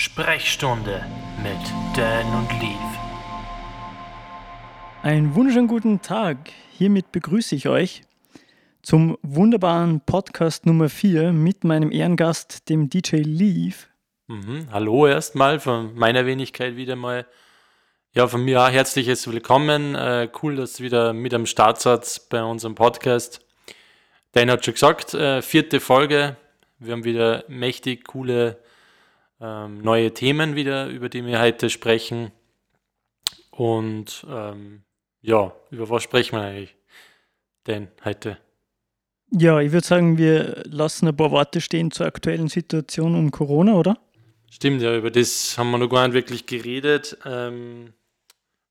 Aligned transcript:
Sprechstunde 0.00 1.04
mit 1.42 1.58
Dan 1.94 2.26
und 2.34 2.50
Leaf. 2.58 2.98
Einen 5.02 5.34
wunderschönen 5.34 5.68
guten 5.68 6.00
Tag. 6.00 6.38
Hiermit 6.72 7.12
begrüße 7.12 7.54
ich 7.54 7.68
euch 7.68 8.00
zum 8.80 9.18
wunderbaren 9.20 10.00
Podcast 10.00 10.64
Nummer 10.64 10.88
4 10.88 11.34
mit 11.34 11.64
meinem 11.64 11.92
Ehrengast, 11.92 12.70
dem 12.70 12.88
DJ 12.88 13.16
Leaf. 13.16 13.90
Mhm. 14.26 14.68
Hallo 14.72 15.06
erstmal 15.06 15.60
von 15.60 15.94
meiner 15.94 16.24
Wenigkeit 16.24 16.76
wieder 16.76 16.96
mal. 16.96 17.26
Ja, 18.14 18.26
von 18.26 18.42
mir 18.42 18.62
auch 18.62 18.70
herzliches 18.70 19.30
Willkommen. 19.30 19.94
Äh, 19.96 20.30
cool, 20.42 20.56
dass 20.56 20.76
du 20.76 20.82
wieder 20.82 21.12
mit 21.12 21.34
am 21.34 21.44
Start 21.44 21.78
seid 21.78 22.22
bei 22.30 22.42
unserem 22.42 22.74
Podcast. 22.74 23.44
Dan 24.32 24.50
hat 24.50 24.64
schon 24.64 24.72
gesagt, 24.72 25.12
äh, 25.12 25.42
vierte 25.42 25.78
Folge. 25.78 26.38
Wir 26.78 26.94
haben 26.94 27.04
wieder 27.04 27.44
mächtig 27.48 28.06
coole 28.06 28.62
ähm, 29.40 29.82
neue 29.82 30.12
Themen 30.12 30.54
wieder, 30.56 30.88
über 30.88 31.08
die 31.08 31.24
wir 31.24 31.40
heute 31.40 31.70
sprechen. 31.70 32.30
Und 33.50 34.26
ähm, 34.28 34.82
ja, 35.22 35.52
über 35.70 35.90
was 35.90 36.02
sprechen 36.02 36.36
wir 36.36 36.42
eigentlich 36.42 36.76
denn 37.66 37.88
heute? 38.04 38.38
Ja, 39.32 39.60
ich 39.60 39.72
würde 39.72 39.86
sagen, 39.86 40.18
wir 40.18 40.62
lassen 40.66 41.08
ein 41.08 41.16
paar 41.16 41.30
Worte 41.30 41.60
stehen 41.60 41.90
zur 41.90 42.06
aktuellen 42.06 42.48
Situation 42.48 43.14
um 43.14 43.30
Corona, 43.30 43.74
oder? 43.74 43.98
Stimmt, 44.50 44.82
ja, 44.82 44.96
über 44.96 45.10
das 45.10 45.56
haben 45.56 45.70
wir 45.70 45.78
noch 45.78 45.88
gar 45.88 46.08
nicht 46.08 46.14
wirklich 46.14 46.46
geredet. 46.46 47.16
Ähm, 47.24 47.92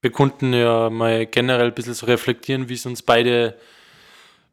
wir 0.01 0.11
konnten 0.11 0.53
ja 0.53 0.89
mal 0.89 1.25
generell 1.25 1.67
ein 1.67 1.73
bisschen 1.73 1.93
so 1.93 2.05
reflektieren, 2.05 2.67
wie 2.67 2.73
es 2.73 2.85
uns 2.85 3.01
beide 3.01 3.57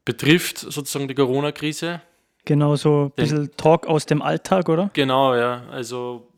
betrifft, 0.05 0.59
sozusagen 0.59 1.09
die 1.09 1.15
Corona-Krise. 1.15 2.01
Genau, 2.47 2.77
so 2.77 3.05
ein 3.05 3.11
bisschen 3.11 3.51
Talk 3.57 3.87
aus 3.87 4.05
dem 4.05 4.21
Alltag, 4.21 4.69
oder? 4.69 4.89
Genau, 4.93 5.35
ja. 5.35 5.65
Also 5.69 6.31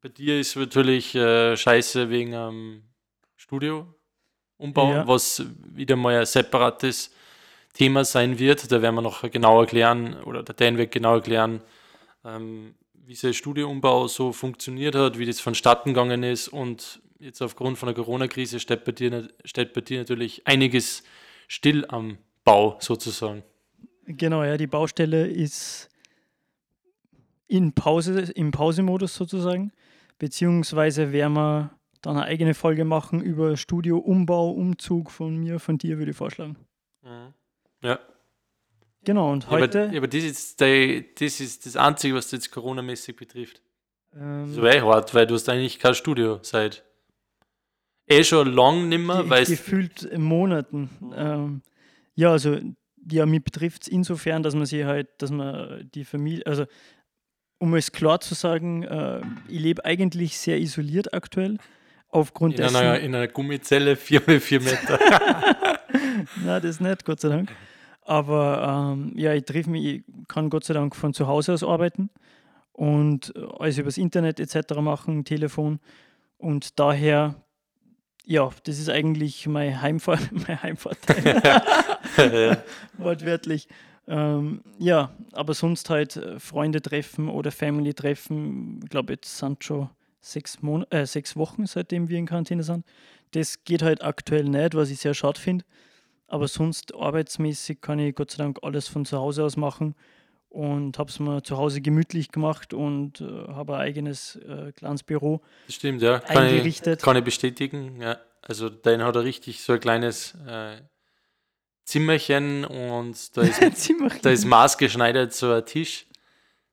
bei 0.00 0.08
dir 0.08 0.38
ist 0.38 0.54
natürlich 0.54 1.12
äh, 1.16 1.56
scheiße 1.56 2.08
wegen 2.08 2.34
am 2.34 2.82
Studioumbau, 3.34 4.92
ja. 4.92 5.08
was 5.08 5.44
wieder 5.72 5.96
mal 5.96 6.20
ein 6.20 6.24
separates 6.26 7.12
Thema 7.72 8.04
sein 8.04 8.38
wird. 8.38 8.70
Da 8.70 8.80
werden 8.80 8.94
wir 8.94 9.02
noch 9.02 9.28
genau 9.28 9.60
erklären, 9.60 10.22
oder 10.22 10.44
der 10.44 10.54
Dan 10.54 10.78
wird 10.78 10.92
genau 10.92 11.16
erklären, 11.16 11.62
ähm, 12.24 12.76
wie 12.92 13.14
dieser 13.14 13.32
Studioumbau 13.32 14.06
so 14.06 14.32
funktioniert 14.32 14.94
hat, 14.94 15.18
wie 15.18 15.26
das 15.26 15.40
vonstatten 15.40 15.94
gegangen 15.94 16.22
ist 16.22 16.46
und 16.46 17.02
jetzt 17.18 17.42
aufgrund 17.42 17.76
von 17.76 17.88
der 17.88 17.96
Corona-Krise 17.96 18.60
steht 18.60 18.84
bei, 18.84 18.92
dir, 18.92 19.28
steht 19.44 19.72
bei 19.72 19.80
dir 19.80 19.98
natürlich 19.98 20.46
einiges 20.46 21.02
still 21.48 21.84
am 21.88 22.18
Bau 22.44 22.76
sozusagen. 22.78 23.42
Genau, 24.06 24.44
ja, 24.44 24.56
die 24.56 24.66
Baustelle 24.66 25.26
ist 25.26 25.88
in 27.46 27.72
Pause, 27.72 28.32
im 28.34 28.50
Pausemodus 28.50 29.14
sozusagen, 29.14 29.72
beziehungsweise 30.18 31.12
werden 31.12 31.34
wir 31.34 31.70
dann 32.02 32.16
eine 32.16 32.26
eigene 32.26 32.54
Folge 32.54 32.84
machen 32.84 33.20
über 33.22 33.56
Studio-Umbau, 33.56 34.50
Umzug 34.50 35.10
von 35.10 35.36
mir, 35.36 35.58
von 35.58 35.78
dir, 35.78 35.98
würde 35.98 36.10
ich 36.10 36.16
vorschlagen. 36.16 36.56
Mhm. 37.02 37.34
Ja. 37.82 37.98
Genau, 39.04 39.32
und 39.32 39.50
heute. 39.50 39.78
Ja, 39.78 39.84
aber, 39.86 39.96
aber 39.98 40.08
das, 40.08 40.24
ist 40.24 40.60
die, 40.60 41.06
das 41.18 41.40
ist 41.40 41.66
das 41.66 41.76
Einzige, 41.76 42.14
was 42.14 42.30
jetzt 42.30 42.50
Corona-mäßig 42.50 43.16
betrifft. 43.16 43.60
Ähm, 44.16 44.52
so 44.52 44.64
eh 44.64 44.80
hart, 44.80 45.14
weil 45.14 45.26
du 45.26 45.34
hast 45.34 45.48
eigentlich 45.48 45.78
kein 45.78 45.94
Studio 45.94 46.38
seit 46.42 46.84
eh 48.06 48.24
schon 48.24 48.52
lang 48.52 48.88
nimmer, 48.88 49.28
weil 49.28 49.44
gefühlt 49.44 50.16
Monaten. 50.16 50.90
Ähm, 51.14 51.62
ja, 52.14 52.30
also 52.30 52.58
ja, 53.10 53.26
mich 53.26 53.42
betrifft 53.42 53.82
es 53.82 53.88
insofern, 53.88 54.42
dass 54.42 54.54
man 54.54 54.66
sich 54.66 54.84
halt, 54.84 55.08
dass 55.18 55.30
man 55.30 55.88
die 55.94 56.04
Familie, 56.04 56.46
also 56.46 56.66
um 57.58 57.74
es 57.74 57.92
klar 57.92 58.20
zu 58.20 58.34
sagen, 58.34 58.82
äh, 58.82 59.20
ich 59.48 59.60
lebe 59.60 59.84
eigentlich 59.84 60.38
sehr 60.38 60.58
isoliert 60.58 61.14
aktuell. 61.14 61.58
Aufgrund 62.08 62.54
in 62.54 62.62
dessen. 62.62 62.76
Einer, 62.76 63.00
in 63.00 63.14
einer 63.14 63.28
Gummizelle 63.28 63.94
4x4 63.94 64.60
Meter. 64.62 64.98
Nein, 66.44 66.62
das 66.62 66.80
nicht, 66.80 67.04
Gott 67.04 67.20
sei 67.20 67.28
Dank. 67.28 67.50
Aber 68.02 68.92
ähm, 68.94 69.12
ja, 69.16 69.32
ich 69.32 69.44
treffe 69.44 69.70
mich, 69.70 69.84
ich 69.84 70.02
kann 70.28 70.50
Gott 70.50 70.64
sei 70.64 70.74
Dank 70.74 70.94
von 70.94 71.14
zu 71.14 71.26
Hause 71.26 71.54
aus 71.54 71.64
arbeiten 71.64 72.10
und 72.72 73.32
alles 73.58 73.78
übers 73.78 73.96
Internet 73.96 74.40
etc. 74.40 74.74
machen, 74.80 75.24
Telefon. 75.24 75.80
Und 76.36 76.78
daher 76.78 77.36
ja, 78.24 78.48
das 78.64 78.78
ist 78.78 78.88
eigentlich 78.88 79.46
mein, 79.46 79.80
Heimvor 79.80 80.18
mein 80.46 80.62
Heimvorteil. 80.62 81.42
Wortwörtlich. 82.98 83.68
Ähm, 84.06 84.62
ja, 84.78 85.10
aber 85.32 85.54
sonst 85.54 85.88
halt 85.88 86.16
äh, 86.16 86.38
Freunde 86.38 86.82
treffen 86.82 87.28
oder 87.28 87.50
Family 87.50 87.94
treffen. 87.94 88.80
Ich 88.82 88.90
glaube, 88.90 89.14
jetzt 89.14 89.38
sind 89.38 89.64
schon 89.64 89.88
sechs, 90.20 90.60
Mon 90.62 90.84
äh, 90.90 91.06
sechs 91.06 91.36
Wochen, 91.36 91.66
seitdem 91.66 92.08
wir 92.08 92.18
in 92.18 92.26
Quarantäne 92.26 92.62
sind. 92.62 92.84
Das 93.32 93.64
geht 93.64 93.82
halt 93.82 94.02
aktuell 94.02 94.44
nicht, 94.44 94.74
was 94.74 94.90
ich 94.90 94.98
sehr 94.98 95.14
schade 95.14 95.40
finde. 95.40 95.64
Aber 96.26 96.48
sonst 96.48 96.94
arbeitsmäßig 96.94 97.80
kann 97.80 97.98
ich 97.98 98.14
Gott 98.14 98.30
sei 98.30 98.42
Dank 98.44 98.58
alles 98.62 98.88
von 98.88 99.04
zu 99.04 99.18
Hause 99.18 99.44
aus 99.44 99.56
machen 99.56 99.94
und 100.48 100.98
habe 100.98 101.10
es 101.10 101.18
mir 101.18 101.42
zu 101.42 101.56
Hause 101.56 101.80
gemütlich 101.80 102.30
gemacht 102.30 102.72
und 102.72 103.20
äh, 103.20 103.24
habe 103.48 103.74
ein 103.74 103.80
eigenes 103.80 104.36
äh, 104.36 104.72
kleines 104.72 105.02
Büro 105.02 105.40
das 105.66 105.74
stimmt, 105.74 106.00
ja. 106.00 106.20
Kann 106.20 106.38
eingerichtet. 106.38 107.00
Ich, 107.00 107.04
kann 107.04 107.16
ich 107.16 107.24
bestätigen, 107.24 108.00
ja. 108.00 108.18
Also 108.40 108.68
dein 108.68 109.02
hat 109.02 109.16
er 109.16 109.24
richtig 109.24 109.62
so 109.62 109.72
ein 109.72 109.80
kleines 109.80 110.36
äh, 110.46 110.76
Zimmerchen 111.84 112.64
und 112.64 113.36
da 113.36 113.42
ist, 113.42 113.60
da 114.22 114.30
ist 114.30 114.44
maßgeschneidert 114.44 115.32
so 115.32 115.52
ein 115.52 115.64
Tisch 115.66 116.06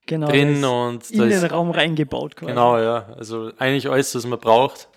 genau, 0.05 0.27
drin 0.27 0.63
und 0.63 1.11
in 1.11 1.29
den 1.29 1.45
Raum 1.45 1.72
reingebaut 1.72 2.35
quasi. 2.35 2.51
Genau, 2.51 2.77
ja. 2.77 3.13
Also 3.17 3.51
eigentlich 3.57 3.89
alles, 3.89 4.16
was 4.16 4.25
man 4.25 4.39
braucht. 4.39 4.88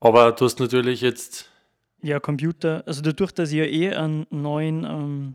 Aber 0.00 0.32
du 0.32 0.44
hast 0.44 0.60
natürlich 0.60 1.00
jetzt 1.00 1.50
ja, 2.00 2.20
Computer, 2.20 2.84
also 2.86 3.02
dadurch, 3.02 3.32
dass 3.32 3.50
ich 3.50 3.56
ja 3.56 3.64
eh 3.64 3.92
einen 3.92 4.26
neuen 4.30 4.84
ähm, 4.84 5.34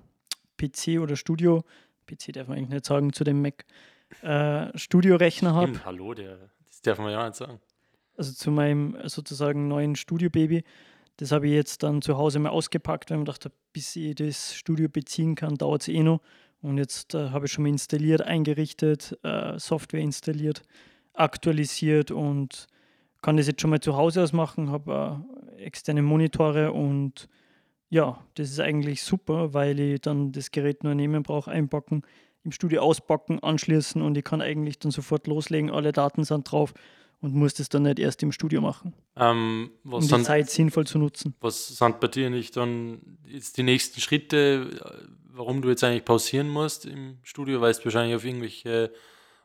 PC 0.58 1.02
oder 1.02 1.18
Studio 1.18 1.66
PC 2.08 2.34
darf 2.34 2.48
man 2.48 2.58
eigentlich 2.58 2.70
nicht 2.70 2.86
sagen, 2.86 3.14
zu 3.14 3.24
dem 3.24 3.42
Mac 3.42 3.66
äh, 4.22 4.78
Studiorechner 4.78 5.54
habe. 5.54 5.84
Hallo, 5.86 6.14
der, 6.14 6.38
das 6.68 6.82
darf 6.82 7.00
man 7.00 7.12
ja 7.12 7.26
nicht 7.26 7.36
sagen. 7.36 7.60
Also 8.18 8.34
zu 8.34 8.52
meinem 8.52 8.98
sozusagen 9.06 9.68
neuen 9.68 9.96
Studio-Baby. 9.96 10.64
Das 11.18 11.32
habe 11.32 11.48
ich 11.48 11.54
jetzt 11.54 11.84
dann 11.84 12.02
zu 12.02 12.18
Hause 12.18 12.40
mal 12.40 12.50
ausgepackt, 12.50 13.12
weil 13.12 13.20
ich 13.20 13.26
dachte, 13.26 13.52
bis 13.72 13.96
ich 13.96 14.16
das 14.16 14.56
Studio 14.56 14.90
beziehen 14.90 15.36
kann, 15.36 15.56
dauert 15.56 15.84
es 15.84 15.88
eh 15.88 16.02
noch. 16.02 16.22
Und 16.62 16.78
jetzt 16.78 17.14
äh, 17.14 17.30
habe 17.30 17.46
ich 17.46 17.52
schon 17.52 17.64
mal 17.64 17.70
installiert, 17.70 18.22
eingerichtet, 18.22 19.18
äh, 19.24 19.60
Software 19.60 20.00
installiert, 20.00 20.62
aktualisiert 21.14 22.10
und 22.10 22.68
kann 23.22 23.38
das 23.38 23.48
jetzt 23.48 23.62
schon 23.62 23.70
mal 23.70 23.80
zu 23.80 23.96
Hause 23.96 24.24
aus 24.24 24.34
machen, 24.34 24.72
habe 24.72 25.24
äh, 25.58 25.62
externe 25.64 26.02
Monitore 26.02 26.72
und 26.72 27.28
ja, 27.90 28.20
das 28.36 28.50
ist 28.50 28.60
eigentlich 28.60 29.04
super, 29.04 29.54
weil 29.54 29.80
ich 29.80 30.02
dann 30.02 30.32
das 30.32 30.52
Gerät 30.52 30.84
nur 30.84 30.96
nehmen 30.96 31.22
brauche, 31.22 31.52
einpacken, 31.52 32.02
im 32.44 32.52
Studio 32.52 32.82
auspacken, 32.82 33.40
anschließen 33.40 34.02
und 34.02 34.18
ich 34.18 34.24
kann 34.24 34.42
eigentlich 34.42 34.80
dann 34.80 34.92
sofort 34.92 35.28
loslegen. 35.28 35.70
Alle 35.70 35.92
Daten 35.92 36.24
sind 36.24 36.52
drauf 36.52 36.74
und 37.24 37.34
muss 37.34 37.54
das 37.54 37.70
dann 37.70 37.84
nicht 37.84 38.00
erst 38.00 38.22
im 38.22 38.34
Studio 38.34 38.60
machen. 38.60 38.94
Ähm, 39.16 39.72
um 39.86 40.02
die 40.02 40.08
sind, 40.08 40.26
Zeit 40.26 40.50
sinnvoll 40.50 40.86
zu 40.86 41.00
nutzen. 41.00 41.34
Was 41.40 41.70
sind 41.70 42.02
bei 42.02 42.10
dir 42.10 42.30
nicht 42.30 42.58
dann 42.58 43.18
jetzt 43.26 43.58
die 43.58 43.64
nächsten 43.64 44.02
Schritte, 44.02 45.08
warum 45.32 45.62
du 45.62 45.70
jetzt 45.70 45.86
eigentlich 45.86 46.04
pausieren 46.04 46.50
musst 46.50 46.86
im 46.86 47.20
Studio, 47.24 47.62
weil 47.62 47.72
du 47.74 47.86
wahrscheinlich 47.86 48.18
auf 48.18 48.26
irgendwelche 48.26 48.92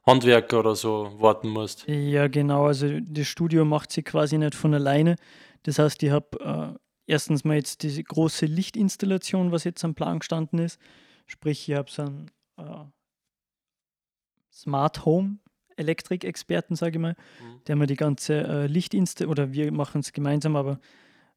Handwerker 0.05 0.59
oder 0.59 0.75
so 0.75 1.12
warten 1.19 1.50
musst? 1.50 1.87
Ja, 1.87 2.27
genau. 2.27 2.67
Also 2.67 2.99
das 3.00 3.28
Studio 3.28 3.65
macht 3.65 3.93
sich 3.93 4.05
quasi 4.05 4.38
nicht 4.38 4.56
von 4.56 4.75
alleine. 4.75 5.15
Das 5.62 5.78
heißt, 5.78 6.03
ich 6.03 6.11
habe 6.11 6.77
äh, 6.77 6.78
erstens 7.06 7.44
mal 7.44 7.55
jetzt 7.55 7.84
diese 7.84 8.03
große 8.03 8.47
Lichtinstallation, 8.47 9.53
was 9.53 9.62
jetzt 9.62 9.84
am 9.84 9.94
Plan 9.94 10.19
gestanden 10.19 10.59
ist. 10.59 10.81
Sprich, 11.27 11.69
ich 11.69 11.77
habe 11.77 11.88
so 11.88 12.03
einen 12.03 12.28
äh, 12.56 12.84
Smart 14.53 15.05
Home 15.05 15.38
Elektrikexperten, 15.79 16.77
sage 16.77 16.97
ich 16.97 17.01
mal, 17.01 17.13
mhm. 17.13 17.61
der 17.67 17.77
mir 17.77 17.87
die 17.87 17.97
ganze 17.97 18.35
äh, 18.35 18.67
Lichtinstallation, 18.67 19.31
oder 19.31 19.53
wir 19.53 19.73
machen 19.73 20.01
es 20.01 20.13
gemeinsam, 20.13 20.57
aber 20.57 20.81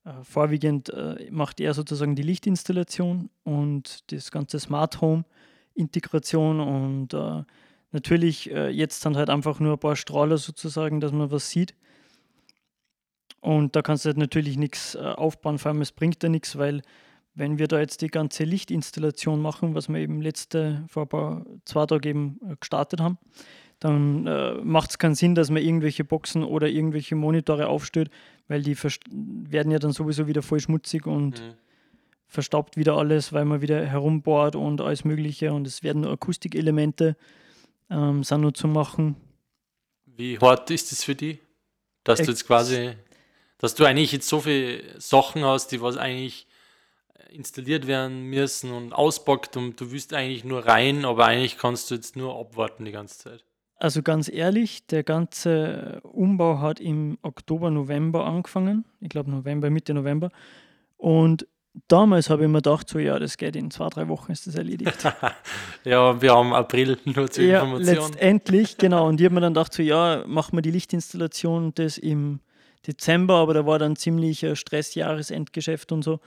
äh, 0.04 0.12
vorwiegend 0.24 0.90
äh, 0.90 1.30
macht 1.32 1.60
er 1.60 1.74
sozusagen 1.74 2.16
die 2.16 2.24
Lichtinstallation 2.24 3.30
und 3.44 4.12
das 4.12 4.32
ganze 4.32 4.60
Smart 4.60 5.02
Home 5.02 5.26
Integration 5.74 6.60
und 6.60 7.14
äh, 7.14 7.44
natürlich 7.92 8.52
äh, 8.52 8.70
jetzt 8.70 9.06
dann 9.06 9.16
halt 9.16 9.30
einfach 9.30 9.60
nur 9.60 9.74
ein 9.74 9.80
paar 9.80 9.96
Strahler 9.96 10.38
sozusagen, 10.38 11.00
dass 11.00 11.12
man 11.12 11.32
was 11.32 11.50
sieht. 11.50 11.76
Und 13.40 13.76
da 13.76 13.82
kannst 13.82 14.06
du 14.06 14.10
halt 14.10 14.18
natürlich 14.18 14.58
nichts 14.58 14.96
äh, 14.96 15.00
aufbauen, 15.00 15.58
vor 15.58 15.72
allem 15.72 15.82
es 15.82 15.92
bringt 15.92 16.22
ja 16.24 16.30
nichts, 16.30 16.58
weil 16.58 16.82
wenn 17.34 17.58
wir 17.58 17.68
da 17.68 17.80
jetzt 17.80 18.02
die 18.02 18.08
ganze 18.08 18.44
Lichtinstallation 18.44 19.42
machen, 19.42 19.74
was 19.74 19.88
wir 19.88 20.00
eben 20.00 20.22
letzte, 20.22 20.84
vor 20.88 21.04
ein 21.04 21.10
paar, 21.10 21.46
zwei 21.66 21.86
Tagen 21.86 22.08
eben 22.08 22.40
äh, 22.46 22.56
gestartet 22.60 23.00
haben, 23.00 23.18
dann 23.82 24.28
äh, 24.28 24.54
macht 24.64 24.92
es 24.92 25.00
keinen 25.00 25.16
Sinn, 25.16 25.34
dass 25.34 25.50
man 25.50 25.64
irgendwelche 25.64 26.04
Boxen 26.04 26.44
oder 26.44 26.68
irgendwelche 26.68 27.16
Monitore 27.16 27.68
aufstellt, 27.68 28.12
weil 28.48 28.62
die 28.62 28.78
werden 28.78 29.72
ja 29.72 29.80
dann 29.80 29.92
sowieso 29.92 30.28
wieder 30.28 30.44
voll 30.44 30.60
schmutzig 30.60 31.08
und 31.08 31.42
mhm. 31.42 31.54
verstaubt 32.28 32.78
wieder 32.78 32.96
alles, 32.96 33.34
weil 33.34 33.44
man 33.44 33.62
wieder 33.62 33.84
herumbohrt 33.84 34.56
und 34.56 34.82
alles 34.82 35.04
Mögliche 35.04 35.52
und 35.52 35.66
es 35.66 35.82
werden 35.82 36.04
nur 36.04 36.12
Akustikelemente 36.12 37.18
ähm, 37.90 38.24
sind 38.24 38.42
nur 38.42 38.54
zu 38.54 38.68
machen. 38.68 39.16
Wie 40.06 40.38
hart 40.38 40.70
ist 40.70 40.92
das 40.92 41.04
für 41.04 41.16
dich? 41.16 41.40
Dass 42.04 42.20
du 42.20 42.30
jetzt 42.30 42.46
quasi, 42.46 42.92
dass 43.58 43.74
du 43.74 43.84
eigentlich 43.86 44.12
jetzt 44.12 44.28
so 44.28 44.42
viele 44.42 45.02
Sachen 45.02 45.44
hast, 45.44 45.72
die 45.72 45.82
was 45.82 45.98
eigentlich 45.98 46.46
installiert 47.30 47.88
werden 47.88 48.26
müssen 48.26 48.72
und 48.74 48.94
auspackt 48.94 49.58
und 49.58 49.82
du 49.82 49.92
willst 49.92 50.14
eigentlich 50.14 50.44
nur 50.44 50.68
rein, 50.68 51.04
aber 51.04 51.26
eigentlich 51.26 51.58
kannst 51.58 51.90
du 51.90 51.96
jetzt 51.96 52.16
nur 52.16 52.40
abwarten 52.40 52.86
die 52.86 52.92
ganze 52.92 53.18
Zeit. 53.18 53.44
Also 53.82 54.04
ganz 54.04 54.30
ehrlich, 54.32 54.86
der 54.86 55.02
ganze 55.02 56.02
Umbau 56.04 56.60
hat 56.60 56.80
im 56.80 57.18
Oktober, 57.24 57.72
November 57.72 58.28
angefangen. 58.28 58.86
Ich 59.00 59.10
glaube 59.10 59.32
November, 59.32 59.72
Mitte 59.72 59.96
November. 59.96 60.30
Und 60.98 61.48
damals 61.88 62.30
habe 62.30 62.44
ich 62.44 62.48
mir 62.48 62.60
gedacht, 62.60 62.88
so 62.88 63.00
ja, 63.00 63.18
das 63.18 63.38
geht 63.38 63.56
in 63.56 63.72
zwei, 63.72 63.90
drei 63.90 64.08
Wochen 64.08 64.34
ist 64.34 64.46
das 64.46 64.54
erledigt. 64.54 65.04
ja, 65.84 66.22
wir 66.22 66.32
haben 66.32 66.54
April 66.54 67.00
nur 67.06 67.32
zur 67.32 67.44
ja, 67.44 67.64
Information. 67.64 67.96
Letztendlich, 67.96 68.78
genau. 68.78 69.08
Und 69.08 69.20
ich 69.20 69.26
habe 69.26 69.34
mir 69.34 69.42
dann 69.42 69.56
gedacht, 69.56 69.74
so 69.74 69.82
ja, 69.82 70.26
machen 70.28 70.56
wir 70.56 70.62
die 70.62 70.70
Lichtinstallation 70.70 71.74
das 71.74 71.98
im 71.98 72.40
Dezember, 72.86 73.38
aber 73.38 73.56
da 73.56 73.66
war 73.66 73.80
dann 73.80 73.96
ziemlich 73.96 74.46
Stress, 74.54 74.94
Jahresendgeschäft 74.94 75.92
und 75.92 76.04
so 76.04 76.20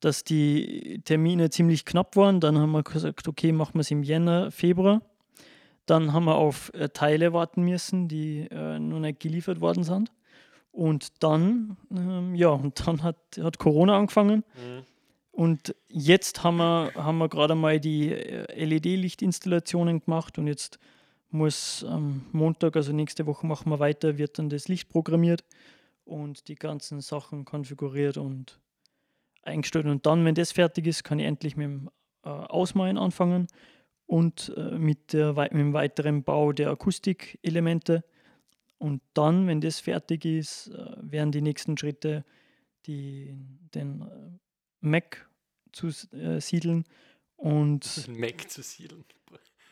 dass 0.00 0.24
die 0.24 1.00
Termine 1.04 1.48
ziemlich 1.50 1.84
knapp 1.84 2.16
waren. 2.16 2.40
Dann 2.40 2.58
haben 2.58 2.72
wir 2.72 2.82
gesagt, 2.82 3.28
okay, 3.28 3.52
machen 3.52 3.74
wir 3.74 3.82
es 3.82 3.90
im 3.92 4.02
Jänner, 4.02 4.50
Februar. 4.50 5.00
Dann 5.86 6.12
haben 6.12 6.24
wir 6.24 6.36
auf 6.36 6.72
äh, 6.74 6.88
Teile 6.88 7.32
warten 7.32 7.62
müssen, 7.62 8.08
die 8.08 8.48
äh, 8.50 8.78
noch 8.78 9.00
nicht 9.00 9.20
geliefert 9.20 9.60
worden 9.60 9.84
sind. 9.84 10.12
Und 10.70 11.22
dann, 11.22 11.76
ähm, 11.90 12.34
ja, 12.34 12.48
und 12.48 12.86
dann 12.86 13.02
hat, 13.02 13.18
hat 13.40 13.58
Corona 13.58 13.98
angefangen. 13.98 14.44
Mhm. 14.54 14.84
Und 15.32 15.74
jetzt 15.88 16.44
haben 16.44 16.58
wir, 16.58 16.92
haben 16.94 17.18
wir 17.18 17.28
gerade 17.28 17.54
mal 17.54 17.80
die 17.80 18.12
äh, 18.12 18.64
LED-Lichtinstallationen 18.64 20.00
gemacht 20.00 20.38
und 20.38 20.46
jetzt 20.46 20.78
muss 21.30 21.84
am 21.84 22.26
Montag, 22.32 22.76
also 22.76 22.92
nächste 22.92 23.26
Woche 23.26 23.46
machen 23.46 23.70
wir 23.70 23.78
weiter, 23.78 24.18
wird 24.18 24.38
dann 24.38 24.50
das 24.50 24.68
Licht 24.68 24.90
programmiert 24.90 25.44
und 26.04 26.48
die 26.48 26.54
ganzen 26.54 27.00
Sachen 27.00 27.46
konfiguriert 27.46 28.18
und 28.18 28.60
eingestellt. 29.42 29.86
Und 29.86 30.04
dann, 30.04 30.24
wenn 30.24 30.34
das 30.34 30.52
fertig 30.52 30.86
ist, 30.86 31.04
kann 31.04 31.18
ich 31.18 31.26
endlich 31.26 31.56
mit 31.56 31.64
dem 31.64 31.90
äh, 32.24 32.28
Ausmalen 32.28 32.98
anfangen 32.98 33.48
und 34.12 34.52
äh, 34.58 34.76
mit, 34.76 35.14
der, 35.14 35.32
mit 35.32 35.52
dem 35.52 35.72
weiteren 35.72 36.22
Bau 36.22 36.52
der 36.52 36.68
Akustikelemente. 36.68 38.04
Und 38.76 39.00
dann, 39.14 39.46
wenn 39.46 39.62
das 39.62 39.80
fertig 39.80 40.26
ist, 40.26 40.66
äh, 40.66 40.96
werden 41.00 41.32
die 41.32 41.40
nächsten 41.40 41.78
Schritte 41.78 42.22
die, 42.84 43.34
den 43.74 44.02
äh, 44.02 44.38
Mac 44.80 45.26
zu 45.72 45.88
äh, 46.14 46.42
siedeln 46.42 46.84
und 47.36 48.06
Mac 48.18 48.50
zu 48.50 48.60
siedeln. 48.60 49.06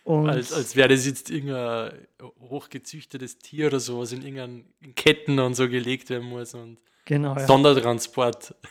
als, 0.06 0.54
als 0.54 0.74
wäre 0.74 0.88
das 0.88 1.04
jetzt 1.04 1.28
irgendein 1.28 2.06
hochgezüchtetes 2.40 3.36
Tier 3.36 3.66
oder 3.66 3.78
so, 3.78 3.98
was 3.98 4.12
in 4.12 4.22
irgendeinen 4.22 4.94
Ketten 4.94 5.38
und 5.38 5.52
so 5.52 5.68
gelegt 5.68 6.08
werden 6.08 6.26
muss 6.26 6.54
und 6.54 6.78
genau, 7.04 7.34
ja. 7.34 7.46
Sondertransport. 7.46 8.54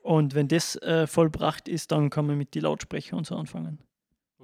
Und 0.00 0.34
wenn 0.34 0.48
das 0.48 0.76
äh, 0.76 1.06
vollbracht 1.06 1.68
ist, 1.68 1.92
dann 1.92 2.08
kann 2.08 2.26
man 2.26 2.38
mit 2.38 2.54
die 2.54 2.60
Lautsprecher 2.60 3.14
und 3.14 3.26
so 3.26 3.36
anfangen. 3.36 3.78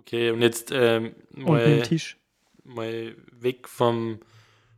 Okay, 0.07 0.31
und 0.31 0.43
jetzt 0.43 0.71
ähm, 0.71 1.15
mal, 1.31 1.79
und 1.79 1.85
Tisch. 1.85 2.19
mal 2.63 3.17
weg 3.33 3.69
vom 3.69 4.21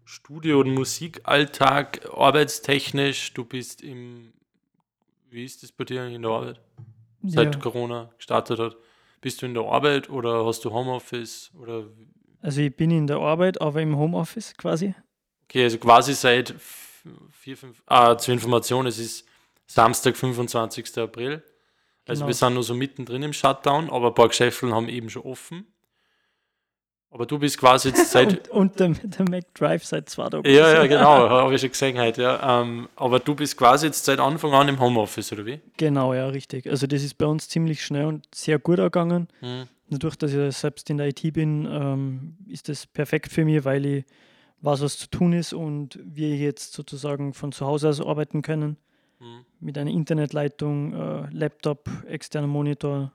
Studio- 0.05 0.61
und 0.61 0.73
Musikalltag, 0.73 2.08
arbeitstechnisch. 2.14 3.34
Du 3.34 3.44
bist 3.44 3.82
im, 3.82 4.32
wie 5.28 5.44
ist 5.44 5.64
das 5.64 5.73
bei 5.73 5.84
dir 5.84 6.06
in 6.06 6.23
der 6.23 6.31
Arbeit? 6.31 6.61
Seit 7.25 7.56
ja. 7.56 7.61
Corona 7.61 8.11
gestartet 8.17 8.61
hat. 8.61 8.76
Bist 9.20 9.43
du 9.43 9.46
in 9.46 9.55
der 9.55 9.64
Arbeit 9.64 10.08
oder 10.08 10.46
hast 10.46 10.64
du 10.64 10.70
Homeoffice? 10.70 11.50
Oder? 11.61 11.88
Also 12.40 12.61
ich 12.61 12.76
bin 12.76 12.93
in 12.93 13.08
der 13.08 13.17
Arbeit, 13.17 13.61
aber 13.61 13.82
im 13.82 13.96
Homeoffice 13.96 14.55
quasi. 14.56 14.94
Okay, 15.44 15.64
also 15.64 15.79
quasi 15.79 16.14
seit 16.14 16.55
vier, 17.32 17.56
fünf, 17.56 17.82
ah, 17.87 18.17
zur 18.17 18.34
Information, 18.34 18.87
es 18.87 18.99
ist 18.99 19.26
Samstag, 19.67 20.17
25. 20.17 20.99
April. 20.99 21.43
Also 22.06 22.20
genau. 22.20 22.29
wir 22.29 22.35
sind 22.35 22.55
nur 22.55 22.62
so 22.62 22.75
mittendrin 22.75 23.23
im 23.23 23.32
Shutdown, 23.32 23.91
aber 23.91 24.08
ein 24.08 24.14
paar 24.14 24.29
Geschäfte 24.29 24.70
haben 24.73 24.88
eben 24.88 25.11
schon 25.11 25.23
offen. 25.23 25.67
Aber 27.11 27.25
du 27.25 27.38
bist 27.38 27.58
quasi 27.58 27.88
jetzt 27.88 28.11
seit. 28.11 28.49
und, 28.50 28.79
und 28.79 28.81
der, 28.81 28.88
der 28.88 29.29
Mac 29.29 29.55
Drive 29.55 29.85
seit 29.85 30.08
zwei 30.11 30.29
Tagen. 30.29 30.47
Ja, 30.49 30.73
ja, 30.73 30.87
genau, 30.87 31.29
habe 31.29 31.55
ich 31.55 31.61
schon 31.61 31.70
gesehen 31.70 31.99
heute, 31.99 32.23
ja. 32.23 32.62
Ähm, 32.62 32.88
aber 32.94 33.20
du 33.20 33.35
bist 33.35 33.56
quasi 33.56 33.87
jetzt 33.87 34.05
seit 34.05 34.20
Anfang 34.20 34.53
an 34.53 34.69
im 34.69 34.79
Homeoffice, 34.79 35.32
oder 35.32 35.47
wie? 35.47 35.61
Genau, 35.76 36.14
ja, 36.14 36.26
richtig. 36.29 36.69
Also 36.69 36.87
das 36.87 37.03
ist 37.03 37.14
bei 37.14 37.26
uns 37.26 37.49
ziemlich 37.49 37.85
schnell 37.85 38.06
und 38.06 38.26
sehr 38.35 38.58
gut 38.58 38.79
ergangen. 38.79 39.29
Mhm. 39.41 39.69
Dadurch, 39.88 40.17
dass 40.17 40.32
ich 40.32 40.56
selbst 40.56 40.91
in 40.91 40.99
der 40.99 41.08
IT 41.08 41.32
bin, 41.32 41.67
ähm, 41.70 42.37
ist 42.49 42.69
das 42.69 42.87
perfekt 42.87 43.32
für 43.32 43.44
mich, 43.44 43.64
weil 43.64 43.87
ich 43.87 44.05
weiß, 44.61 44.82
was 44.82 44.99
zu 44.99 45.08
tun 45.08 45.32
ist 45.32 45.53
und 45.53 45.99
wir 46.05 46.37
jetzt 46.37 46.73
sozusagen 46.73 47.35
von 47.35 47.53
zu 47.53 47.67
Hause 47.67 47.88
aus 47.88 48.00
arbeiten 48.00 48.43
können. 48.43 48.76
Mhm. 49.18 49.44
Mit 49.60 49.78
einer 49.78 49.90
Internetleitung, 49.90 50.92
äh, 50.92 51.28
Laptop, 51.30 51.88
externer 52.06 52.46
Monitor. 52.46 53.12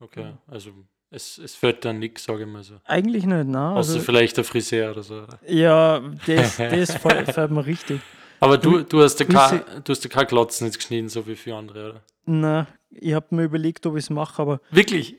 Okay, 0.00 0.32
also 0.48 0.72
es, 1.10 1.38
es 1.38 1.54
fällt 1.54 1.84
dann 1.84 1.98
nichts, 1.98 2.24
sage 2.24 2.44
ich 2.44 2.48
mal 2.48 2.62
so. 2.64 2.80
Eigentlich 2.84 3.24
nicht, 3.24 3.46
nein. 3.46 3.76
Außer 3.76 3.94
also, 3.94 4.00
vielleicht 4.00 4.36
der 4.36 4.44
Friseur 4.44 4.92
oder 4.92 5.02
so. 5.02 5.26
Ja, 5.46 6.00
das, 6.26 6.56
das 6.56 6.94
fällt 6.96 7.50
mir 7.50 7.64
richtig. 7.64 8.00
Aber 8.40 8.58
du, 8.58 8.82
du 8.82 9.02
hast 9.02 9.20
ja 9.20 9.26
kein, 9.26 9.60
du 9.84 9.92
hast 9.92 10.02
ja 10.02 10.10
kein 10.10 10.26
Glotzen 10.26 10.66
jetzt 10.66 10.78
geschnitten, 10.78 11.08
so 11.08 11.26
wie 11.26 11.36
für 11.36 11.54
andere, 11.54 11.90
oder? 11.90 12.02
Nein, 12.24 12.66
ich 12.90 13.12
habe 13.12 13.34
mir 13.34 13.44
überlegt, 13.44 13.86
ob 13.86 13.96
ich 13.96 14.04
es 14.04 14.10
mache, 14.10 14.42
aber. 14.42 14.60
Wirklich? 14.70 15.16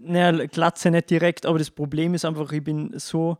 Naja, 0.00 0.46
Glatze 0.46 0.90
nicht 0.90 1.10
direkt, 1.10 1.44
aber 1.44 1.58
das 1.58 1.70
Problem 1.70 2.14
ist 2.14 2.24
einfach, 2.24 2.50
ich 2.52 2.64
bin 2.64 2.98
so, 2.98 3.36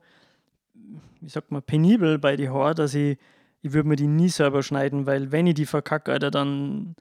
wie 1.21 1.29
sagt 1.29 1.51
man, 1.51 1.63
penibel 1.63 2.19
bei 2.19 2.37
die 2.37 2.49
Haare, 2.49 2.75
dass 2.75 2.95
ich 2.95 3.17
ich 3.63 3.73
würde 3.73 3.89
mir 3.89 3.97
die 3.97 4.09
nie 4.09 4.29
selber 4.29 4.63
schneiden, 4.63 5.07
weil 5.07 5.33
wenn 5.33 5.47
ich 5.47 5.55
die 5.55 5.67
verkacke, 5.67 6.13
Alter, 6.13 6.31
dann 6.31 6.97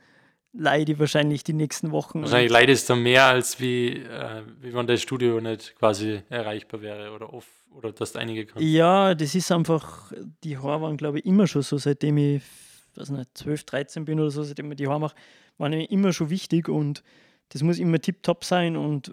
leide 0.54 0.92
ich 0.92 1.00
wahrscheinlich 1.00 1.44
die 1.44 1.54
nächsten 1.54 1.92
Wochen. 1.92 2.22
Wahrscheinlich 2.22 2.52
leidest 2.52 2.90
du 2.90 2.96
mehr, 2.96 3.26
als 3.26 3.60
wie, 3.60 3.98
äh, 3.98 4.44
wie 4.62 4.74
wenn 4.74 4.86
das 4.86 5.02
Studio 5.02 5.42
nicht 5.42 5.76
quasi 5.76 6.22
erreichbar 6.30 6.82
wäre 6.82 7.12
oder 7.12 7.34
off 7.34 7.48
oder 7.74 7.92
dass 7.92 8.14
du 8.14 8.20
einige 8.20 8.46
kannst. 8.46 8.64
Ja, 8.64 9.16
das 9.16 9.34
ist 9.34 9.52
einfach, 9.52 10.12
die 10.44 10.58
Haare 10.58 10.82
waren, 10.82 10.98
glaube 10.98 11.20
ich, 11.20 11.26
immer 11.26 11.48
schon 11.48 11.62
so, 11.62 11.78
seitdem 11.78 12.18
ich, 12.18 12.44
weiß 12.96 13.10
nicht, 13.12 13.30
12, 13.34 13.64
13 13.64 14.06
bin 14.06 14.20
oder 14.20 14.30
so, 14.30 14.44
seitdem 14.44 14.72
ich 14.72 14.78
die 14.78 14.88
Haare 14.88 15.00
mache, 15.00 15.16
waren 15.58 15.72
mir 15.72 15.90
immer 15.90 16.12
schon 16.14 16.30
wichtig 16.30 16.68
und 16.68 17.02
das 17.50 17.64
muss 17.64 17.80
immer 17.80 18.00
tiptop 18.00 18.44
sein 18.44 18.76
und 18.76 19.12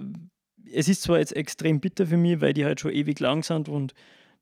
es 0.70 0.88
ist 0.88 1.02
zwar 1.02 1.18
jetzt 1.18 1.34
extrem 1.34 1.80
bitter 1.80 2.06
für 2.06 2.16
mich, 2.16 2.40
weil 2.40 2.52
die 2.52 2.64
halt 2.64 2.80
schon 2.80 2.92
ewig 2.92 3.20
lang 3.20 3.42
sind 3.42 3.68
und 3.68 3.94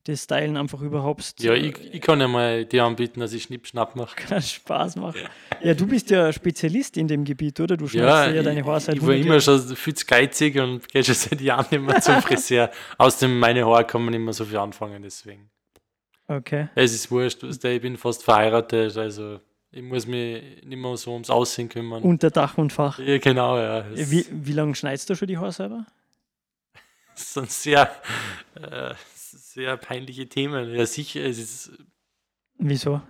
das 0.07 0.23
Stylen 0.23 0.57
einfach 0.57 0.81
überhaupt. 0.81 1.35
Ja, 1.39 1.53
ich, 1.53 1.75
ich 1.93 2.01
kann 2.01 2.19
ja 2.19 2.27
mal 2.27 2.65
dir 2.65 2.83
anbieten, 2.83 3.19
dass 3.19 3.33
ich 3.33 3.43
Schnipp-Schnapp 3.43 3.95
mache. 3.95 4.15
Kann 4.27 4.41
Spaß 4.41 4.95
machen. 4.97 5.21
Ja, 5.61 5.73
du 5.73 5.85
bist 5.87 6.09
ja 6.09 6.31
Spezialist 6.31 6.97
in 6.97 7.07
dem 7.07 7.23
Gebiet, 7.23 7.59
oder? 7.59 7.77
Du 7.77 7.87
schneidest 7.87 8.27
ja, 8.27 8.31
ja 8.31 8.43
deine 8.43 8.63
Haare 8.65 8.79
seit 8.79 8.95
Ich 8.95 9.01
war 9.05 9.13
immer 9.13 9.37
Jahren. 9.37 9.41
schon 9.41 9.75
viel 9.75 9.93
zu 9.93 10.05
geizig 10.05 10.57
und 10.59 10.87
gehe 10.87 11.03
schon 11.03 11.15
seit 11.15 11.41
Jahren 11.41 11.67
immer 11.71 11.99
zum 12.01 12.21
Friseur. 12.21 12.71
Außerdem, 12.97 13.37
meine 13.37 13.65
Haare 13.65 13.85
kann 13.85 14.03
man 14.05 14.13
immer 14.13 14.33
so 14.33 14.45
viel 14.45 14.57
anfangen, 14.57 15.01
deswegen. 15.03 15.49
Okay. 16.27 16.69
Es 16.75 16.93
ist 16.93 17.09
wurscht, 17.09 17.43
ich 17.43 17.81
bin 17.81 17.97
fast 17.97 18.23
verheiratet, 18.23 18.97
also 18.97 19.39
ich 19.71 19.81
muss 19.81 20.07
mich 20.07 20.63
nicht 20.63 20.77
mehr 20.77 20.97
so 20.97 21.13
ums 21.13 21.29
Aussehen 21.29 21.69
kümmern. 21.69 22.03
Unter 22.03 22.31
Dach 22.31 22.57
und 22.57 22.73
Fach. 22.73 22.99
Ja, 22.99 23.17
genau, 23.17 23.57
ja. 23.57 23.85
Wie, 23.93 24.25
wie 24.31 24.53
lange 24.53 24.75
schneidest 24.75 25.09
du 25.09 25.15
schon 25.15 25.27
die 25.27 25.37
Haare 25.37 25.51
selber? 25.51 25.85
Sind 27.15 27.51
sehr, 27.51 27.91
äh, 28.55 28.93
sehr 29.37 29.77
peinliche 29.77 30.27
Themen. 30.27 30.73
Ja, 30.73 30.85
sicher, 30.85 31.21
es 31.21 31.37
ist. 31.37 31.71
Wieso? 32.57 33.01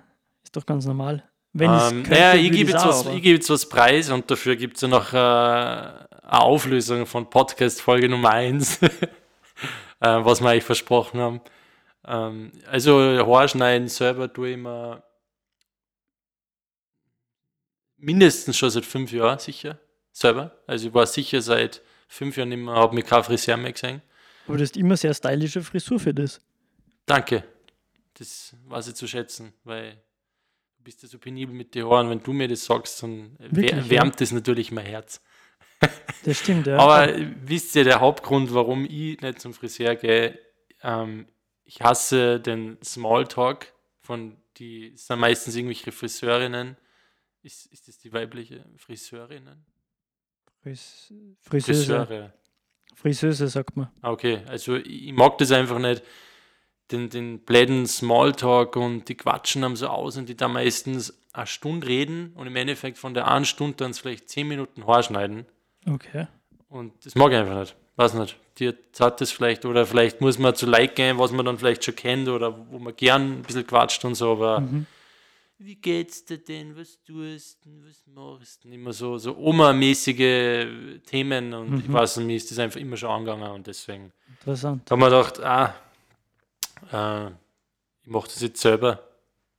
Ist 0.44 0.56
doch 0.56 0.66
ganz 0.66 0.86
normal. 0.86 1.28
Wenn 1.54 1.72
ähm, 1.72 2.04
könnte, 2.04 2.10
naja, 2.12 2.36
ich 2.36 2.52
gebe, 2.52 2.72
jetzt 2.72 2.86
was, 2.86 3.06
ich 3.06 3.22
gebe 3.22 3.36
jetzt 3.36 3.50
was 3.50 3.68
preis 3.68 4.10
und 4.10 4.30
dafür 4.30 4.56
gibt 4.56 4.76
es 4.76 4.82
ja 4.82 4.88
noch 4.88 5.14
äh, 5.14 5.18
eine 5.18 6.08
Auflösung 6.42 7.06
von 7.06 7.30
Podcast 7.30 7.82
Folge 7.82 8.10
Nummer 8.10 8.32
1, 8.32 8.82
äh, 8.82 8.98
was 10.00 10.42
wir 10.42 10.50
eigentlich 10.50 10.64
versprochen 10.66 11.20
haben. 11.20 11.42
Ähm, 12.06 12.52
also 12.70 13.00
Haarschneiden 13.26 13.88
selber 13.88 14.32
tue 14.32 14.50
ich 14.50 14.54
immer 14.56 15.04
mindestens 17.98 18.58
schon 18.58 18.70
seit 18.70 18.86
fünf 18.86 19.12
Jahren 19.12 19.40
sicher 19.40 19.80
selber. 20.12 20.52
Also 20.68 20.90
ich 20.90 20.94
war 20.94 21.06
sicher 21.08 21.42
seit 21.42 21.82
fünf 22.08 22.38
Jahren 22.38 22.50
nicht 22.50 22.60
mehr, 22.60 22.76
habe 22.76 22.96
mich 22.96 23.06
kein 23.06 23.24
Friseur 23.24 23.58
mehr 23.58 23.72
gesehen. 23.72 24.02
Aber 24.48 24.58
du 24.58 24.64
hast 24.64 24.78
immer 24.78 24.98
sehr 24.98 25.14
stylische 25.14 25.62
Frisur 25.62 26.00
für 26.00 26.14
das. 26.14 26.40
Danke. 27.06 27.44
Das 28.14 28.56
weiß 28.66 28.88
ich 28.90 28.96
zu 28.96 29.08
schätzen, 29.08 29.54
weil 29.64 29.94
du 30.78 30.84
bist 30.84 31.04
ja 31.04 31.10
so 31.10 31.20
penibel 31.20 31.54
mit 31.54 31.76
den 31.76 31.86
Haaren. 31.86 32.10
Wenn 32.10 32.24
du 32.24 32.34
mir 32.34 32.48
das 32.48 32.66
sagst, 32.66 33.04
dann 33.04 33.36
Wirklich, 33.40 33.90
wärmt 33.90 34.16
ja? 34.16 34.20
das 34.20 34.32
natürlich 34.32 34.72
mein 34.72 34.86
Herz. 34.86 35.22
Das 36.24 36.40
stimmt, 36.40 36.68
ja. 36.68 36.78
Aber 36.78 37.14
wisst 37.46 37.76
ihr, 37.76 37.84
der 37.84 38.02
Hauptgrund, 38.02 38.54
warum 38.54 38.86
ich 38.86 39.22
nicht 39.22 39.40
zum 39.40 39.54
Friseur 39.54 39.96
gehe, 39.96 40.38
ähm, 40.82 41.28
ich 41.64 41.82
hasse 41.82 42.40
den 42.40 42.78
Smalltalk 42.84 43.74
von, 44.02 44.36
die 44.58 44.94
sind 44.96 45.20
meistens 45.20 45.56
irgendwelche 45.56 45.92
Friseurinnen. 45.92 46.76
Ist, 47.44 47.68
ist 47.68 47.88
das 47.88 47.98
die 48.00 48.12
weibliche 48.12 48.66
Friseurinnen? 48.78 49.66
Fris 50.62 51.14
Friseuse. 51.42 52.06
Friseure. 52.06 52.34
Friseuse 53.02 53.48
sagt 53.48 53.78
man. 53.78 53.90
Okay, 54.02 54.40
also 54.48 54.76
ich 54.76 55.14
mag 55.14 55.38
das 55.38 55.52
einfach 55.52 55.80
nicht. 55.80 56.02
den, 56.92 57.10
den 57.10 57.40
bläden 57.40 57.86
Smalltalk 57.86 58.76
und 58.76 59.08
die 59.10 59.16
quatschen 59.16 59.64
am 59.64 59.76
so 59.76 59.88
aus 59.88 60.18
und 60.18 60.30
die 60.30 60.36
da 60.38 60.48
meistens 60.48 61.14
eine 61.34 61.46
Stunde 61.46 61.86
reden 61.86 62.32
und 62.36 62.48
im 62.48 62.56
Endeffekt 62.56 62.98
von 62.98 63.14
der 63.14 63.28
einen 63.28 63.46
Stunde 63.46 63.76
dann 63.78 63.94
vielleicht 63.94 64.30
zehn 64.30 64.48
Minuten 64.48 64.88
Haarschneiden. 64.88 65.46
Okay. 65.88 66.28
Und 66.70 66.94
das 67.06 67.14
mag 67.16 67.32
ich 67.32 67.38
einfach 67.38 67.60
nicht. 67.60 67.76
Weiß 67.98 68.14
nicht. 68.14 68.38
Dir 68.58 68.74
hat 69.00 69.22
das 69.22 69.32
vielleicht, 69.32 69.66
oder 69.66 69.86
vielleicht 69.86 70.22
muss 70.22 70.40
man 70.40 70.56
zu 70.56 70.66
Like 70.66 70.96
gehen, 70.96 71.20
was 71.20 71.32
man 71.32 71.46
dann 71.46 71.58
vielleicht 71.60 71.84
schon 71.84 71.96
kennt 71.96 72.28
oder 72.30 72.58
wo 72.72 72.80
man 72.80 72.96
gern 72.96 73.40
ein 73.40 73.42
bisschen 73.44 73.68
quatscht 73.68 74.04
und 74.06 74.16
so, 74.16 74.32
aber 74.32 74.62
Mhm. 74.62 74.86
Wie 75.60 75.76
geht's 75.76 76.24
dir 76.26 76.38
denn? 76.38 76.76
Was 76.78 77.02
tust 77.04 77.66
du? 77.66 77.70
Was 77.88 78.04
machst 78.08 78.64
du? 78.64 78.70
Immer 78.70 78.94
so, 78.94 79.18
so 79.18 79.36
Oma-mäßige 79.38 81.02
Themen 81.06 81.54
und 81.54 81.70
Mhm. 81.72 81.80
ich 81.80 81.92
weiß 81.92 82.18
nicht, 82.18 82.28
mir 82.28 82.36
ist 82.36 82.52
das 82.52 82.60
einfach 82.60 82.80
immer 82.80 82.98
schon 82.98 83.10
angegangen 83.10 83.50
und 83.52 83.68
deswegen 83.68 84.12
Interessant. 84.30 84.84
da 84.90 84.92
haben 84.94 85.00
wir 85.02 85.10
gedacht, 85.10 85.40
ah, 85.42 85.74
äh, 86.92 87.32
ich 88.04 88.08
mache 88.12 88.28
das 88.28 88.42
jetzt 88.42 88.62
selber. 88.62 89.04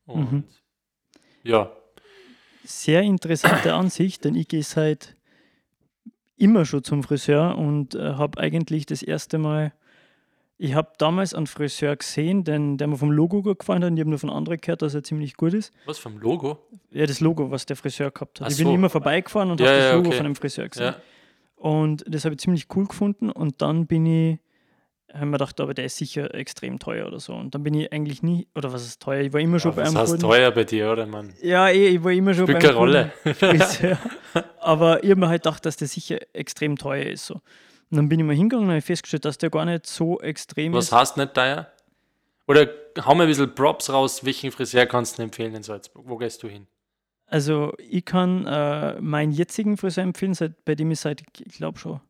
Und 0.06 0.32
Mhm. 0.32 0.44
ja, 1.42 1.70
Sehr 2.64 3.02
interessante 3.02 3.72
Ansicht, 3.74 4.24
denn 4.24 4.34
ich 4.34 4.46
gehe 4.48 4.62
seit 4.62 5.16
immer 6.36 6.64
schon 6.66 6.84
zum 6.84 7.02
Friseur 7.02 7.56
und 7.58 7.94
äh, 7.94 8.14
habe 8.14 8.38
eigentlich 8.38 8.84
das 8.86 9.02
erste 9.02 9.38
Mal, 9.38 9.72
ich 10.58 10.74
habe 10.74 10.90
damals 10.98 11.34
einen 11.34 11.46
Friseur 11.46 11.94
gesehen, 11.96 12.42
den, 12.44 12.76
der 12.78 12.88
mir 12.88 12.96
vom 12.96 13.10
Logo 13.12 13.42
gut 13.42 13.60
gefallen 13.60 13.82
hat 13.84 13.90
und 13.92 13.96
ich 13.96 14.00
habe 14.00 14.10
nur 14.10 14.18
von 14.18 14.30
anderen 14.30 14.60
gehört, 14.60 14.82
dass 14.82 14.92
er 14.94 15.02
ziemlich 15.04 15.36
gut 15.36 15.54
ist. 15.54 15.72
was 15.86 15.98
vom 15.98 16.18
Logo? 16.18 16.58
Ja, 16.90 17.06
das 17.06 17.20
Logo, 17.20 17.50
was 17.50 17.64
der 17.66 17.76
Friseur 17.76 18.10
gehabt 18.10 18.40
hat. 18.40 18.46
Ach 18.48 18.50
ich 18.50 18.56
bin 18.58 18.66
so. 18.66 18.74
immer 18.74 18.90
vorbeigefahren 18.90 19.50
und 19.52 19.60
Ja, 19.60 19.66
habe 19.68 19.76
das 19.78 19.84
ja, 19.86 19.94
Logo 19.94 20.08
okay. 20.08 20.16
von 20.16 20.24
dem 20.24 20.34
Friseur 20.36 20.68
gesehen. 20.68 20.86
Ja, 20.86 20.96
Und 21.56 22.04
das 22.08 22.24
habe 22.24 22.34
ich 22.34 22.40
ziemlich 22.40 22.66
cool 22.74 22.86
gefunden. 22.86 23.30
Und 23.30 23.62
dann 23.62 23.86
bin 23.86 24.04
ich, 24.06 24.38
habe 25.14 25.26
mir 25.26 25.32
gedacht, 25.32 25.60
aber 25.60 25.74
der 25.74 25.84
ist 25.86 25.96
sicher 25.96 26.34
extrem 26.34 26.78
teuer 26.78 27.06
oder 27.06 27.20
so. 27.20 27.34
Und 27.34 27.54
dann 27.54 27.62
bin 27.62 27.74
ich 27.74 27.92
eigentlich 27.92 28.22
nie, 28.22 28.46
oder 28.56 28.72
was 28.72 28.84
ist 28.84 29.00
teuer? 29.00 29.20
Ich 29.22 29.32
war 29.32 29.40
immer 29.40 29.58
schon 29.60 29.74
bei 29.74 29.82
was 29.82 29.88
einem 29.90 29.98
heißt 29.98 30.10
guten- 30.12 30.22
teuer 30.22 30.50
bei 30.50 30.64
dir, 30.64 30.90
oder 30.90 31.06
Mann? 31.06 31.32
Ja, 31.40 31.68
eh, 31.68 31.88
ich 31.88 32.02
war 32.04 32.12
immer 32.12 32.34
schon 32.34 32.44
Spielt 32.46 32.58
beim 32.58 32.66
keine 32.66 32.78
Rolle. 32.78 33.12
Friseur. 33.34 33.98
Aber 34.60 35.02
ich 35.04 35.10
habe 35.10 35.20
mir 35.20 35.28
halt 35.28 35.42
gedacht, 35.44 35.64
dass 35.64 35.76
der 35.76 35.88
sicher 35.88 36.18
extrem 36.34 36.76
teuer 36.76 37.06
ist. 37.06 37.26
So. 37.26 37.40
Und 37.90 37.96
dann 37.96 38.08
bin 38.08 38.20
ich 38.20 38.26
mal 38.26 38.34
hingegangen 38.36 38.66
und 38.68 38.72
habe 38.72 38.82
festgestellt, 38.82 39.24
dass 39.24 39.38
der 39.38 39.50
gar 39.50 39.64
nicht 39.64 39.86
so 39.86 40.20
extrem 40.20 40.72
Was 40.72 40.86
ist. 40.86 40.92
heißt 40.92 41.16
nicht 41.16 41.34
teuer? 41.34 41.70
Oder 42.46 42.68
hau 43.04 43.14
mir 43.14 43.24
ein 43.24 43.28
bisschen 43.28 43.54
Props 43.54 43.90
raus, 43.90 44.24
welchen 44.24 44.50
Friseur 44.52 44.86
kannst 44.86 45.18
du 45.18 45.22
empfehlen 45.22 45.54
in 45.54 45.62
Salzburg? 45.62 46.04
Wo 46.06 46.16
gehst 46.16 46.42
du 46.42 46.48
hin? 46.48 46.66
Also 47.26 47.74
ich 47.78 48.04
kann 48.04 48.46
äh, 48.46 49.00
meinen 49.00 49.32
jetzigen 49.32 49.76
Friseur 49.76 50.04
empfehlen, 50.04 50.34
seit, 50.34 50.64
bei 50.64 50.74
dem 50.74 50.90
ich 50.90 51.00
seit, 51.00 51.22
ich 51.38 51.56
glaube 51.56 51.78
schon 51.78 52.00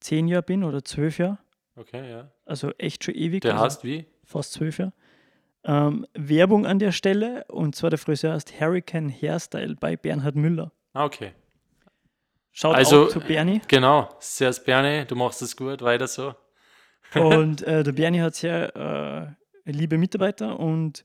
zehn 0.00 0.26
Jahre 0.26 0.42
bin 0.42 0.64
oder 0.64 0.84
zwölf 0.84 1.18
Jahre. 1.18 1.38
Okay, 1.76 2.10
ja. 2.10 2.30
Also 2.44 2.70
echt 2.78 3.04
schon 3.04 3.14
ewig. 3.14 3.42
Der 3.42 3.52
also 3.52 3.64
heißt 3.64 3.84
wie? 3.84 4.06
fast 4.24 4.52
zwölf 4.52 4.78
Jahre. 4.78 4.92
Ähm, 5.64 6.06
Werbung 6.14 6.66
an 6.66 6.78
der 6.78 6.92
Stelle 6.92 7.44
und 7.48 7.74
zwar 7.74 7.90
der 7.90 7.98
Friseur 7.98 8.34
heißt 8.34 8.60
Hurricane 8.60 9.10
Hairstyle 9.10 9.76
bei 9.76 9.96
Bernhard 9.96 10.34
Müller. 10.36 10.72
Ah, 10.92 11.04
okay. 11.04 11.32
Schaut 12.56 12.76
Also- 12.76 13.06
zu 13.06 13.18
Bernie. 13.20 13.60
Genau, 13.66 14.08
sehr 14.20 14.52
Bernie, 14.64 15.04
du 15.06 15.16
machst 15.16 15.42
es 15.42 15.56
gut, 15.56 15.82
weiter 15.82 16.06
so. 16.06 16.34
Und 17.14 17.62
äh, 17.62 17.82
der 17.82 17.92
Bernie 17.92 18.20
hat 18.20 18.36
sehr 18.36 19.36
äh, 19.66 19.70
liebe 19.70 19.98
Mitarbeiter 19.98 20.58
und 20.58 21.04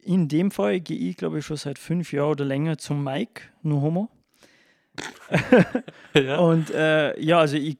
in 0.00 0.28
dem 0.28 0.50
Fall 0.50 0.80
gehe 0.80 0.98
ich, 1.10 1.16
glaube 1.16 1.38
ich, 1.38 1.46
schon 1.46 1.56
seit 1.56 1.78
fünf 1.78 2.12
Jahren 2.12 2.30
oder 2.30 2.44
länger 2.44 2.76
zum 2.78 3.02
Mike, 3.04 3.42
no 3.62 3.80
homo. 3.82 4.08
ja. 6.14 6.38
Und 6.38 6.70
äh, 6.70 7.18
ja, 7.20 7.38
also 7.38 7.56
ich, 7.56 7.78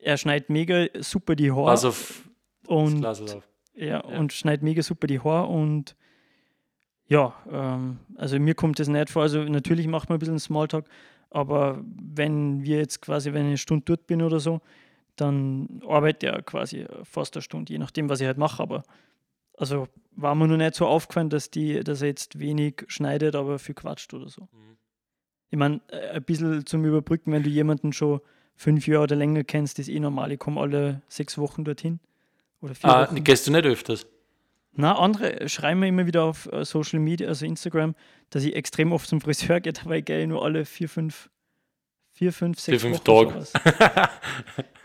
er 0.00 0.16
schneidet 0.16 0.50
mega 0.50 0.86
super 1.00 1.34
die 1.34 1.50
Haare 1.50 1.66
Pass 1.66 1.84
auf 1.84 2.28
und, 2.66 3.04
auf. 3.04 3.48
ja, 3.74 4.00
und 4.00 4.32
schneidet 4.32 4.62
mega 4.62 4.82
super 4.82 5.06
die 5.06 5.20
Haare 5.20 5.46
und 5.48 5.96
ja, 7.06 7.34
ähm, 7.50 7.98
also 8.16 8.38
mir 8.38 8.54
kommt 8.54 8.78
das 8.78 8.88
nicht 8.88 9.10
vor. 9.10 9.22
Also 9.22 9.42
natürlich 9.44 9.86
macht 9.88 10.08
man 10.08 10.16
ein 10.16 10.20
bisschen 10.20 10.38
Smalltalk, 10.38 10.86
aber 11.30 11.82
wenn 11.84 12.62
wir 12.62 12.78
jetzt 12.78 13.00
quasi, 13.02 13.32
wenn 13.32 13.42
ich 13.42 13.48
eine 13.48 13.58
Stunde 13.58 13.84
dort 13.84 14.06
bin 14.06 14.22
oder 14.22 14.40
so, 14.40 14.60
dann 15.16 15.82
arbeitet 15.86 16.22
er 16.24 16.42
quasi 16.42 16.86
fast 17.02 17.36
eine 17.36 17.42
Stunde, 17.42 17.72
je 17.72 17.78
nachdem, 17.78 18.08
was 18.08 18.20
ich 18.20 18.26
halt 18.26 18.38
mache. 18.38 18.62
Aber 18.62 18.82
also 19.56 19.88
war 20.12 20.34
mir 20.34 20.46
noch 20.46 20.56
nicht 20.56 20.74
so 20.74 20.86
aufgefallen, 20.86 21.28
dass, 21.30 21.50
die, 21.50 21.80
dass 21.82 22.02
er 22.02 22.08
jetzt 22.08 22.38
wenig 22.38 22.84
schneidet, 22.88 23.34
aber 23.34 23.58
viel 23.58 23.74
quatscht 23.74 24.14
oder 24.14 24.28
so. 24.28 24.42
Mhm. 24.42 24.76
Ich 25.50 25.58
meine, 25.58 25.80
äh, 25.88 26.10
ein 26.10 26.22
bisschen 26.22 26.66
zum 26.66 26.84
Überbrücken, 26.84 27.32
wenn 27.32 27.42
du 27.42 27.48
jemanden 27.50 27.92
schon 27.92 28.20
fünf 28.54 28.86
Jahre 28.86 29.04
oder 29.04 29.16
länger 29.16 29.44
kennst, 29.44 29.78
ist 29.78 29.88
eh 29.88 29.98
normal. 30.00 30.32
Ich 30.32 30.38
komme 30.38 30.60
alle 30.60 31.02
sechs 31.08 31.38
Wochen 31.38 31.64
dorthin. 31.64 32.00
Oder 32.60 32.74
vier 32.74 32.90
Ah, 32.90 33.06
Wochen. 33.08 33.22
gehst 33.24 33.46
du 33.46 33.52
nicht 33.52 33.64
öfters? 33.66 34.06
Na, 34.72 34.96
andere 34.96 35.48
schreiben 35.48 35.80
mir 35.80 35.88
immer 35.88 36.06
wieder 36.06 36.24
auf 36.24 36.50
äh, 36.52 36.64
Social 36.64 37.00
Media, 37.00 37.28
also 37.28 37.44
Instagram, 37.44 37.94
dass 38.30 38.44
ich 38.44 38.54
extrem 38.54 38.92
oft 38.92 39.08
zum 39.08 39.20
Friseur 39.20 39.60
gehe, 39.60 39.72
dabei 39.84 40.00
gehe 40.00 40.22
ich 40.22 40.28
nur 40.28 40.44
alle 40.44 40.64
vier, 40.64 40.88
fünf, 40.88 41.30
vier, 42.12 42.32
fünf, 42.32 42.60
sechs 42.60 42.82
fünf 42.82 43.06
Wochen. 43.06 43.44
Tage. 43.44 43.46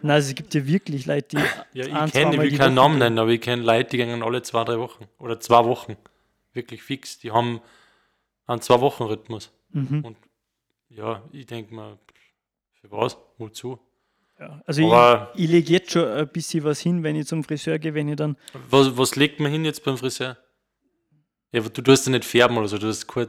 Nein, 0.02 0.12
also 0.12 0.30
es 0.30 0.36
gibt 0.36 0.54
ja 0.54 0.66
wirklich 0.66 1.06
Leute, 1.06 1.38
die 1.38 1.80
Ja, 1.80 2.06
ich 2.06 2.14
kenne, 2.14 2.36
ich 2.36 2.52
will 2.52 2.58
keinen 2.58 2.76
Namen 2.76 2.98
nennen, 2.98 3.20
aber 3.20 3.30
ich 3.30 3.42
kenne 3.42 3.64
Leute, 3.64 3.92
die 3.92 3.98
gehen 3.98 4.24
alle 4.24 4.42
zwei, 4.42 4.64
drei 4.64 4.80
Wochen. 4.80 5.06
Oder 5.20 5.40
zwei 5.40 5.64
Wochen. 5.66 5.96
Wirklich 6.54 6.84
fix. 6.84 7.20
Die 7.20 7.32
haben 7.32 7.62
einen 8.46 8.62
Zwei-Wochen-Rhythmus. 8.62 9.52
Mhm. 9.72 10.16
Ja, 10.90 11.24
ich 11.32 11.46
denke 11.46 11.74
mal, 11.74 11.98
für 12.74 12.92
was? 12.92 13.18
Wozu? 13.38 13.80
Ja. 14.44 14.62
Also 14.66 14.84
Aber 14.92 15.32
ich, 15.36 15.46
ich 15.46 15.50
lege 15.52 15.72
jetzt 15.74 15.92
schon 15.92 16.06
ein 16.08 16.28
bisschen 16.28 16.64
was 16.64 16.80
hin, 16.80 17.02
wenn 17.04 17.16
ich 17.16 17.28
zum 17.28 17.44
Friseur 17.44 17.80
gehe, 17.80 17.94
wenn 17.94 18.10
ich 18.10 18.16
dann 18.18 18.36
was, 18.70 18.98
was 18.98 19.16
legt 19.16 19.40
man 19.40 19.52
hin 19.52 19.64
jetzt 19.66 19.84
beim 19.86 19.98
Friseur? 19.98 20.38
Ja, 21.52 21.62
du 21.62 21.82
tust 21.82 22.06
ja 22.08 22.12
nicht 22.12 22.26
färben 22.26 22.58
oder 22.58 22.68
so, 22.68 22.78
du 22.78 22.88
hast 22.88 23.08
kur 23.08 23.28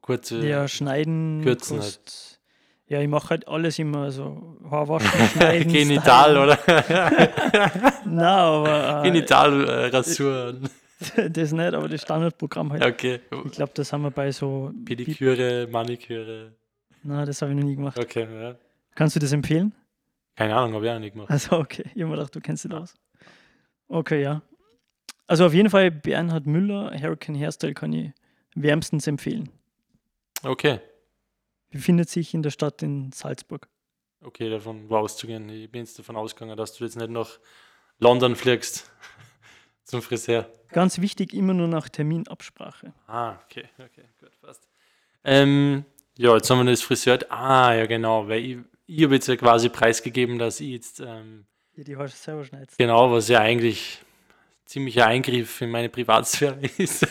kurze. 0.00 0.46
ja, 0.46 0.68
schneiden, 0.68 1.40
kürzen 1.42 1.78
kost- 1.78 2.38
ja, 2.86 3.00
ich 3.00 3.08
mache 3.08 3.30
halt 3.30 3.46
alles 3.48 3.78
immer, 3.78 4.02
also 4.02 4.56
Haarwaschen, 4.70 5.10
schneiden, 5.32 5.72
Genital, 5.72 6.36
oder? 6.38 6.58
Nein, 8.04 8.18
aber 8.18 9.00
äh, 9.00 9.08
Genitalrasur. 9.08 10.54
das 11.30 11.52
nicht, 11.52 11.74
aber 11.74 11.88
das 11.88 12.02
Standardprogramm 12.02 12.72
halt. 12.72 12.84
okay. 12.84 13.20
Ich 13.46 13.52
glaube, 13.52 13.72
das 13.74 13.92
haben 13.92 14.02
wir 14.02 14.10
bei 14.10 14.30
so. 14.32 14.72
Pediküre, 14.84 15.66
Maniküre. 15.70 16.52
Nein, 17.02 17.26
das 17.26 17.40
habe 17.42 17.52
ich 17.52 17.58
noch 17.58 17.64
nie 17.64 17.76
gemacht. 17.76 17.98
Okay, 17.98 18.26
ja. 18.42 18.54
Kannst 18.94 19.16
du 19.16 19.20
das 19.20 19.32
empfehlen? 19.32 19.72
Keine 20.40 20.56
Ahnung, 20.56 20.72
habe 20.72 20.86
ich 20.86 20.90
auch 20.90 20.98
nicht 20.98 21.12
gemacht. 21.12 21.28
Also, 21.28 21.58
okay. 21.58 21.82
Ich 21.94 22.00
habe 22.00 22.06
mir 22.06 22.16
gedacht, 22.16 22.34
du 22.34 22.40
kennst 22.40 22.64
dich 22.64 22.72
aus. 22.72 22.94
Okay, 23.88 24.22
ja. 24.22 24.40
Also, 25.26 25.44
auf 25.44 25.52
jeden 25.52 25.68
Fall 25.68 25.90
Bernhard 25.90 26.46
Müller, 26.46 26.98
Hurricane 26.98 27.38
Hairstyle 27.38 27.74
kann 27.74 27.92
ich 27.92 28.10
wärmstens 28.54 29.06
empfehlen. 29.06 29.50
Okay. 30.42 30.80
Befindet 31.68 32.08
sich 32.08 32.32
in 32.32 32.42
der 32.42 32.48
Stadt 32.48 32.80
in 32.82 33.12
Salzburg. 33.12 33.68
Okay, 34.22 34.48
davon 34.48 34.88
war 34.88 35.00
auszugehen. 35.02 35.46
Ich 35.50 35.70
bin 35.70 35.82
jetzt 35.82 35.98
davon 35.98 36.16
ausgegangen, 36.16 36.56
dass 36.56 36.72
du 36.72 36.84
jetzt 36.84 36.96
nicht 36.96 37.10
nach 37.10 37.38
London 37.98 38.34
fliegst 38.34 38.90
zum 39.84 40.00
Friseur. 40.00 40.50
Ganz 40.70 41.02
wichtig, 41.02 41.34
immer 41.34 41.52
nur 41.52 41.68
nach 41.68 41.90
Terminabsprache. 41.90 42.94
Ah, 43.06 43.36
okay, 43.44 43.68
okay, 43.78 44.08
gut, 44.18 44.40
passt. 44.40 44.66
Ähm, 45.22 45.84
ja, 46.16 46.34
jetzt 46.34 46.48
haben 46.48 46.64
wir 46.64 46.70
das 46.70 46.80
Friseur. 46.80 47.18
Ah, 47.28 47.74
ja, 47.74 47.84
genau, 47.84 48.26
weil 48.26 48.42
ich, 48.42 48.58
ich 48.96 49.04
habe 49.04 49.14
jetzt 49.14 49.28
ja 49.28 49.36
quasi 49.36 49.68
preisgegeben, 49.68 50.38
dass 50.38 50.60
ich 50.60 50.70
jetzt, 50.70 51.00
ähm, 51.00 51.44
Ja, 51.76 51.84
die 51.84 51.96
Haare 51.96 52.08
selber 52.08 52.44
schneidest. 52.44 52.76
genau, 52.78 53.10
was 53.12 53.28
ja 53.28 53.40
eigentlich 53.40 54.00
ziemlicher 54.64 55.06
Eingriff 55.06 55.60
in 55.60 55.70
meine 55.70 55.88
Privatsphäre 55.88 56.58
ist. 56.78 57.06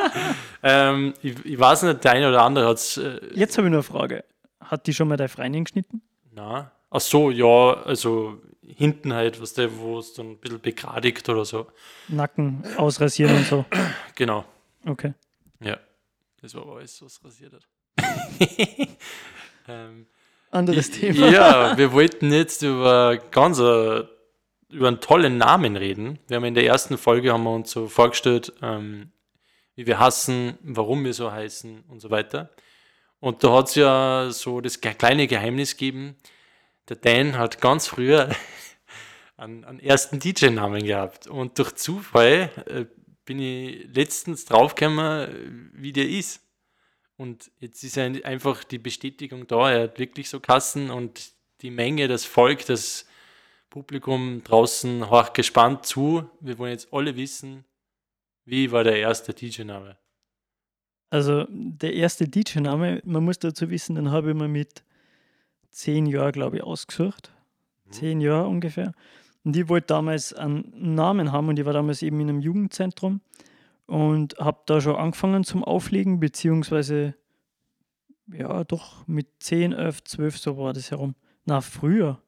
ähm, 0.62 1.14
ich, 1.22 1.44
ich 1.44 1.58
weiß 1.58 1.82
nicht, 1.84 2.04
der 2.04 2.12
eine 2.12 2.28
oder 2.28 2.42
andere 2.42 2.68
hat 2.68 2.76
es. 2.78 2.96
Äh, 2.96 3.20
Jetzt 3.34 3.56
habe 3.58 3.68
ich 3.68 3.72
noch 3.72 3.78
eine 3.78 3.82
Frage. 3.82 4.24
Hat 4.60 4.86
die 4.86 4.94
schon 4.94 5.08
mal 5.08 5.16
deine 5.16 5.28
Freundin 5.28 5.64
geschnitten? 5.64 6.02
na, 6.32 6.72
ach 6.90 7.00
so, 7.00 7.30
ja, 7.30 7.74
also 7.84 8.40
hinten 8.66 9.12
halt, 9.12 9.40
was 9.40 9.52
der, 9.54 9.76
wo 9.78 9.98
es 9.98 10.14
dann 10.14 10.30
ein 10.32 10.38
bisschen 10.38 10.60
begradigt 10.60 11.28
oder 11.28 11.44
so. 11.44 11.66
Nacken 12.08 12.64
ausrasieren 12.76 13.36
und 13.36 13.46
so. 13.46 13.64
Genau. 14.16 14.44
Okay. 14.86 15.12
Ja, 15.60 15.78
das 16.40 16.54
war 16.54 16.62
aber 16.62 16.76
alles, 16.76 17.00
was 17.02 17.22
rasiert 17.24 17.52
hat. 17.54 17.66
ähm, 19.68 20.06
Anderes 20.54 20.92
Thema. 20.92 21.28
Ja, 21.30 21.76
wir 21.76 21.92
wollten 21.92 22.32
jetzt 22.32 22.62
über 22.62 23.18
ganz 23.32 23.58
äh, 23.58 24.04
über 24.68 24.88
einen 24.88 25.00
tollen 25.00 25.36
Namen 25.36 25.76
reden. 25.76 26.20
Wir 26.28 26.36
haben 26.36 26.44
in 26.44 26.54
der 26.54 26.64
ersten 26.64 26.96
Folge 26.96 27.32
haben 27.32 27.42
wir 27.42 27.50
uns 27.50 27.72
so 27.72 27.88
vorgestellt, 27.88 28.52
ähm, 28.62 29.10
wie 29.74 29.86
wir 29.86 29.98
hassen, 29.98 30.56
warum 30.62 31.04
wir 31.04 31.12
so 31.12 31.32
heißen 31.32 31.82
und 31.88 31.98
so 31.98 32.10
weiter. 32.10 32.50
Und 33.18 33.42
da 33.42 33.52
hat 33.52 33.68
es 33.70 33.74
ja 33.74 34.28
so 34.30 34.60
das 34.60 34.80
kleine 34.80 35.26
Geheimnis 35.26 35.72
gegeben. 35.72 36.14
Der 36.88 36.96
Dan 36.96 37.36
hat 37.36 37.60
ganz 37.60 37.88
früher 37.88 38.28
einen, 39.36 39.64
einen 39.64 39.80
ersten 39.80 40.20
DJ-Namen 40.20 40.84
gehabt. 40.84 41.26
Und 41.26 41.58
durch 41.58 41.74
Zufall 41.74 42.50
äh, 42.66 42.84
bin 43.24 43.40
ich 43.40 43.88
letztens 43.92 44.44
draufgekommen, 44.44 45.70
wie 45.74 45.92
der 45.92 46.08
ist. 46.08 46.43
Und 47.16 47.50
jetzt 47.60 47.82
ist 47.84 47.96
ein- 47.98 48.24
einfach 48.24 48.64
die 48.64 48.78
Bestätigung 48.78 49.46
da. 49.46 49.70
Er 49.70 49.82
hat 49.84 49.98
wirklich 49.98 50.28
so 50.28 50.40
Kassen 50.40 50.90
und 50.90 51.32
die 51.62 51.70
Menge, 51.70 52.08
das 52.08 52.24
Volk, 52.24 52.66
das 52.66 53.06
Publikum 53.70 54.42
draußen 54.44 55.08
horcht 55.10 55.34
gespannt 55.34 55.86
zu. 55.86 56.28
Wir 56.40 56.58
wollen 56.58 56.72
jetzt 56.72 56.92
alle 56.92 57.16
wissen, 57.16 57.64
Wie 58.46 58.70
war 58.72 58.84
der 58.84 58.98
erste 58.98 59.32
DJ-Name? 59.32 59.96
Also 61.08 61.46
der 61.48 61.94
erste 61.94 62.28
DJ-Name, 62.28 63.00
man 63.04 63.24
muss 63.24 63.38
dazu 63.38 63.70
wissen, 63.70 63.94
den 63.94 64.10
habe 64.10 64.30
ich 64.30 64.36
mir 64.36 64.48
mit 64.48 64.82
zehn 65.70 66.04
Jahren, 66.06 66.32
glaube 66.32 66.56
ich, 66.58 66.62
ausgesucht. 66.62 67.32
Mhm. 67.86 67.92
Zehn 67.92 68.20
Jahre 68.20 68.46
ungefähr. 68.48 68.92
Und 69.44 69.56
ich 69.56 69.68
wollte 69.68 69.86
damals 69.88 70.32
einen 70.34 70.94
Namen 70.94 71.32
haben 71.32 71.48
und 71.48 71.58
ich 71.58 71.64
war 71.64 71.72
damals 71.72 72.02
eben 72.02 72.20
in 72.20 72.28
einem 72.28 72.40
Jugendzentrum 72.40 73.20
und 73.86 74.36
habe 74.38 74.60
da 74.66 74.80
schon 74.80 74.96
angefangen 74.96 75.44
zum 75.44 75.64
Auflegen, 75.64 76.20
beziehungsweise 76.20 77.14
ja, 78.32 78.64
doch 78.64 79.06
mit 79.06 79.26
10, 79.40 79.72
11, 79.72 80.04
12 80.04 80.38
so 80.38 80.56
war 80.56 80.72
das 80.72 80.90
herum. 80.90 81.14
Na, 81.44 81.60
früher. 81.60 82.20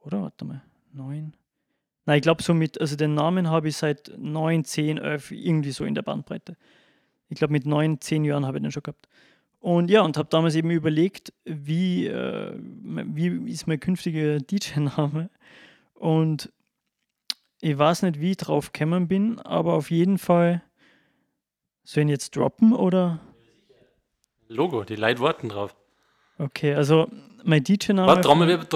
Oder? 0.00 0.22
Warte 0.22 0.44
mal. 0.44 0.62
9. 0.92 1.34
Nein, 2.06 2.16
ich 2.16 2.22
glaube 2.22 2.42
so 2.42 2.54
mit, 2.54 2.80
also 2.80 2.96
den 2.96 3.14
Namen 3.14 3.50
habe 3.50 3.68
ich 3.68 3.76
seit 3.76 4.12
9, 4.16 4.64
10, 4.64 4.98
11, 4.98 5.30
irgendwie 5.32 5.72
so 5.72 5.84
in 5.84 5.94
der 5.94 6.02
Bandbreite. 6.02 6.56
Ich 7.28 7.36
glaube 7.36 7.52
mit 7.52 7.66
9, 7.66 8.00
10 8.00 8.24
Jahren 8.24 8.46
habe 8.46 8.58
ich 8.58 8.62
den 8.62 8.72
schon 8.72 8.82
gehabt. 8.82 9.08
Und 9.60 9.90
ja, 9.90 10.02
und 10.02 10.16
habe 10.16 10.28
damals 10.30 10.54
eben 10.54 10.70
überlegt, 10.70 11.32
wie, 11.44 12.06
äh, 12.06 12.54
wie 12.56 13.50
ist 13.50 13.66
mein 13.66 13.80
künftiger 13.80 14.38
DJ-Name. 14.38 15.30
Und 15.94 16.52
ich 17.60 17.76
weiß 17.76 18.02
nicht, 18.02 18.20
wie 18.20 18.30
ich 18.30 18.36
drauf 18.36 18.72
gekommen 18.72 19.08
bin, 19.08 19.40
aber 19.40 19.74
auf 19.74 19.90
jeden 19.90 20.18
Fall 20.18 20.62
soll 21.88 22.02
ich 22.02 22.04
ihn 22.04 22.08
jetzt 22.10 22.36
droppen 22.36 22.74
oder? 22.74 23.18
Logo, 24.48 24.84
die 24.84 24.96
Leute 24.96 25.20
warten 25.20 25.48
drauf. 25.48 25.74
Okay, 26.36 26.74
also 26.74 27.08
mein 27.44 27.64
DJ-Name. 27.64 28.06
Warte, 28.06 28.20
Trommelwirbel. 28.20 28.66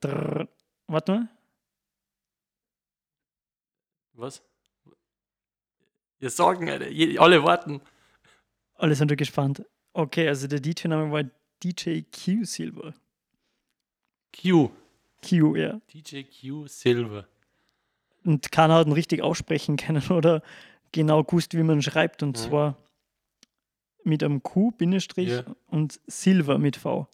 Drrr, 0.00 0.48
warte 0.86 1.12
mal. 1.12 1.28
Was? 4.14 4.42
Wir 6.20 6.30
sagen, 6.30 6.70
Alter, 6.70 6.86
alle 7.20 7.44
warten. 7.44 7.82
Alle 8.74 8.94
sind 8.94 9.14
gespannt. 9.16 9.64
Okay, 9.92 10.26
also 10.26 10.46
der 10.46 10.60
DJ-Name 10.60 11.12
war 11.12 11.24
DJ 11.62 12.00
Q 12.00 12.44
Silver. 12.44 12.94
Q. 14.32 14.70
Q, 15.22 15.56
ja. 15.56 15.80
DJ 15.92 16.22
Q 16.22 16.66
Silver. 16.66 17.28
Und 18.24 18.50
keiner 18.50 18.74
hat 18.74 18.86
ihn 18.86 18.92
richtig 18.92 19.22
aussprechen 19.22 19.76
können 19.76 20.02
oder 20.10 20.42
genau 20.92 21.24
gewusst, 21.24 21.54
wie 21.54 21.62
man 21.62 21.82
schreibt. 21.82 22.22
Und 22.22 22.36
Mhm. 22.36 22.42
zwar 22.42 22.76
mit 24.04 24.22
einem 24.22 24.42
Q, 24.42 24.70
Bindestrich 24.72 25.28
Ja. 25.28 25.44
und 25.66 26.00
Silver 26.06 26.58
mit 26.58 26.76
V. 26.76 27.08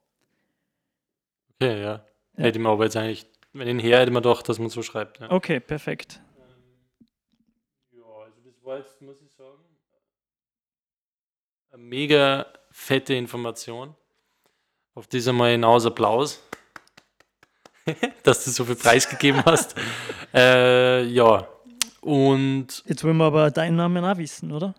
Okay, 1.61 1.81
ja. 1.81 2.05
Ja. 2.37 2.45
Hätte 2.45 2.59
man 2.59 2.73
aber 2.73 2.85
jetzt 2.85 2.97
eigentlich, 2.97 3.27
wenn 3.53 3.69
ihn 3.69 3.79
her, 3.79 4.01
hätte 4.01 4.11
man 4.11 4.23
doch, 4.23 4.43
dass 4.43 4.59
man 4.59 4.69
so 4.69 4.83
schreibt. 4.83 5.21
Ja. 5.21 5.31
Okay, 5.31 5.61
perfekt. 5.61 6.21
Ja, 7.93 8.03
also 8.25 8.41
das 8.45 8.65
war 8.65 8.79
jetzt, 8.79 9.01
muss 9.01 9.21
ich 9.23 9.31
sagen, 9.33 9.63
eine 11.71 11.83
mega 11.83 12.47
fette 12.71 13.15
Information. 13.15 13.95
Auf 14.95 15.09
dieser 15.09 15.33
mal 15.33 15.51
hinaus 15.51 15.87
Applaus, 15.87 16.41
dass 18.23 18.45
du 18.45 18.51
so 18.51 18.65
viel 18.65 18.77
Preis 18.77 19.09
gegeben 19.09 19.43
hast. 19.45 19.75
äh, 20.35 21.03
ja, 21.05 21.49
und 22.05 22.85
Jetzt 22.87 23.03
wollen 23.05 23.17
wir 23.17 23.25
aber 23.25 23.51
deinen 23.51 23.77
Namen 23.77 24.05
auch 24.05 24.17
wissen, 24.19 24.53
oder? 24.53 24.75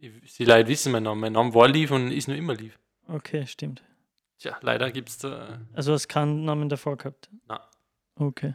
die 0.00 0.44
Leute 0.44 0.68
wissen 0.68 0.92
meinen 0.92 1.02
Namen. 1.04 1.20
Mein 1.20 1.32
Name 1.34 1.54
war 1.54 1.68
Lief 1.68 1.90
und 1.90 2.10
ist 2.10 2.26
nur 2.28 2.36
immer 2.36 2.54
Lief. 2.54 2.78
Okay, 3.06 3.46
stimmt. 3.46 3.82
Tja, 4.38 4.56
leider 4.62 4.90
gibt 4.90 5.10
es 5.10 5.18
da, 5.18 5.60
Also 5.74 5.92
hast 5.92 6.08
keinen 6.08 6.44
Namen 6.46 6.70
davor 6.70 6.96
gehabt? 6.96 7.28
Nein. 7.46 7.58
Okay. 8.16 8.54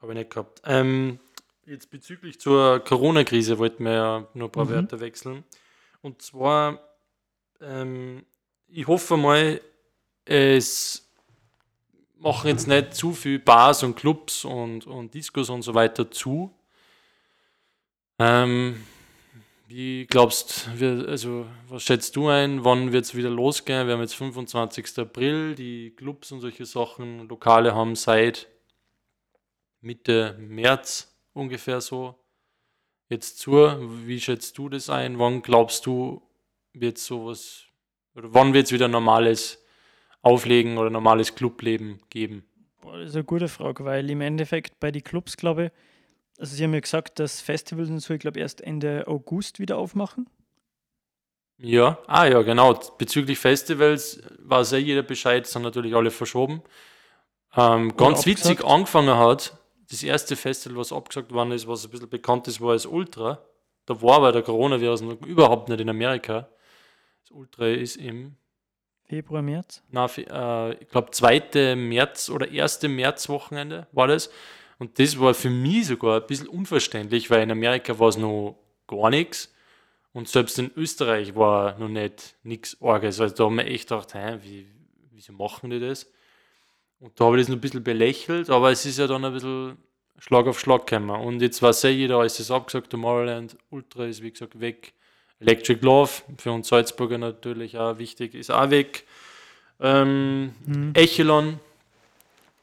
habe 0.00 0.12
ich 0.12 0.18
nicht 0.18 0.30
gehabt. 0.30 0.60
Ähm, 0.64 1.18
jetzt 1.64 1.90
bezüglich 1.90 2.38
zur 2.40 2.80
Corona-Krise 2.80 3.58
wollten 3.58 3.84
wir 3.84 3.92
ja 3.92 4.28
nur 4.34 4.48
ein 4.48 4.52
paar 4.52 4.66
Mhm. 4.66 4.70
Wörter 4.70 5.00
wechseln. 5.00 5.44
Und 6.02 6.20
zwar, 6.20 6.78
ähm, 7.60 8.24
ich 8.66 8.86
hoffe 8.86 9.16
mal, 9.16 9.60
es 10.26 11.09
machen 12.20 12.48
jetzt 12.48 12.68
nicht 12.68 12.94
zu 12.94 13.12
viel 13.12 13.38
Bars 13.38 13.82
und 13.82 13.96
Clubs 13.96 14.44
und, 14.44 14.86
und 14.86 15.14
Discos 15.14 15.50
und 15.50 15.62
so 15.62 15.74
weiter 15.74 16.10
zu. 16.10 16.54
Ähm, 18.18 18.84
wie 19.66 20.06
glaubst 20.06 20.68
du, 20.78 21.06
also 21.08 21.46
was 21.68 21.82
schätzt 21.84 22.16
du 22.16 22.28
ein, 22.28 22.64
wann 22.64 22.92
wird 22.92 23.04
es 23.04 23.14
wieder 23.14 23.30
losgehen? 23.30 23.86
Wir 23.86 23.94
haben 23.94 24.00
jetzt 24.00 24.16
25. 24.16 24.98
April, 24.98 25.54
die 25.54 25.90
Clubs 25.96 26.30
und 26.32 26.40
solche 26.40 26.66
Sachen, 26.66 27.28
Lokale 27.28 27.74
haben 27.74 27.96
seit 27.96 28.48
Mitte 29.80 30.36
März 30.38 31.16
ungefähr 31.32 31.80
so 31.80 32.18
jetzt 33.08 33.38
zu. 33.38 33.54
Wie 34.06 34.20
schätzt 34.20 34.58
du 34.58 34.68
das 34.68 34.90
ein? 34.90 35.18
Wann 35.18 35.40
glaubst 35.40 35.86
du, 35.86 36.20
wird 36.72 36.98
sowas, 36.98 37.64
oder 38.14 38.34
wann 38.34 38.52
wird 38.52 38.66
es 38.66 38.72
wieder 38.72 38.88
normales 38.88 39.64
Auflegen 40.22 40.78
oder 40.78 40.90
normales 40.90 41.34
Clubleben 41.34 42.00
geben? 42.10 42.44
Boah, 42.80 42.98
das 42.98 43.10
ist 43.10 43.14
eine 43.14 43.24
gute 43.24 43.48
Frage, 43.48 43.84
weil 43.84 44.08
im 44.10 44.20
Endeffekt 44.20 44.80
bei 44.80 44.90
den 44.90 45.04
Clubs, 45.04 45.36
glaube 45.36 45.66
ich, 45.66 45.70
also 46.38 46.56
sie 46.56 46.64
haben 46.64 46.72
ja 46.72 46.80
gesagt, 46.80 47.18
dass 47.18 47.40
Festivals 47.40 47.90
und 47.90 48.00
so, 48.00 48.14
ich 48.14 48.20
glaube, 48.20 48.40
erst 48.40 48.62
Ende 48.62 49.06
August 49.06 49.58
wieder 49.58 49.76
aufmachen. 49.76 50.26
Ja, 51.58 51.98
ah 52.06 52.24
ja, 52.24 52.40
genau. 52.40 52.72
Bezüglich 52.96 53.38
Festivals 53.38 54.22
weiß 54.38 54.70
ja 54.70 54.78
jeder 54.78 55.02
Bescheid, 55.02 55.46
sind 55.46 55.62
natürlich 55.62 55.94
alle 55.94 56.10
verschoben. 56.10 56.62
Ähm, 57.54 57.94
ganz 57.96 58.24
witzig 58.24 58.64
angefangen 58.64 59.14
hat, 59.16 59.58
das 59.90 60.02
erste 60.02 60.36
Festival, 60.36 60.78
was 60.78 60.92
abgesagt 60.92 61.32
worden 61.32 61.52
ist, 61.52 61.68
was 61.68 61.84
ein 61.84 61.90
bisschen 61.90 62.08
bekannt 62.08 62.48
ist, 62.48 62.60
war 62.60 62.72
das 62.72 62.86
Ultra. 62.86 63.44
Da 63.84 64.00
war 64.00 64.16
aber 64.16 64.32
der 64.32 64.42
Coronavirus 64.42 65.02
noch 65.02 65.20
überhaupt 65.26 65.68
nicht 65.68 65.80
in 65.80 65.90
Amerika. 65.90 66.48
Das 67.22 67.32
Ultra 67.32 67.66
ist 67.66 67.96
im, 67.96 68.36
Februar, 69.10 69.42
März. 69.42 69.82
na, 69.90 70.06
äh, 70.06 70.74
ich 70.74 70.88
glaube, 70.88 71.10
2. 71.10 71.74
März 71.74 72.30
oder 72.30 72.46
1. 72.46 72.82
März 72.82 73.28
Wochenende 73.28 73.88
war 73.90 74.06
das. 74.06 74.30
Und 74.78 75.00
das 75.00 75.18
war 75.18 75.34
für 75.34 75.50
mich 75.50 75.88
sogar 75.88 76.20
ein 76.20 76.26
bisschen 76.28 76.46
unverständlich, 76.46 77.28
weil 77.28 77.42
in 77.42 77.50
Amerika 77.50 77.98
war 77.98 78.08
es 78.08 78.16
noch 78.16 78.56
gar 78.86 79.10
nichts. 79.10 79.52
Und 80.12 80.28
selbst 80.28 80.60
in 80.60 80.70
Österreich 80.76 81.34
war 81.34 81.76
noch 81.80 81.88
nicht 81.88 82.36
nichts 82.44 82.80
Orges. 82.80 83.20
Also 83.20 83.34
da 83.34 83.44
haben 83.46 83.56
wir 83.56 83.66
echt 83.66 83.88
gedacht, 83.88 84.14
hä, 84.14 84.38
wie, 84.42 84.68
wieso 85.10 85.32
machen 85.32 85.70
die 85.70 85.80
das? 85.80 86.08
Und 87.00 87.18
da 87.18 87.24
habe 87.24 87.36
ich 87.36 87.42
das 87.42 87.48
noch 87.48 87.56
ein 87.56 87.60
bisschen 87.60 87.82
belächelt, 87.82 88.48
aber 88.48 88.70
es 88.70 88.86
ist 88.86 89.00
ja 89.00 89.08
dann 89.08 89.24
ein 89.24 89.32
bisschen 89.32 89.76
Schlag 90.18 90.46
auf 90.46 90.60
Schlag 90.60 90.86
gekommen. 90.86 91.10
Und 91.10 91.42
jetzt 91.42 91.60
weiß 91.60 91.82
ja 91.82 91.90
jeder, 91.90 92.24
ist 92.24 92.38
es 92.38 92.52
abgesagt, 92.52 92.90
Tomorrowland 92.90 93.56
Ultra 93.70 94.04
ist 94.06 94.22
wie 94.22 94.30
gesagt 94.30 94.60
weg. 94.60 94.94
Electric 95.40 95.84
Love, 95.84 96.10
für 96.38 96.52
uns 96.52 96.68
Salzburger 96.68 97.18
natürlich 97.18 97.78
auch 97.78 97.98
wichtig, 97.98 98.34
ist 98.34 98.50
auch 98.50 98.70
weg. 98.70 99.04
Ähm, 99.80 100.54
Mhm. 100.66 100.90
Echelon 100.94 101.58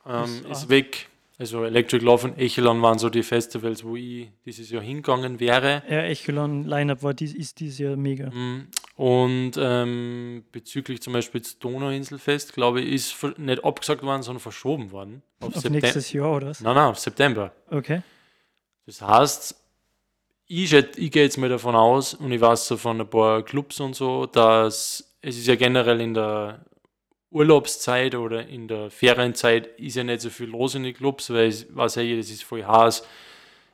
ähm, 0.08 0.24
Ist 0.24 0.46
ist, 0.46 0.70
weg. 0.70 1.10
Also 1.40 1.64
Electric 1.66 2.04
Love 2.04 2.28
und 2.30 2.40
Echelon 2.40 2.82
waren 2.82 2.98
so 2.98 3.10
die 3.10 3.22
Festivals, 3.22 3.84
wo 3.84 3.96
ich 3.96 4.30
dieses 4.46 4.72
Jahr 4.72 4.82
hingegangen 4.82 5.40
wäre. 5.40 5.84
Ja, 5.88 6.02
Echelon 6.04 6.64
Lineup 6.64 7.04
war 7.04 7.14
dies, 7.14 7.34
ist 7.34 7.60
dieses 7.60 7.78
Jahr 7.78 7.96
mega. 7.96 8.30
Mm, 8.32 8.68
Und 8.96 9.52
ähm, 9.60 10.46
bezüglich 10.52 11.02
zum 11.02 11.14
Beispiel 11.14 11.42
des 11.42 11.60
Donauinselfest, 11.60 12.54
glaube 12.54 12.82
ich, 12.82 12.92
ist 12.94 13.38
nicht 13.38 13.64
abgesagt 13.64 14.02
worden, 14.02 14.24
sondern 14.24 14.40
verschoben 14.40 14.92
worden. 14.92 15.22
Auf, 15.40 15.56
Auf 15.58 15.70
nächstes 15.70 16.12
Jahr, 16.12 16.32
oder? 16.38 16.48
was? 16.48 16.62
Nein, 16.62 16.74
nein, 16.76 16.90
auf 16.90 16.98
September. 16.98 17.52
Okay. 17.70 18.02
Das 18.88 19.02
heißt, 19.04 19.56
ich, 20.48 20.74
ich 20.74 21.12
gehe 21.12 21.24
jetzt 21.24 21.38
mal 21.38 21.50
davon 21.50 21.76
aus, 21.76 22.14
und 22.14 22.32
ich 22.32 22.42
weiß 22.42 22.68
so 22.68 22.78
von 22.78 23.02
ein 23.02 23.10
paar 23.10 23.44
Clubs 23.44 23.80
und 23.80 23.96
so, 23.96 24.26
dass 24.26 25.16
es 25.22 25.38
ist 25.38 25.48
ja 25.48 25.56
generell 25.56 26.00
in 26.00 26.14
der 26.14 26.66
Urlaubszeit 27.32 28.16
oder 28.16 28.48
in 28.48 28.68
der 28.68 28.90
Ferienzeit 28.90 29.68
ist 29.80 29.96
ja 29.96 30.04
nicht 30.04 30.22
so 30.22 30.30
viel 30.30 30.48
los 30.48 30.76
in 30.76 30.84
den 30.84 30.94
Clubs, 30.94 31.30
weil 31.30 31.50
ich 31.50 31.66
weiß 31.76 31.96
ja 31.96 32.02
jeder, 32.02 32.22
es 32.22 32.32
ist 32.32 32.44
voll 32.44 32.64
heiß. 32.64 33.04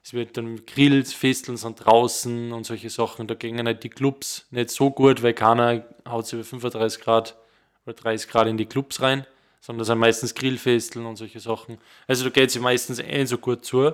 Es 0.03 0.13
wird 0.13 0.35
dann 0.35 0.57
gegrillt, 0.57 1.07
Festeln 1.07 1.55
sind 1.55 1.85
draußen 1.85 2.51
und 2.51 2.65
solche 2.65 2.89
Sachen. 2.89 3.27
Da 3.27 3.35
gingen 3.35 3.67
halt 3.67 3.83
die 3.83 3.89
Clubs 3.89 4.47
nicht 4.51 4.69
so 4.69 4.89
gut, 4.91 5.23
weil 5.23 5.33
keiner 5.33 5.85
haut 6.09 6.25
sich 6.25 6.33
über 6.33 6.43
35 6.43 7.01
Grad 7.01 7.37
oder 7.85 7.93
30 7.93 8.29
Grad 8.29 8.47
in 8.47 8.57
die 8.57 8.65
Clubs 8.65 9.01
rein, 9.01 9.25
sondern 9.61 9.79
das 9.79 9.87
sind 9.87 9.99
meistens 9.99 10.35
Grillfesteln 10.35 11.05
und 11.05 11.15
solche 11.15 11.39
Sachen. 11.39 11.77
Also 12.07 12.25
da 12.25 12.31
geht 12.31 12.49
es 12.49 12.59
meistens 12.59 12.99
eh 12.99 13.23
so 13.25 13.37
gut 13.37 13.63
zu. 13.63 13.93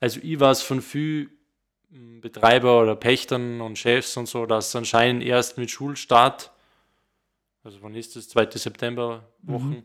Also 0.00 0.18
ich 0.22 0.40
weiß 0.40 0.62
von 0.62 0.82
vielen 0.82 1.26
m, 1.26 1.30
Betreiber 2.20 2.82
oder 2.82 2.96
Pächtern 2.96 3.60
und 3.60 3.78
Chefs 3.78 4.16
und 4.16 4.26
so, 4.26 4.46
dass 4.46 4.74
anscheinend 4.74 5.22
erst 5.22 5.58
mit 5.58 5.70
Schulstart, 5.70 6.50
also 7.62 7.78
wann 7.82 7.94
ist 7.94 8.16
das, 8.16 8.28
2. 8.28 8.50
September 8.52 9.24
Wochen, 9.42 9.68
Mhm. 9.70 9.84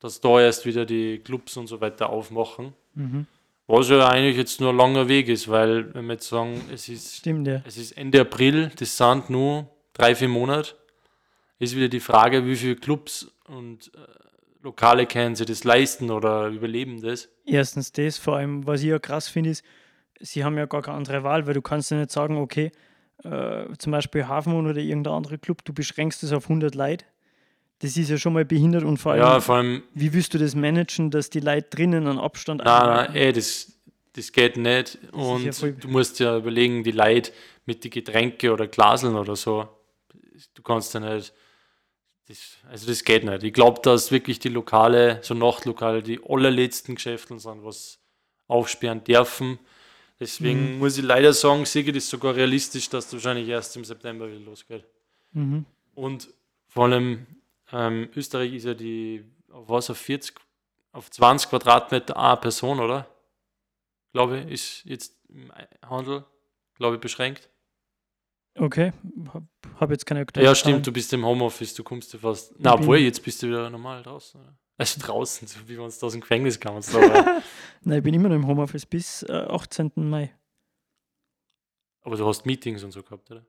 dass 0.00 0.20
da 0.20 0.40
erst 0.40 0.66
wieder 0.66 0.86
die 0.86 1.18
Clubs 1.18 1.56
und 1.56 1.66
so 1.66 1.80
weiter 1.80 2.10
aufmachen. 2.10 2.74
Mhm. 2.94 3.26
Was 3.66 3.88
ja 3.90 4.08
eigentlich 4.08 4.36
jetzt 4.36 4.60
nur 4.60 4.70
ein 4.70 4.76
langer 4.76 5.08
Weg 5.08 5.28
ist, 5.28 5.48
weil 5.48 5.92
wenn 5.94 6.06
wir 6.06 6.14
jetzt 6.14 6.28
sagen, 6.28 6.60
es 6.72 6.88
ist, 6.88 7.16
Stimmt, 7.16 7.46
ja. 7.46 7.60
es 7.66 7.76
ist 7.76 7.92
Ende 7.92 8.20
April, 8.20 8.70
das 8.78 8.96
sind 8.96 9.28
nur 9.28 9.68
drei, 9.92 10.14
vier 10.14 10.28
Monate, 10.28 10.74
ist 11.58 11.76
wieder 11.76 11.88
die 11.88 12.00
Frage, 12.00 12.46
wie 12.46 12.56
viele 12.56 12.76
Clubs 12.76 13.30
und 13.48 13.92
äh, 13.94 13.98
Lokale 14.62 15.06
können 15.06 15.34
sie 15.36 15.44
das 15.44 15.64
leisten 15.64 16.10
oder 16.10 16.46
überleben 16.48 17.02
das. 17.02 17.28
Erstens 17.44 17.92
das, 17.92 18.16
vor 18.16 18.36
allem, 18.36 18.66
was 18.66 18.80
ich 18.82 18.88
ja 18.88 18.98
krass 18.98 19.28
finde, 19.28 19.50
ist, 19.50 19.64
sie 20.20 20.44
haben 20.44 20.56
ja 20.56 20.66
gar 20.66 20.82
keine 20.82 20.96
andere 20.96 21.22
Wahl, 21.22 21.46
weil 21.46 21.54
du 21.54 21.62
kannst 21.62 21.90
ja 21.90 21.96
nicht 21.98 22.10
sagen, 22.10 22.36
okay, 22.36 22.70
äh, 23.24 23.66
zum 23.78 23.92
Beispiel 23.92 24.26
Hafenmund 24.28 24.68
oder 24.68 24.80
irgendein 24.80 25.14
anderer 25.14 25.38
Club, 25.38 25.64
du 25.64 25.72
beschränkst 25.72 26.22
es 26.22 26.32
auf 26.32 26.48
100 26.48 26.74
Leute. 26.74 27.04
Das 27.80 27.96
ist 27.96 28.10
ja 28.10 28.18
schon 28.18 28.32
mal 28.32 28.44
behindert 28.44 28.82
und 28.84 28.96
vor 28.98 29.12
allem, 29.12 29.20
Ja, 29.22 29.40
vor 29.40 29.56
allem, 29.56 29.82
wie 29.94 30.12
willst 30.12 30.34
du 30.34 30.38
das 30.38 30.54
managen, 30.56 31.10
dass 31.10 31.30
die 31.30 31.40
Leute 31.40 31.68
drinnen 31.70 32.06
einen 32.08 32.18
Abstand 32.18 32.62
nein, 32.64 32.82
einhalten? 32.82 33.12
nein, 33.12 33.22
ey, 33.22 33.32
das, 33.32 33.72
das 34.14 34.32
geht 34.32 34.56
nicht. 34.56 34.98
ja 35.04 35.08
Und 35.12 35.54
voll- 35.54 35.72
du 35.74 35.88
musst 35.88 36.18
ja 36.18 36.36
überlegen, 36.36 36.82
die 36.82 36.90
Leute 36.90 37.32
mit 37.66 37.84
die 37.84 37.90
Getränke 37.90 38.52
oder 38.52 38.66
Glaseln 38.66 39.14
oder 39.14 39.36
so, 39.36 39.68
du 40.54 40.62
kannst 40.62 40.92
ja 40.94 41.00
nicht, 41.00 41.32
das, 42.26 42.56
also 42.68 42.86
das 42.88 43.04
geht 43.04 43.24
nicht. 43.24 43.42
Ich 43.44 43.52
glaube, 43.52 43.80
dass 43.82 44.10
wirklich 44.10 44.38
die 44.40 44.48
Lokale, 44.48 45.18
so 45.22 45.34
Nachtlokale, 45.34 46.02
die 46.02 46.20
allerletzten 46.28 46.96
Geschäfte 46.96 47.38
sind, 47.38 47.64
was 47.64 48.00
aufsperren 48.48 49.04
dürfen. 49.04 49.58
Deswegen 50.20 50.72
Mhm. 50.74 50.78
muss 50.78 50.98
ich 50.98 51.04
leider 51.04 51.32
sagen, 51.32 51.64
sehe 51.64 51.82
ich 51.84 51.92
das 51.92 52.08
sogar 52.08 52.34
realistisch, 52.34 52.88
dass 52.88 53.04
das 53.06 53.12
wahrscheinlich 53.14 53.48
erst 53.48 53.76
im 53.76 53.84
September 53.84 54.28
wieder 54.28 54.40
losgeht. 54.40 54.84
Mhm. 55.32 55.64
Und 55.94 56.28
vor 56.66 56.84
allem 56.86 57.26
ähm, 57.72 58.08
Österreich 58.16 58.52
ist 58.54 58.64
ja 58.64 58.74
die, 58.74 59.24
auf 59.52 59.68
was, 59.68 59.90
auf 59.90 59.98
40, 59.98 60.34
auf 60.92 61.10
20 61.10 61.50
Quadratmeter 61.50 62.16
eine 62.16 62.36
Person, 62.36 62.80
oder? 62.80 63.06
Glaube 64.12 64.40
ich, 64.40 64.50
ist 64.50 64.84
jetzt 64.86 65.14
im 65.28 65.52
Handel, 65.88 66.24
glaube 66.74 66.96
ich, 66.96 67.00
beschränkt. 67.00 67.48
Okay, 68.56 68.92
habe 69.32 69.46
hab 69.78 69.90
jetzt 69.90 70.04
keine 70.04 70.20
aktuellen 70.20 70.46
Ja, 70.46 70.54
stimmt, 70.54 70.84
du 70.84 70.92
bist 70.92 71.12
im 71.12 71.24
Homeoffice, 71.24 71.74
du 71.74 71.84
kommst 71.84 72.12
ja 72.14 72.18
fast. 72.18 72.52
Na, 72.58 72.74
obwohl, 72.74 72.96
jetzt 72.98 73.22
bist 73.22 73.40
du 73.42 73.46
wieder 73.46 73.70
normal 73.70 74.02
draußen. 74.02 74.40
Oder? 74.40 74.56
Also 74.80 75.00
draußen, 75.00 75.48
so 75.48 75.58
wie 75.66 75.70
wir 75.70 75.82
uns 75.82 76.00
aus 76.02 76.12
dem 76.12 76.20
Gefängnis 76.20 76.60
kamen. 76.60 76.82
So, 76.82 77.00
Nein, 77.82 77.98
ich 77.98 78.02
bin 78.04 78.14
immer 78.14 78.28
noch 78.28 78.36
im 78.36 78.46
Homeoffice 78.46 78.86
bis 78.86 79.24
äh, 79.24 79.32
18. 79.32 79.90
Mai. 79.96 80.30
aber 82.02 82.16
du 82.16 82.24
hast 82.24 82.46
Meetings 82.46 82.84
und 82.84 82.92
so 82.92 83.02
gehabt, 83.02 83.28
oder? 83.30 83.44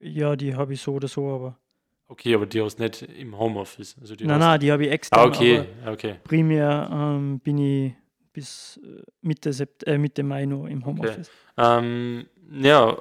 Ja, 0.00 0.36
die 0.36 0.54
habe 0.54 0.74
ich 0.74 0.82
so 0.82 0.92
oder 0.92 1.08
so, 1.08 1.26
aber. 1.26 1.58
Okay, 2.06 2.34
aber 2.34 2.46
die 2.46 2.60
hast 2.60 2.78
nicht 2.78 3.02
im 3.02 3.38
Homeoffice. 3.38 3.96
Also 4.00 4.14
die 4.14 4.26
Nein, 4.26 4.40
nein, 4.40 4.60
die 4.60 4.70
habe 4.70 4.84
ich 4.84 4.92
extra. 4.92 5.22
Ah, 5.22 5.26
okay, 5.26 5.64
okay. 5.86 6.16
primär 6.24 6.88
ähm, 6.92 7.40
bin 7.40 7.58
ich 7.58 7.94
bis 8.32 8.78
äh, 8.82 9.02
Mitte, 9.20 9.52
Sept 9.52 9.86
äh, 9.86 9.98
Mitte 9.98 10.22
Mai 10.22 10.46
noch 10.46 10.66
im 10.66 10.84
Homeoffice. 10.84 11.30
Ähm, 11.56 12.26
ja, 12.52 12.96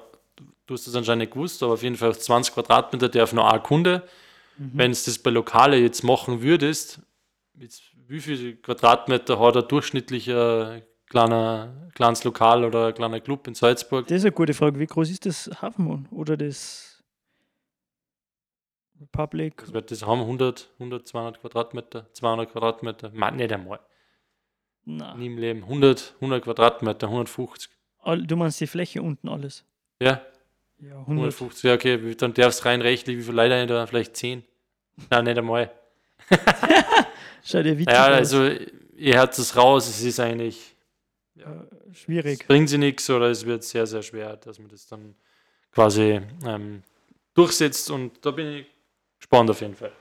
du 0.66 0.74
hast 0.74 0.88
das 0.88 0.96
anscheinend 0.96 1.22
nicht 1.22 1.34
gewusst, 1.34 1.62
aber 1.64 1.74
auf 1.74 1.84
jeden 1.84 1.96
Fall 1.96 2.10
auf 2.10 2.20
20 2.20 2.54
Quadratmeter 2.54 3.10
darf 3.10 3.34
nur 3.34 3.52
ein 3.52 3.62
Kunde. 3.62 4.04
Mhm. 4.58 4.72
Wenn 4.74 4.92
du 4.92 4.98
das 4.98 5.20
bei 5.20 5.30
Lokale 5.30 5.78
jetzt 5.78 6.04
machen 6.04 6.42
würdest, 6.42 7.00
jetzt, 7.60 7.84
wie 8.08 8.20
viele 8.20 8.56
Quadratmeter 8.56 9.40
hat 9.40 9.58
ein 9.58 9.68
durchschnittlicher 9.68 10.82
kleiner, 11.10 11.90
kleines 11.96 12.24
Lokal 12.24 12.64
oder 12.66 12.88
ein 12.88 12.94
kleiner 12.94 13.20
Club 13.20 13.48
in 13.48 13.56
Salzburg? 13.56 14.08
Das 14.08 14.18
ist 14.18 14.24
eine 14.26 14.32
gute 14.32 14.54
Frage. 14.54 14.80
Wie 14.80 14.86
groß 14.88 15.10
ist 15.10 15.26
das 15.26 15.50
Hafenmond 15.62 16.12
oder 16.12 16.38
das 16.38 17.04
Republic? 19.00 19.62
Was 19.64 19.74
wird 19.74 19.92
das 19.92 20.06
haben? 20.06 20.22
100, 20.22 20.70
100, 20.80 21.08
200 21.08 21.42
Quadratmeter? 21.42 22.08
200 22.14 22.52
Quadratmeter? 22.52 23.12
Mann, 23.14 23.36
nicht 23.36 23.52
einmal. 23.52 23.80
Nein. 24.86 25.20
Nie 25.20 25.26
im 25.28 25.38
Leben. 25.38 25.64
100, 25.64 26.16
100 26.22 26.44
Quadratmeter, 26.44 27.08
150. 27.08 27.70
All, 28.00 28.26
du 28.26 28.36
meinst 28.38 28.60
die 28.62 28.68
Fläche 28.68 29.02
unten 29.02 29.28
alles? 29.28 29.66
Ja, 30.02 30.22
Ja, 30.80 30.92
100. 31.00 31.08
150. 31.10 31.64
Ja, 31.64 31.74
okay, 31.74 32.16
dann 32.16 32.34
darfst 32.34 32.62
du 32.62 32.70
rein 32.70 32.82
rechtlich, 32.82 33.18
wie 33.18 33.24
viele 33.24 33.36
Leute 33.36 33.68
da? 33.68 33.86
Vielleicht 33.86 34.16
10? 34.16 34.44
Nein, 35.10 35.26
nicht 35.26 35.38
einmal. 35.38 35.72
Schaut 37.44 37.66
ja 37.66 37.78
witzig 37.78 37.94
Ja, 37.94 38.06
also 38.08 38.50
ihr 38.98 39.16
hört 39.18 39.38
es 39.38 39.56
raus, 39.56 39.88
es 39.88 40.04
ist 40.04 40.20
eigentlich, 40.20 40.76
es 41.36 42.00
schwierig. 42.00 42.48
bringt 42.48 42.70
sie 42.70 42.78
nichts 42.78 43.10
oder 43.10 43.30
es 43.30 43.46
wird 43.46 43.64
sehr, 43.64 43.86
sehr 43.88 44.02
schwer, 44.04 44.38
dass 44.38 44.60
man 44.60 44.68
das 44.70 44.88
dann 44.88 45.16
quasi 45.72 46.20
ähm, 46.46 46.84
durchsetzt 47.34 47.90
und 47.92 48.26
da 48.26 48.32
bin 48.32 48.48
ich 48.48 48.66
gespannt 49.20 49.50
auf 49.50 49.62
jeden 49.62 49.76
Fall. 49.76 49.92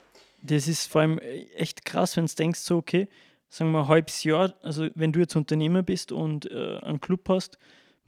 Das 0.43 0.69
ist 0.69 0.87
vor 0.91 1.01
allem 1.03 1.19
echt 1.19 1.85
krass, 1.85 2.17
wenn 2.17 2.27
du 2.27 2.35
denkst, 2.35 2.61
so, 2.61 2.77
okay, 2.79 3.09
sagen 3.49 3.73
wir 3.73 3.81
ein 3.81 3.89
halbes 3.89 4.23
Jahr, 4.25 4.55
also 4.63 4.89
wenn 4.95 5.13
du 5.13 5.21
jetzt 5.21 5.37
Unternehmer 5.37 5.83
bist 5.83 6.13
und 6.13 6.51
äh, 6.51 6.79
einen 6.79 7.01
Club 7.01 7.29
hast, 7.29 7.59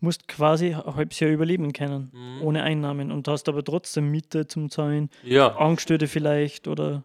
musst 0.01 0.29
quasi 0.29 0.75
ein 0.75 0.95
halbes 0.95 1.19
Jahr 1.21 1.31
überleben 1.31 1.73
können, 1.73 2.11
Mhm. 2.13 2.43
ohne 2.43 2.63
Einnahmen 2.63 3.11
und 3.11 3.27
hast 3.29 3.49
aber 3.49 3.65
trotzdem 3.65 4.11
Miete 4.11 4.47
zum 4.47 4.71
Zahlen, 4.71 5.11
Ja, 5.25 5.57
Angestellte 5.57 6.07
vielleicht 6.07 6.69
oder 6.69 7.03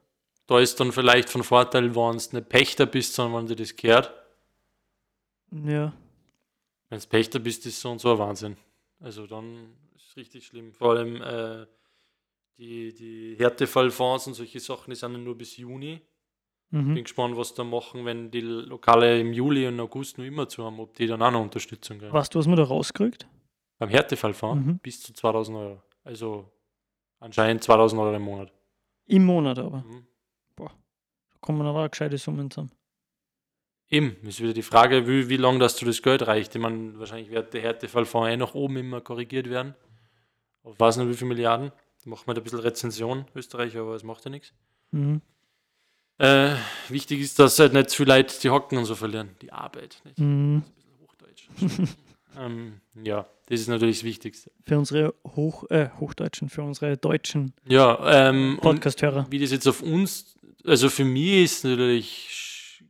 da 0.47 0.59
ist 0.59 0.79
dann 0.79 0.91
vielleicht 0.91 1.29
von 1.29 1.43
Vorteil, 1.43 1.83
wenn 1.95 2.17
du 2.17 2.35
nicht 2.37 2.49
Pächter 2.49 2.85
bist, 2.85 3.13
sondern 3.13 3.41
wenn 3.41 3.47
dir 3.47 3.55
das 3.55 3.75
gehört. 3.75 4.13
ja, 5.51 5.93
Wenn 6.89 6.99
du 6.99 7.07
Pächter 7.07 7.39
bist, 7.39 7.65
ist 7.65 7.79
so 7.79 7.91
und 7.91 7.99
so 7.99 8.11
ein 8.11 8.17
Wahnsinn. 8.19 8.57
Also 8.99 9.27
dann 9.27 9.75
ist 9.95 10.09
es 10.09 10.17
richtig 10.17 10.45
schlimm. 10.45 10.73
Vor 10.73 10.91
allem 10.91 11.21
äh, 11.21 11.65
die, 12.57 12.93
die 12.93 13.35
Härtefallfonds 13.37 14.27
und 14.27 14.33
solche 14.35 14.59
Sachen, 14.59 14.91
die 14.91 14.95
sind 14.95 15.11
ja 15.13 15.17
nur 15.17 15.37
bis 15.37 15.57
Juni. 15.57 16.01
mhm. 16.71 16.93
Bin 16.93 17.03
gespannt, 17.03 17.35
was 17.37 17.53
da 17.53 17.63
machen, 17.63 18.05
wenn 18.05 18.29
die 18.31 18.41
Lokale 18.41 19.19
im 19.19 19.33
Juli 19.33 19.67
und 19.67 19.79
August 19.79 20.17
noch 20.17 20.25
immer 20.25 20.47
zu 20.47 20.63
haben, 20.63 20.79
ob 20.79 20.93
die 20.95 21.07
dann 21.07 21.21
auch 21.21 21.31
noch 21.31 21.41
Unterstützung 21.41 21.99
kriegen. 21.99 22.13
weißt 22.13 22.33
du, 22.33 22.39
was 22.39 22.47
man 22.47 22.57
da 22.57 22.63
rauskriegt? 22.63 23.27
Beim 23.79 23.89
Härtefallfonds 23.89 24.65
Mhm. 24.65 24.79
bis 24.79 25.01
zu 25.01 25.13
2000 25.13 25.57
Euro. 25.57 25.83
Also 26.03 26.51
anscheinend 27.19 27.63
2000 27.63 27.99
Euro 28.01 28.15
im 28.15 28.21
Monat. 28.21 28.53
Im 29.05 29.25
Monat 29.25 29.57
aber. 29.59 29.79
Mhm. 29.83 30.07
Kommen 31.43 31.61
aber 31.67 31.83
auch 31.83 31.91
gescheite 31.91 32.17
Summen 32.17 32.49
zusammen. 32.49 32.71
Eben, 33.89 34.15
ist 34.25 34.41
wieder 34.41 34.53
die 34.53 34.63
Frage, 34.63 35.07
wie, 35.09 35.27
wie 35.27 35.35
lange 35.35 35.59
das 35.59 35.75
du 35.75 35.85
das 35.85 36.01
Geld 36.01 36.25
reicht. 36.25 36.55
Ich 36.55 36.61
meine, 36.61 36.97
wahrscheinlich 36.97 37.29
wird 37.31 37.53
der 37.53 37.61
Härtefallfonds 37.61 38.29
eh 38.29 38.37
nach 38.37 38.53
oben 38.53 38.77
immer 38.77 39.01
korrigiert 39.01 39.49
werden. 39.49 39.75
Auf 40.63 40.79
weiß 40.79 40.95
nicht 40.97 41.09
wie 41.09 41.13
viele 41.13 41.27
Milliarden. 41.27 41.73
Da 42.03 42.09
macht 42.09 42.25
man 42.25 42.35
da 42.35 42.39
ein 42.39 42.45
bisschen 42.45 42.59
Rezension, 42.59 43.25
Österreich, 43.35 43.77
aber 43.77 43.93
es 43.93 44.03
macht 44.03 44.23
ja 44.23 44.31
nichts. 44.31 44.53
Mhm. 44.91 45.21
Äh, 46.17 46.55
wichtig 46.87 47.19
ist, 47.19 47.37
dass 47.39 47.59
halt 47.59 47.73
nicht 47.73 47.89
zu 47.89 47.97
viele 47.97 48.15
Leute 48.15 48.33
die 48.41 48.49
Hocken 48.49 48.77
und 48.77 48.85
so 48.85 48.95
verlieren. 48.95 49.31
Die 49.41 49.51
Arbeit, 49.51 50.01
nicht? 50.05 50.17
Mhm. 50.17 50.63
Ein 50.65 50.73
bisschen 50.75 50.93
Hochdeutsch. 51.01 51.49
ähm, 52.39 52.79
ja, 53.03 53.27
das 53.47 53.59
ist 53.59 53.67
natürlich 53.67 53.97
das 53.97 54.05
Wichtigste. 54.05 54.49
Für 54.65 54.77
unsere 54.79 55.13
Hoch, 55.35 55.69
äh, 55.69 55.89
Hochdeutschen, 55.99 56.47
für 56.47 56.63
unsere 56.63 56.95
deutschen 56.95 57.53
Ja, 57.67 58.29
ähm, 58.29 58.59
Podcast-Hörer. 58.61 59.27
wie 59.29 59.39
das 59.39 59.51
jetzt 59.51 59.67
auf 59.67 59.81
uns, 59.81 60.35
also 60.65 60.89
für 60.89 61.05
mich 61.05 61.43
ist 61.43 61.57
es 61.57 61.63
natürlich 61.63 62.83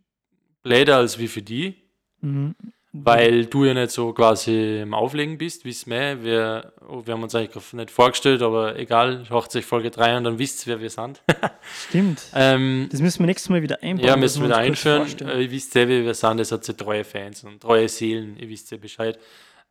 bläder 0.64 0.98
als 0.98 1.18
wie 1.20 1.28
für 1.28 1.42
die, 1.42 1.76
Mhm. 2.22 2.56
weil 2.94 3.46
du 3.48 3.66
ja 3.66 3.74
nicht 3.74 3.92
so 3.92 4.14
quasi 4.14 4.80
im 4.82 4.94
Auflegen 4.94 5.38
bist, 5.38 5.66
wissen 5.66 5.90
wir. 5.92 6.24
Wir, 6.24 6.74
oh, 6.88 7.02
wir 7.06 7.14
haben 7.16 7.24
uns 7.24 7.36
eigentlich 7.36 7.74
nicht 7.74 7.92
vorgestellt, 7.92 8.42
aber 8.42 8.78
egal, 8.80 9.26
sich 9.50 9.66
Folge 9.66 9.92
3 9.92 10.18
und 10.18 10.24
dann 10.26 10.40
wisst 10.40 10.66
ihr, 10.66 10.74
wer 10.74 10.82
wir 10.82 10.90
sind. 10.90 11.22
Stimmt. 11.90 12.22
ähm, 12.34 12.88
Das 12.92 13.02
müssen 13.02 13.20
wir 13.20 13.26
nächstes 13.26 13.50
Mal 13.50 13.62
wieder 13.62 13.82
einbauen. 13.84 14.08
ja, 14.08 14.16
müssen 14.16 14.42
wir 14.44 14.50
kurz 14.50 14.60
einführen. 14.60 15.28
Äh, 15.28 15.42
ihr 15.44 15.52
wisst 15.52 15.76
ja, 15.76 15.88
wer 15.88 16.06
wir 16.06 16.14
sind, 16.14 16.38
das 16.38 16.52
hat 16.52 16.66
ja 16.68 16.74
treue 16.76 17.04
Fans 17.04 17.44
und 17.44 17.62
treue 17.62 17.90
Seelen, 17.90 18.38
ihr 18.38 18.48
wisst 18.48 18.72
ja 18.72 18.78
Bescheid. 18.78 19.20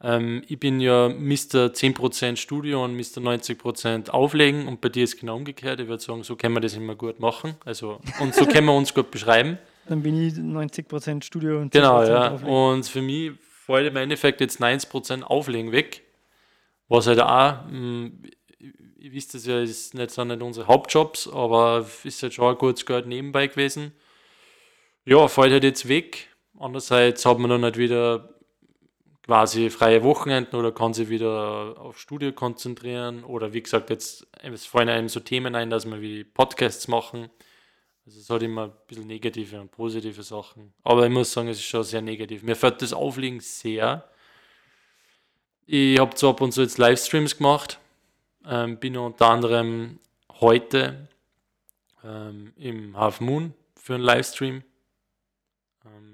Ähm, 0.02 0.42
ich 0.48 0.58
bin 0.58 0.80
ja 0.80 1.08
Mr. 1.08 1.70
10% 1.72 2.36
Studio 2.36 2.84
und 2.84 2.96
Mr. 2.96 3.20
90% 3.20 4.10
Auflegen 4.10 4.66
und 4.66 4.80
bei 4.80 4.88
dir 4.88 5.04
ist 5.04 5.18
genau 5.20 5.36
umgekehrt. 5.36 5.80
Ich 5.80 5.88
würde 5.88 6.02
sagen, 6.02 6.24
so 6.24 6.34
können 6.34 6.54
wir 6.54 6.60
das 6.60 6.74
immer 6.74 6.96
gut 6.96 7.20
machen. 7.20 7.54
Also, 7.64 8.00
und 8.20 8.34
so 8.34 8.46
können 8.46 8.66
wir 8.66 8.74
uns 8.74 8.92
gut 8.92 9.10
beschreiben. 9.10 9.58
Dann 9.86 10.02
bin 10.02 10.20
ich 10.20 10.34
90% 10.34 11.22
Studio 11.24 11.60
und 11.60 11.72
Genau, 11.72 12.00
10% 12.00 12.08
ja. 12.08 12.30
Auflegen. 12.32 12.54
Und 12.54 12.86
für 12.86 13.02
mich 13.02 13.32
fällt 13.40 13.86
im 13.88 13.96
Endeffekt 13.96 14.40
jetzt 14.40 14.60
90% 14.60 15.22
Auflegen 15.22 15.72
weg. 15.72 16.02
Was 16.88 17.06
halt 17.06 17.20
auch, 17.20 17.64
mh, 17.70 18.10
ihr 18.98 19.12
wisst 19.12 19.34
es 19.34 19.46
ja, 19.46 19.60
ist 19.60 19.94
nicht, 19.94 20.10
sind 20.10 20.28
nicht 20.28 20.42
unsere 20.42 20.66
Hauptjobs, 20.66 21.28
aber 21.28 21.86
ist 22.04 22.22
halt 22.22 22.34
schon 22.34 22.52
ein 22.52 22.58
gutes 22.58 22.84
Geld 22.86 23.06
nebenbei 23.06 23.46
gewesen. 23.46 23.92
Ja, 25.04 25.26
fällt 25.28 25.52
halt 25.52 25.64
jetzt 25.64 25.88
weg. 25.88 26.28
Andererseits 26.58 27.24
hat 27.24 27.38
man 27.38 27.50
dann 27.50 27.62
halt 27.62 27.76
wieder 27.78 28.28
quasi 29.22 29.70
freie 29.70 30.02
Wochenenden 30.02 30.56
oder 30.56 30.72
kann 30.72 30.94
sich 30.94 31.08
wieder 31.08 31.76
auf 31.78 31.98
Studio 31.98 32.32
konzentrieren 32.32 33.24
oder 33.24 33.52
wie 33.52 33.62
gesagt, 33.62 33.90
jetzt 33.90 34.26
es 34.42 34.66
fallen 34.66 34.88
einem 34.88 35.08
so 35.08 35.20
Themen 35.20 35.54
ein, 35.54 35.70
dass 35.70 35.86
wir 35.86 36.00
wie 36.00 36.24
Podcasts 36.24 36.88
machen. 36.88 37.30
Also 38.04 38.18
es 38.18 38.28
hat 38.28 38.42
immer 38.42 38.64
ein 38.64 38.72
bisschen 38.88 39.06
negative 39.06 39.60
und 39.60 39.70
positive 39.70 40.22
Sachen. 40.24 40.74
Aber 40.82 41.06
ich 41.06 41.12
muss 41.12 41.32
sagen, 41.32 41.48
es 41.48 41.58
ist 41.58 41.66
schon 41.66 41.84
sehr 41.84 42.02
negativ. 42.02 42.42
Mir 42.42 42.56
fällt 42.56 42.82
das 42.82 42.92
Auflegen 42.92 43.38
sehr. 43.38 44.08
Ich 45.66 46.00
habe 46.00 46.14
zwar 46.16 46.30
ab 46.30 46.40
und 46.40 46.50
zu 46.50 46.62
jetzt 46.62 46.78
Livestreams 46.78 47.36
gemacht, 47.36 47.78
ähm, 48.44 48.78
bin 48.78 48.96
unter 48.96 49.28
anderem 49.28 50.00
heute 50.40 51.08
ähm, 52.04 52.52
im 52.56 52.96
Half 52.96 53.20
Moon 53.20 53.54
für 53.76 53.94
einen 53.94 54.02
Livestream. 54.02 54.64
Ähm, 55.86 56.11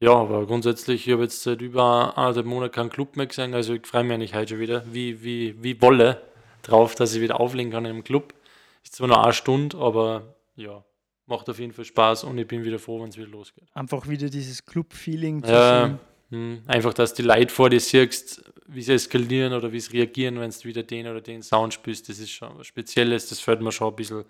ja, 0.00 0.12
aber 0.12 0.46
grundsätzlich, 0.46 1.06
ich 1.06 1.12
habe 1.12 1.22
jetzt 1.24 1.42
seit 1.42 1.60
über 1.60 2.16
anderthalb 2.16 2.46
Monaten 2.46 2.72
keinen 2.72 2.90
Club 2.90 3.16
mehr 3.16 3.26
gesehen, 3.26 3.54
also 3.54 3.74
ich 3.74 3.86
freue 3.86 4.04
mich 4.04 4.14
eigentlich 4.14 4.34
heute 4.34 4.50
schon 4.54 4.60
wieder, 4.60 4.82
wie, 4.92 5.22
wie, 5.22 5.54
wie 5.62 5.80
Wolle 5.82 6.20
drauf, 6.62 6.94
dass 6.94 7.14
ich 7.14 7.20
wieder 7.20 7.38
auflegen 7.40 7.70
kann 7.72 7.86
einem 7.86 8.04
Club. 8.04 8.34
Ist 8.82 8.96
zwar 8.96 9.08
nur 9.08 9.22
eine 9.22 9.32
Stunde, 9.32 9.76
aber 9.78 10.34
ja, 10.56 10.82
macht 11.26 11.48
auf 11.50 11.58
jeden 11.58 11.72
Fall 11.72 11.84
Spaß 11.84 12.24
und 12.24 12.38
ich 12.38 12.46
bin 12.46 12.64
wieder 12.64 12.78
froh, 12.78 13.00
wenn 13.02 13.10
es 13.10 13.16
wieder 13.18 13.28
losgeht. 13.28 13.64
Einfach 13.74 14.08
wieder 14.08 14.28
dieses 14.30 14.64
Club-Feeling 14.64 15.44
zu 15.44 15.50
Ja. 15.52 15.98
Hm, 16.30 16.62
Einfach, 16.66 16.94
dass 16.94 17.12
die 17.12 17.22
Leute 17.22 17.52
vor 17.52 17.70
dir 17.70 17.80
siehst, 17.80 18.44
wie 18.68 18.82
sie 18.82 18.92
eskalieren 18.92 19.52
oder 19.52 19.72
wie 19.72 19.80
sie 19.80 19.90
reagieren, 19.98 20.38
wenn 20.38 20.50
du 20.50 20.62
wieder 20.64 20.84
den 20.84 21.08
oder 21.08 21.20
den 21.20 21.42
Sound 21.42 21.74
spielst. 21.74 22.08
Das 22.08 22.20
ist 22.20 22.30
schon 22.30 22.56
was 22.56 22.68
Spezielles, 22.68 23.28
das 23.28 23.40
fällt 23.40 23.60
mir 23.60 23.72
schon 23.72 23.88
ein 23.88 23.96
bisschen. 23.96 24.24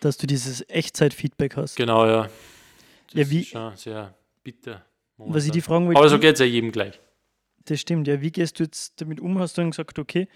Dass 0.00 0.18
du 0.18 0.26
dieses 0.26 0.60
Echtzeit-Feedback 0.68 1.56
hast. 1.56 1.76
Genau, 1.76 2.06
ja. 2.06 2.24
Das 2.24 3.14
Ja, 3.14 3.30
wie- 3.30 3.40
ist 3.40 3.48
schon 3.48 3.74
sehr 3.76 4.14
bitter. 4.44 4.84
Was 5.26 5.44
ich 5.44 5.50
momentan. 5.50 5.52
die 5.52 5.60
fragen 5.60 5.86
wollte, 5.86 5.98
Aber 6.00 6.08
so 6.08 6.16
wie- 6.16 6.20
geht 6.20 6.34
es 6.34 6.40
ja 6.40 6.46
jedem 6.46 6.72
gleich. 6.72 7.00
das 7.66 7.80
stimmt, 7.80 8.08
ja. 8.08 8.20
Wie 8.20 8.30
gehst 8.32 8.58
du 8.58 8.64
jetzt 8.64 9.00
damit 9.00 9.20
um? 9.20 9.38
Hast 9.38 9.56
du 9.58 9.62
dann 9.62 9.70
gesagt, 9.70 9.98
okay, 9.98 10.28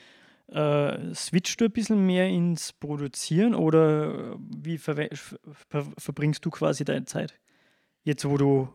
äh, 0.48 1.14
switchst 1.14 1.60
du 1.60 1.64
ein 1.66 1.70
bisschen 1.72 2.04
mehr 2.04 2.28
ins 2.28 2.72
Produzieren 2.72 3.54
oder 3.54 4.36
wie 4.38 4.76
verwe- 4.78 5.14
ver 5.16 5.38
ver 5.68 5.86
verbringst 5.98 6.44
du 6.44 6.50
quasi 6.50 6.84
deine 6.84 7.06
Zeit? 7.06 7.34
Jetzt, 8.02 8.28
wo 8.28 8.36
du, 8.36 8.68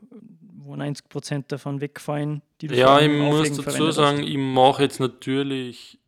wo 0.58 0.76
90% 0.76 1.52
davon 1.52 1.80
wegfallen, 1.82 2.42
die 2.62 2.68
du 2.68 2.76
Ja, 2.76 3.00
ich 3.00 3.10
muss 3.12 3.48
dazu 3.56 3.92
sagen, 3.92 4.18
hast. 4.22 4.28
ich 4.28 4.38
mache 4.38 4.82
jetzt 4.82 5.00
natürlich 5.00 6.00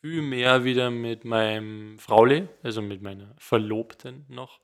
viel 0.00 0.22
mehr 0.22 0.64
wieder 0.64 0.90
mit 0.90 1.24
meinem 1.24 1.98
Frauli, 1.98 2.48
also 2.62 2.80
mit 2.80 3.02
meiner 3.02 3.34
Verlobten 3.36 4.24
noch. 4.28 4.60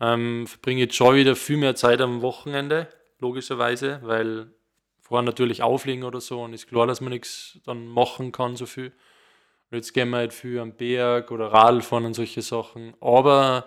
Ähm, 0.00 0.46
verbringe 0.46 0.80
jetzt 0.80 0.96
schon 0.96 1.14
wieder 1.14 1.36
viel 1.36 1.56
mehr 1.56 1.76
Zeit 1.76 2.00
am 2.00 2.20
Wochenende, 2.22 2.88
logischerweise, 3.20 4.00
weil 4.02 4.52
vorher 5.00 5.22
natürlich 5.24 5.62
auflegen 5.62 6.04
oder 6.04 6.20
so 6.20 6.42
und 6.42 6.54
ist 6.54 6.68
klar, 6.68 6.86
dass 6.86 7.00
man 7.00 7.12
nichts 7.12 7.60
dann 7.64 7.86
machen 7.86 8.32
kann 8.32 8.56
so 8.56 8.66
viel. 8.66 8.92
Und 9.70 9.76
jetzt 9.76 9.92
gehen 9.92 10.10
wir 10.10 10.18
halt 10.18 10.32
viel 10.32 10.58
am 10.58 10.72
Berg 10.72 11.30
oder 11.30 11.52
Radl 11.52 11.82
fahren 11.82 12.06
und 12.06 12.14
solche 12.14 12.42
Sachen. 12.42 12.94
Aber 13.00 13.66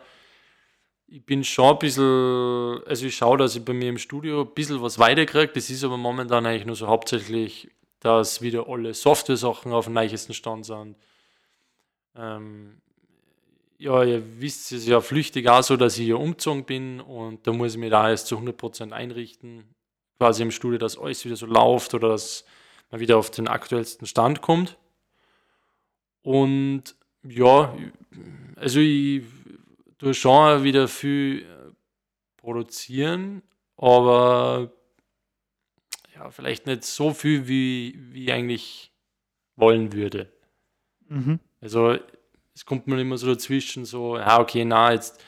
ich 1.07 1.25
bin 1.25 1.43
schon 1.43 1.73
ein 1.73 1.79
bisschen, 1.79 2.83
also 2.85 3.05
ich 3.05 3.15
schaue, 3.15 3.37
dass 3.37 3.55
ich 3.55 3.63
bei 3.63 3.73
mir 3.73 3.89
im 3.89 3.97
Studio 3.97 4.41
ein 4.41 4.53
bisschen 4.53 4.81
was 4.81 4.99
weiterkriege. 4.99 5.53
Das 5.53 5.69
ist 5.69 5.83
aber 5.83 5.97
momentan 5.97 6.45
eigentlich 6.45 6.65
nur 6.65 6.75
so 6.75 6.87
hauptsächlich, 6.87 7.69
dass 7.99 8.41
wieder 8.41 8.67
alle 8.67 8.93
Software-Sachen 8.93 9.71
auf 9.71 9.85
dem 9.85 9.93
neuesten 9.93 10.33
Stand 10.33 10.65
sind. 10.65 10.97
Ähm, 12.15 12.81
ja, 13.77 14.03
ihr 14.03 14.41
wisst 14.41 14.71
es 14.71 14.87
ja 14.87 15.01
flüchtig 15.01 15.47
auch 15.47 15.61
so, 15.61 15.77
dass 15.77 15.97
ich 15.97 16.05
hier 16.05 16.19
umgezogen 16.19 16.65
bin 16.65 16.99
und 16.99 17.45
da 17.45 17.53
muss 17.53 17.73
ich 17.73 17.77
mir 17.77 17.89
da 17.89 18.09
erst 18.09 18.27
zu 18.27 18.37
100% 18.37 18.91
einrichten, 18.91 19.63
quasi 20.19 20.41
im 20.41 20.51
Studio, 20.51 20.79
dass 20.79 20.97
alles 20.97 21.23
wieder 21.25 21.35
so 21.35 21.45
läuft 21.45 21.93
oder 21.93 22.09
dass 22.09 22.45
man 22.89 22.99
wieder 22.99 23.17
auf 23.17 23.29
den 23.29 23.47
aktuellsten 23.47 24.07
Stand 24.07 24.41
kommt. 24.41 24.77
Und 26.23 26.95
ja, 27.23 27.75
also 28.55 28.79
ich 28.79 29.23
tue 29.97 30.13
schon 30.13 30.63
wieder 30.63 30.87
viel 30.87 31.43
äh, 31.43 31.71
produzieren, 32.37 33.43
aber 33.77 34.71
ja, 36.15 36.31
vielleicht 36.31 36.65
nicht 36.65 36.83
so 36.83 37.13
viel, 37.13 37.47
wie, 37.47 37.95
wie 38.11 38.25
ich 38.25 38.31
eigentlich 38.31 38.91
wollen 39.55 39.93
würde. 39.93 40.31
Mhm. 41.09 41.39
Also 41.61 41.97
es 42.57 42.65
kommt 42.65 42.87
mir 42.87 42.99
immer 42.99 43.19
so 43.19 43.27
dazwischen, 43.27 43.85
so, 43.85 44.17
ja, 44.17 44.39
okay, 44.39 44.65
na, 44.65 44.91
jetzt, 44.91 45.21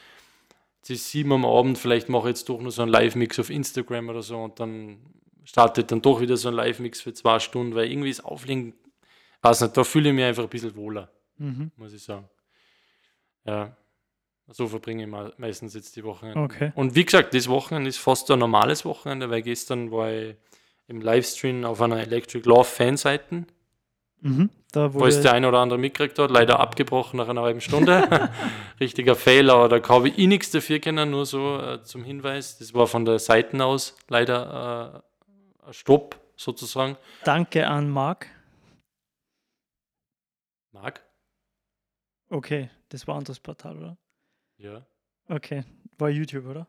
jetzt 0.80 0.90
ist 0.90 1.12
sieben 1.12 1.32
am 1.32 1.46
Abend, 1.46 1.78
vielleicht 1.78 2.10
mache 2.10 2.24
ich 2.30 2.36
jetzt 2.38 2.50
doch 2.50 2.60
nur 2.60 2.72
so 2.72 2.82
einen 2.82 2.90
Live-Mix 2.92 3.38
auf 3.40 3.52
Instagram 3.52 4.10
oder 4.10 4.24
so 4.24 4.38
und 4.42 4.60
dann 4.60 4.98
startet 5.44 5.92
dann 5.92 6.02
doch 6.02 6.22
wieder 6.22 6.38
so 6.38 6.48
ein 6.48 6.56
Live-Mix 6.56 7.02
für 7.02 7.14
zwei 7.14 7.38
Stunden, 7.40 7.76
weil 7.76 7.92
irgendwie 7.92 8.10
das 8.10 8.22
Auflegen, 8.26 8.74
weiß 9.44 9.62
nicht, 9.62 9.78
da 9.78 9.84
fühle 9.84 10.10
ich 10.10 10.16
mich 10.16 10.26
einfach 10.26 10.42
ein 10.44 10.50
bisschen 10.50 10.76
wohler, 10.76 11.12
Mhm. 11.38 11.70
muss 11.78 11.94
ich 11.94 12.02
sagen. 12.02 12.28
Ja, 13.46 13.78
so 14.48 14.68
verbringe 14.68 15.04
ich 15.04 15.10
me- 15.10 15.32
meistens 15.38 15.76
jetzt 15.76 15.96
die 15.96 16.04
Wochen. 16.04 16.36
Okay. 16.36 16.72
Und 16.76 16.96
wie 16.96 17.06
gesagt, 17.06 17.36
das 17.36 17.48
Wochenende 17.48 17.90
ist 17.90 18.00
fast 18.00 18.30
ein 18.32 18.40
normales 18.40 18.86
Wochenende, 18.86 19.30
weil 19.30 19.44
gestern 19.44 19.92
war 19.92 20.12
ich 20.12 20.36
im 20.88 21.00
Livestream 21.02 21.64
auf 21.66 21.80
einer 21.80 22.00
Electric 22.00 22.48
Love 22.50 22.64
Fanseite 22.66 23.46
Mhm. 24.22 24.50
Da 24.72 24.94
wo 24.94 25.06
es 25.06 25.22
der 25.22 25.34
eine 25.34 25.48
oder 25.48 25.60
andere 25.60 25.80
mitgekriegt 25.80 26.20
hat, 26.20 26.30
leider 26.30 26.60
abgebrochen 26.60 27.18
nach 27.18 27.28
einer 27.28 27.42
halben 27.42 27.62
Stunde. 27.62 28.30
Richtiger 28.80 29.16
Fehler, 29.16 29.68
da 29.68 29.82
habe 29.90 30.10
ich 30.10 30.20
eh 30.20 30.28
nichts 30.28 30.52
dafür 30.52 30.80
können, 30.80 31.10
nur 31.10 31.26
so 31.26 31.58
äh, 31.58 31.82
zum 31.84 32.04
Hinweis. 32.04 32.60
Das 32.60 32.74
war 32.74 32.86
von 32.86 33.06
der 33.06 33.18
Seite 33.18 33.64
aus 33.64 33.98
leider 34.10 35.02
äh, 35.64 35.68
ein 35.68 35.74
Stopp 35.74 36.20
sozusagen. 36.36 36.98
danke 37.24 37.68
an 37.68 37.90
Marc. 37.90 38.28
Marc? 40.72 41.02
Okay, 42.30 42.70
das 42.90 43.08
war 43.08 43.16
ein 43.16 43.20
anderes 43.20 43.40
Portal, 43.40 43.78
oder? 43.78 43.98
Ja. 44.58 44.86
Okay, 45.28 45.64
war 45.98 46.10
YouTube, 46.10 46.46
oder? 46.46 46.68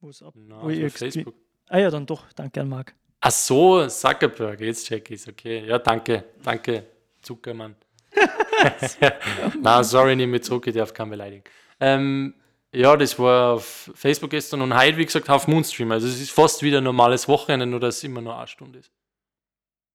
Wo 0.00 0.10
es 0.10 0.22
ab. 0.22 0.34
Na, 0.36 0.62
wo 0.62 0.68
Facebook. 0.90 1.34
Ah 1.68 1.78
ja, 1.78 1.90
dann 1.90 2.04
doch, 2.04 2.30
danke 2.34 2.60
an 2.60 2.68
Marc. 2.68 2.94
Ach 3.26 3.30
so, 3.30 3.86
Zuckerberg, 3.86 4.60
jetzt 4.60 4.86
check 4.86 5.10
ich 5.10 5.26
okay. 5.26 5.64
Ja, 5.66 5.78
danke, 5.78 6.24
danke, 6.42 6.84
Zuckermann. 7.22 7.74
Na, 9.62 9.82
sorry, 9.82 10.14
nehme 10.14 10.36
ich 10.36 10.42
zurück, 10.42 10.66
ich 10.66 10.74
darf 10.74 10.92
keinen 10.92 11.08
beleidigen. 11.08 11.42
Ähm, 11.80 12.34
ja, 12.70 12.94
das 12.94 13.18
war 13.18 13.54
auf 13.54 13.90
Facebook 13.94 14.28
gestern 14.28 14.60
und 14.60 14.78
heute, 14.78 14.98
wie 14.98 15.06
gesagt, 15.06 15.30
auf 15.30 15.48
Moonstream. 15.48 15.90
Also 15.92 16.06
es 16.06 16.20
ist 16.20 16.32
fast 16.32 16.62
wieder 16.62 16.78
ein 16.78 16.84
normales 16.84 17.26
Wochenende, 17.26 17.64
nur 17.64 17.80
dass 17.80 17.96
es 17.96 18.04
immer 18.04 18.20
nur 18.20 18.36
eine 18.36 18.46
Stunde 18.46 18.80
ist. 18.80 18.92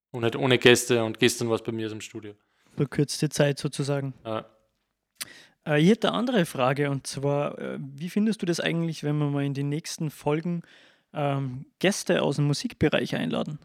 Und 0.10 0.24
nicht 0.24 0.36
ohne 0.36 0.58
Gäste 0.58 1.04
und 1.04 1.20
gestern 1.20 1.50
war 1.50 1.58
es 1.58 1.62
bei 1.62 1.72
mir 1.72 1.86
aus 1.86 1.92
dem 1.92 2.02
Studio. 2.02 2.34
Verkürzte 2.76 3.30
Zeit 3.30 3.60
sozusagen. 3.60 4.15
Ja. 4.26 4.46
Äh, 5.68 5.80
ich 5.82 5.89
hätte 5.92 6.08
eine 6.08 6.18
andere 6.18 6.46
Frage 6.48 6.89
und 6.89 7.06
zwar, 7.06 7.60
äh, 7.60 7.78
wie 7.80 8.10
findest 8.10 8.42
du 8.42 8.48
das 8.48 8.60
eigentlich, 8.60 9.04
wenn 9.04 9.20
wir 9.20 9.28
mal 9.28 9.46
in 9.46 9.54
den 9.54 9.70
nächsten 9.70 10.10
Folgen 10.10 10.63
ähm, 11.13 11.65
Gäste 11.80 12.22
aus 12.22 12.38
dem 12.38 12.45
Musikbereich 12.45 13.15
einladen? 13.15 13.60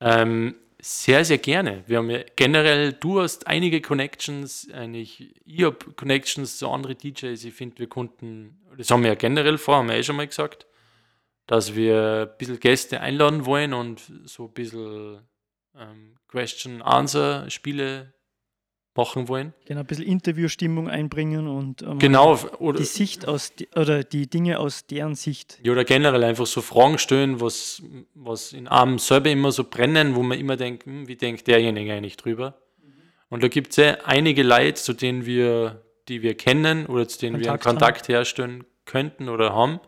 Ähm, 0.00 0.56
sehr, 0.80 1.24
sehr 1.24 1.38
gerne. 1.38 1.84
Wir 1.86 1.98
haben 1.98 2.10
ja 2.10 2.20
generell, 2.36 2.92
du 2.92 3.20
hast 3.20 3.46
einige 3.46 3.80
Connections, 3.80 4.70
eigentlich, 4.72 5.34
ich 5.44 5.64
habe 5.64 5.78
Connections 5.96 6.58
zu 6.58 6.70
anderen 6.70 6.98
DJs. 6.98 7.44
Ich 7.44 7.54
finde, 7.54 7.78
wir 7.78 7.88
konnten, 7.88 8.58
das 8.76 8.90
haben 8.90 9.02
wir 9.02 9.10
ja 9.10 9.14
generell 9.14 9.58
vor, 9.58 9.76
haben 9.76 9.88
wir 9.88 9.96
eh 9.96 10.02
schon 10.02 10.16
mal 10.16 10.26
gesagt, 10.26 10.66
dass 11.46 11.74
wir 11.74 12.28
ein 12.30 12.38
bisschen 12.38 12.60
Gäste 12.60 13.00
einladen 13.00 13.46
wollen 13.46 13.72
und 13.72 14.02
so 14.24 14.46
ein 14.46 14.52
bisschen 14.52 15.22
ähm, 15.74 16.16
Question-Answer-Spiele 16.28 18.12
machen 18.96 19.28
wollen. 19.28 19.54
Genau, 19.66 19.80
ein 19.80 19.86
bisschen 19.86 20.06
Interviewstimmung 20.06 20.88
einbringen 20.88 21.48
und 21.48 21.82
ähm, 21.82 21.98
Genau, 21.98 22.38
oder, 22.58 22.78
die 22.78 22.84
Sicht 22.84 23.26
aus, 23.26 23.52
oder 23.74 24.04
die 24.04 24.28
Dinge 24.28 24.58
aus 24.58 24.86
deren 24.86 25.14
Sicht. 25.14 25.58
ja, 25.62 25.72
oder 25.72 25.84
generell 25.84 26.24
einfach 26.24 26.46
so 26.46 26.62
Fragen 26.62 26.98
stellen, 26.98 27.40
was, 27.40 27.82
was 28.14 28.52
in 28.52 28.68
einem 28.68 28.98
selber 28.98 29.30
immer 29.30 29.52
so 29.52 29.64
brennen, 29.64 30.14
wo 30.14 30.22
man 30.22 30.38
immer 30.38 30.56
denkt, 30.56 30.86
hm, 30.86 31.08
wie 31.08 31.16
denkt 31.16 31.46
derjenige 31.46 31.92
eigentlich 31.92 32.16
drüber? 32.16 32.54
Und 33.28 33.42
da 33.42 33.48
gibt 33.48 33.70
es 33.70 33.76
ja 33.76 33.98
einige 34.04 34.42
Leute, 34.42 34.74
zu 34.74 34.92
denen 34.92 35.26
wir, 35.26 35.82
die 36.08 36.22
wir 36.22 36.36
kennen 36.36 36.86
oder 36.86 37.08
zu 37.08 37.18
denen 37.18 37.40
wir 37.40 37.50
einen 37.50 37.58
Kontakt 37.60 37.80
Kontakt 37.80 38.08
herstellen 38.08 38.64
könnten 38.84 39.28
oder 39.28 39.52
haben. 39.52 39.80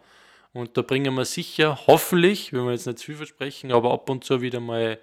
Und 0.52 0.76
da 0.76 0.82
bringen 0.82 1.14
wir 1.14 1.24
sicher, 1.24 1.78
hoffentlich, 1.86 2.52
wenn 2.52 2.64
wir 2.64 2.72
jetzt 2.72 2.86
nicht 2.86 2.98
zu 2.98 3.06
viel 3.06 3.14
versprechen, 3.14 3.70
aber 3.70 3.92
ab 3.92 4.10
und 4.10 4.24
zu 4.24 4.40
wieder 4.40 4.60
mal 4.60 4.98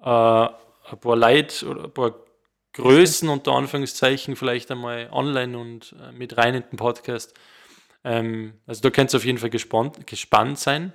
äh, 0.00 0.48
ein 0.90 1.00
paar 1.00 1.16
Leute 1.16 1.66
oder 1.66 1.84
ein 1.84 1.90
paar 1.90 2.14
Größen 2.76 3.30
unter 3.30 3.52
Anführungszeichen 3.52 4.36
vielleicht 4.36 4.70
einmal 4.70 5.08
online 5.10 5.56
und 5.56 5.94
äh, 5.98 6.12
mit 6.12 6.36
rein 6.36 6.54
in 6.54 6.62
den 6.70 6.76
Podcast. 6.76 7.32
Ähm, 8.04 8.52
also 8.66 8.82
da 8.82 8.90
könnt 8.90 9.14
ihr 9.14 9.16
auf 9.16 9.24
jeden 9.24 9.38
Fall 9.38 9.48
gespannt, 9.48 10.06
gespannt 10.06 10.58
sein. 10.58 10.92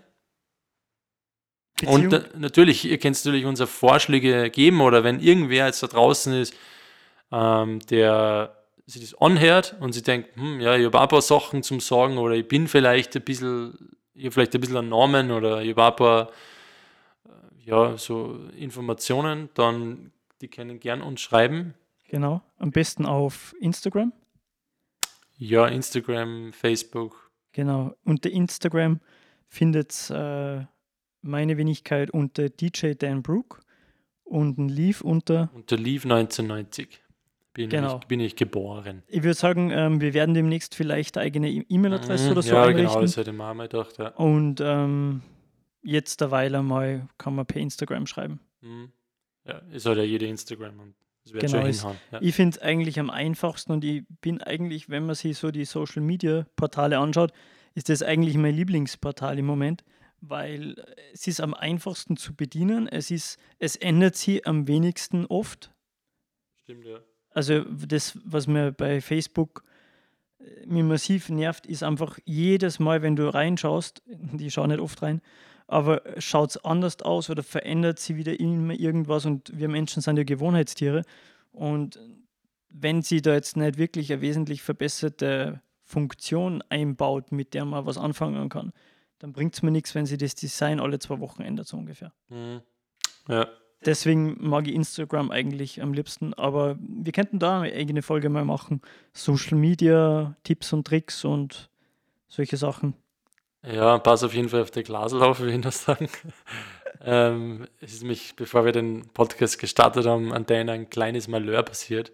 Und 1.85 2.09
Beziehung, 2.09 2.29
na, 2.33 2.39
natürlich, 2.39 2.85
ihr 2.85 2.99
könnt 2.99 3.17
natürlich 3.25 3.45
unsere 3.45 3.65
Vorschläge 3.65 4.51
geben 4.51 4.79
oder 4.81 5.03
wenn 5.03 5.19
irgendwer 5.19 5.65
jetzt 5.65 5.81
da 5.81 5.87
draußen 5.87 6.33
ist, 6.39 6.53
ähm, 7.31 7.79
der 7.89 8.55
sich 8.85 9.01
das 9.01 9.19
anhört 9.19 9.75
und 9.79 9.93
sie 9.93 10.03
denkt, 10.03 10.35
hm, 10.35 10.59
ja, 10.59 10.75
ich 10.75 10.85
habe 10.85 11.01
ein 11.01 11.07
paar 11.07 11.21
Sachen 11.23 11.63
zum 11.63 11.79
Sagen 11.79 12.19
oder 12.19 12.35
ich 12.35 12.47
bin 12.47 12.67
vielleicht 12.67 13.15
ein 13.15 13.23
bisschen, 13.23 13.95
ich 14.13 14.25
habe 14.25 14.33
vielleicht 14.33 14.53
ein 14.53 14.61
bisschen 14.61 14.77
einen 14.77 14.89
Namen 14.89 15.31
oder 15.31 15.63
ich 15.63 15.71
habe 15.71 15.85
ein 15.85 15.95
paar 15.95 16.29
äh, 17.25 17.69
ja, 17.69 17.97
so 17.97 18.39
Informationen, 18.55 19.49
dann 19.55 20.11
die 20.41 20.47
können 20.49 20.79
gern 20.79 21.01
uns 21.01 21.21
schreiben. 21.21 21.73
genau, 22.09 22.41
am 22.57 22.71
besten 22.71 23.05
auf 23.05 23.53
Instagram. 23.59 24.11
Ja, 25.37 25.67
Instagram, 25.67 26.53
Facebook. 26.53 27.31
Genau, 27.53 27.95
unter 28.05 28.29
Instagram 28.29 28.99
findet 29.47 30.09
äh, 30.09 30.65
meine 31.21 31.57
Wenigkeit 31.57 32.11
unter 32.11 32.49
DJ 32.49 32.93
Dan 32.93 33.21
Brook 33.23 33.61
und 34.23 34.57
ein 34.57 34.69
Leaf 34.69 35.01
unter, 35.01 35.49
Unter 35.53 35.77
Leave 35.77 36.03
1990 36.05 37.01
bin, 37.53 37.69
Genau. 37.69 37.99
ich, 38.01 38.07
bin 38.07 38.19
ich 38.21 38.35
geboren. 38.35 39.03
ich 39.07 39.23
würde 39.23 39.33
sagen, 39.33 39.71
ähm, 39.71 39.99
wir 39.99 40.13
werden 40.13 40.33
demnächst 40.33 40.73
vielleicht 40.75 41.17
eigene 41.17 41.49
E- 41.51 41.65
E-Mail-Adresse 41.67 42.25
Mhm, 42.27 42.31
oder 42.31 42.41
so 42.41 42.53
ja, 42.55 42.63
einrichten. 42.63 42.87
genau, 42.87 43.01
das 43.01 43.17
hätte 43.17 43.31
ich 43.31 43.37
mir 43.37 43.55
gedacht. 43.67 43.97
Ja. 43.97 44.07
Und 44.09 44.61
ähm, 44.63 45.21
jetzt 45.81 46.21
derweil 46.21 46.55
einmal 46.55 47.09
kann 47.17 47.35
man 47.35 47.45
per 47.45 47.59
Instagram 47.61 48.05
schreiben. 48.07 48.39
Mhm. 48.61 48.91
Ja, 49.45 49.57
ist 49.71 49.85
halt 49.85 49.97
ja 49.97 50.03
jede 50.03 50.27
Instagram 50.27 50.79
und 50.79 50.95
das 51.23 51.33
wird 51.33 51.45
Genau, 51.45 51.57
schon 51.57 51.71
hinhauen. 51.71 51.97
Ja. 52.11 52.21
Ich 52.21 52.35
finde 52.35 52.57
es 52.57 52.61
eigentlich 52.61 52.99
am 52.99 53.09
einfachsten 53.09 53.71
und 53.71 53.83
ich 53.83 54.03
bin 54.21 54.41
eigentlich, 54.41 54.89
wenn 54.89 55.05
man 55.05 55.15
sich 55.15 55.37
so 55.37 55.51
die 55.51 55.65
Social 55.65 56.01
Media 56.01 56.45
Portale 56.55 56.97
anschaut, 56.97 57.31
ist 57.73 57.89
das 57.89 58.03
eigentlich 58.03 58.35
mein 58.35 58.55
Lieblingsportal 58.55 59.37
im 59.39 59.45
Moment, 59.45 59.83
weil 60.19 60.75
es 61.13 61.27
ist 61.27 61.41
am 61.41 61.53
einfachsten 61.53 62.17
zu 62.17 62.35
bedienen. 62.35 62.87
Es, 62.87 63.11
ist, 63.11 63.39
es 63.59 63.75
ändert 63.75 64.15
sich 64.15 64.45
am 64.47 64.67
wenigsten 64.67 65.25
oft. 65.25 65.73
Stimmt, 66.63 66.85
ja. 66.85 66.99
Also 67.31 67.63
das, 67.63 68.19
was 68.25 68.47
mir 68.47 68.71
bei 68.71 68.99
Facebook 68.99 69.63
äh, 70.39 70.65
mir 70.65 70.83
massiv 70.83 71.29
nervt, 71.29 71.65
ist 71.65 71.83
einfach 71.83 72.19
jedes 72.25 72.79
Mal, 72.79 73.01
wenn 73.01 73.15
du 73.15 73.33
reinschaust, 73.33 74.03
die 74.07 74.51
schauen 74.51 74.69
nicht 74.69 74.81
oft 74.81 75.01
rein, 75.01 75.21
aber 75.71 76.01
schaut 76.17 76.51
es 76.51 76.65
anders 76.65 77.01
aus 77.01 77.29
oder 77.29 77.43
verändert 77.43 77.97
sie 77.97 78.17
wieder 78.17 78.39
immer 78.39 78.73
irgendwas 78.73 79.25
und 79.25 79.57
wir 79.57 79.69
Menschen 79.69 80.01
sind 80.01 80.17
ja 80.17 80.23
Gewohnheitstiere 80.23 81.03
und 81.51 81.97
wenn 82.69 83.01
sie 83.01 83.21
da 83.21 83.33
jetzt 83.33 83.57
nicht 83.57 83.77
wirklich 83.77 84.11
eine 84.11 84.21
wesentlich 84.21 84.61
verbesserte 84.61 85.61
Funktion 85.83 86.61
einbaut, 86.69 87.31
mit 87.31 87.53
der 87.53 87.65
man 87.65 87.85
was 87.85 87.97
anfangen 87.97 88.49
kann, 88.49 88.73
dann 89.19 89.33
bringt 89.33 89.55
es 89.55 89.61
mir 89.61 89.71
nichts, 89.71 89.95
wenn 89.95 90.05
sie 90.05 90.17
das 90.17 90.35
Design 90.35 90.79
alle 90.79 90.99
zwei 90.99 91.19
Wochen 91.19 91.41
ändert, 91.41 91.67
so 91.67 91.77
ungefähr. 91.77 92.11
Mhm. 92.29 92.61
Ja. 93.27 93.47
Deswegen 93.85 94.37
mag 94.39 94.67
ich 94.67 94.75
Instagram 94.75 95.31
eigentlich 95.31 95.81
am 95.81 95.93
liebsten, 95.93 96.33
aber 96.35 96.77
wir 96.79 97.11
könnten 97.11 97.39
da 97.39 97.61
eine 97.61 97.73
eigene 97.73 98.01
Folge 98.01 98.29
mal 98.29 98.45
machen. 98.45 98.81
Social 99.13 99.57
Media, 99.57 100.35
Tipps 100.43 100.71
und 100.71 100.85
Tricks 100.85 101.25
und 101.25 101.69
solche 102.27 102.57
Sachen. 102.57 102.93
Ja, 103.63 103.99
pass 103.99 104.23
auf 104.23 104.33
jeden 104.33 104.49
Fall 104.49 104.61
auf 104.61 104.71
die 104.71 104.83
Glaslauf, 104.83 105.39
würde 105.39 105.53
ich 105.53 105.63
noch 105.63 105.71
sagen. 105.71 106.09
ähm, 107.03 107.67
es 107.79 107.93
ist 107.93 108.03
mich, 108.03 108.35
bevor 108.35 108.65
wir 108.65 108.71
den 108.71 109.07
Podcast 109.09 109.59
gestartet 109.59 110.07
haben, 110.07 110.33
an 110.33 110.45
deiner 110.45 110.71
ein 110.71 110.89
kleines 110.89 111.27
Malheur 111.27 111.61
passiert. 111.61 112.11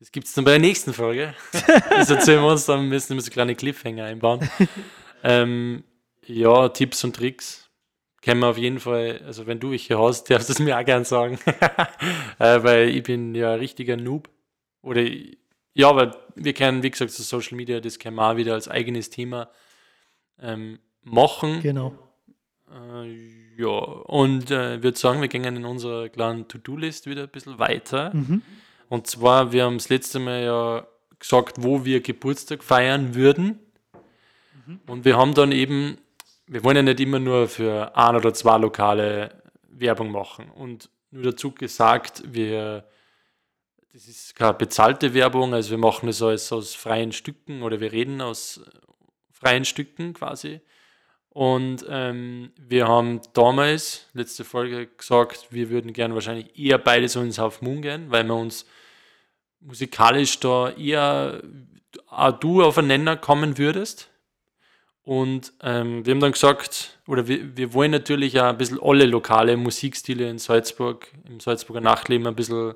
Das 0.00 0.10
gibt 0.10 0.26
es 0.26 0.34
dann 0.34 0.44
bei 0.44 0.52
der 0.52 0.60
nächsten 0.60 0.92
Folge. 0.92 1.34
das 1.90 2.10
erzählen 2.10 2.42
wir 2.42 2.50
uns, 2.50 2.66
dann 2.66 2.88
müssen 2.88 3.14
wir 3.14 3.22
so 3.22 3.30
kleine 3.30 3.54
Cliffhanger 3.54 4.04
einbauen. 4.04 4.50
ähm, 5.22 5.84
ja, 6.26 6.68
Tipps 6.70 7.04
und 7.04 7.14
Tricks 7.14 7.70
können 8.22 8.40
wir 8.40 8.48
auf 8.48 8.58
jeden 8.58 8.80
Fall, 8.80 9.22
also 9.24 9.46
wenn 9.46 9.60
du 9.60 9.70
welche 9.70 9.98
hast, 9.98 10.30
darfst 10.30 10.48
du 10.48 10.52
es 10.54 10.58
mir 10.58 10.78
auch 10.78 10.84
gern 10.84 11.04
sagen. 11.04 11.38
äh, 12.38 12.62
weil 12.62 12.88
ich 12.88 13.02
bin 13.04 13.34
ja 13.34 13.52
ein 13.52 13.58
richtiger 13.60 13.96
Noob. 13.96 14.28
Oder 14.82 15.02
ja, 15.74 15.88
aber 15.88 16.16
wir 16.34 16.54
können, 16.54 16.82
wie 16.82 16.90
gesagt, 16.90 17.12
so 17.12 17.22
Social 17.22 17.56
Media, 17.56 17.80
das 17.80 17.98
können 17.98 18.16
wir 18.16 18.30
auch 18.30 18.36
wieder 18.36 18.54
als 18.54 18.68
eigenes 18.68 19.10
Thema 19.10 19.48
ähm, 20.40 20.78
machen. 21.02 21.60
Genau. 21.62 21.94
Äh, 22.70 23.60
ja, 23.60 23.68
und 23.68 24.50
äh, 24.50 24.76
ich 24.76 24.82
würde 24.82 24.98
sagen, 24.98 25.20
wir 25.20 25.28
gehen 25.28 25.44
in 25.44 25.64
unserer 25.64 26.08
kleinen 26.08 26.48
To-Do-List 26.48 27.06
wieder 27.06 27.24
ein 27.24 27.28
bisschen 27.28 27.58
weiter. 27.58 28.14
Mhm. 28.14 28.42
Und 28.88 29.06
zwar, 29.06 29.52
wir 29.52 29.64
haben 29.64 29.78
das 29.78 29.88
letzte 29.88 30.18
Mal 30.18 30.42
ja 30.42 30.86
gesagt, 31.18 31.62
wo 31.62 31.84
wir 31.84 32.00
Geburtstag 32.00 32.64
feiern 32.64 33.14
würden. 33.14 33.58
Und 34.86 35.04
wir 35.04 35.16
haben 35.16 35.34
dann 35.34 35.52
eben, 35.52 35.98
wir 36.46 36.62
wollen 36.64 36.76
ja 36.76 36.82
nicht 36.82 37.00
immer 37.00 37.18
nur 37.18 37.48
für 37.48 37.96
ein 37.96 38.16
oder 38.16 38.32
zwei 38.34 38.58
Lokale 38.58 39.42
Werbung 39.68 40.10
machen. 40.10 40.50
Und 40.50 40.90
nur 41.10 41.24
dazu 41.24 41.52
gesagt, 41.52 42.22
wir, 42.26 42.84
das 43.92 44.06
ist 44.06 44.36
keine 44.36 44.54
bezahlte 44.54 45.12
Werbung, 45.14 45.54
also 45.54 45.70
wir 45.70 45.78
machen 45.78 46.08
es 46.08 46.22
alles 46.22 46.52
aus 46.52 46.74
freien 46.74 47.12
Stücken 47.12 47.62
oder 47.62 47.80
wir 47.80 47.92
reden 47.92 48.20
aus 48.20 48.60
freien 49.40 49.64
Stücken 49.64 50.14
quasi. 50.14 50.60
Und 51.30 51.84
ähm, 51.88 52.50
wir 52.58 52.88
haben 52.88 53.20
damals, 53.34 54.08
letzte 54.14 54.44
Folge, 54.44 54.88
gesagt, 54.88 55.46
wir 55.50 55.70
würden 55.70 55.92
gerne 55.92 56.14
wahrscheinlich 56.14 56.58
eher 56.58 56.78
beide 56.78 57.08
so 57.08 57.20
ins 57.20 57.38
Half 57.38 57.62
Moon 57.62 57.82
gehen, 57.82 58.10
weil 58.10 58.24
wir 58.24 58.34
uns 58.34 58.66
musikalisch 59.60 60.40
da 60.40 60.70
eher 60.70 61.40
auch 62.08 62.32
du 62.32 62.62
auf 62.62 62.78
einen 62.78 62.88
Nenner 62.88 63.16
kommen 63.16 63.58
würdest. 63.58 64.10
Und 65.02 65.52
ähm, 65.62 66.04
wir 66.04 66.14
haben 66.14 66.20
dann 66.20 66.32
gesagt, 66.32 66.98
oder 67.06 67.26
wir, 67.26 67.56
wir 67.56 67.72
wollen 67.74 67.90
natürlich 67.90 68.38
auch 68.38 68.44
ein 68.44 68.58
bisschen 68.58 68.78
alle 68.82 69.06
lokale 69.06 69.56
Musikstile 69.56 70.28
in 70.28 70.38
Salzburg, 70.38 71.08
im 71.28 71.40
Salzburger 71.40 71.80
Nachtleben 71.80 72.26
ein 72.26 72.36
bisschen 72.36 72.74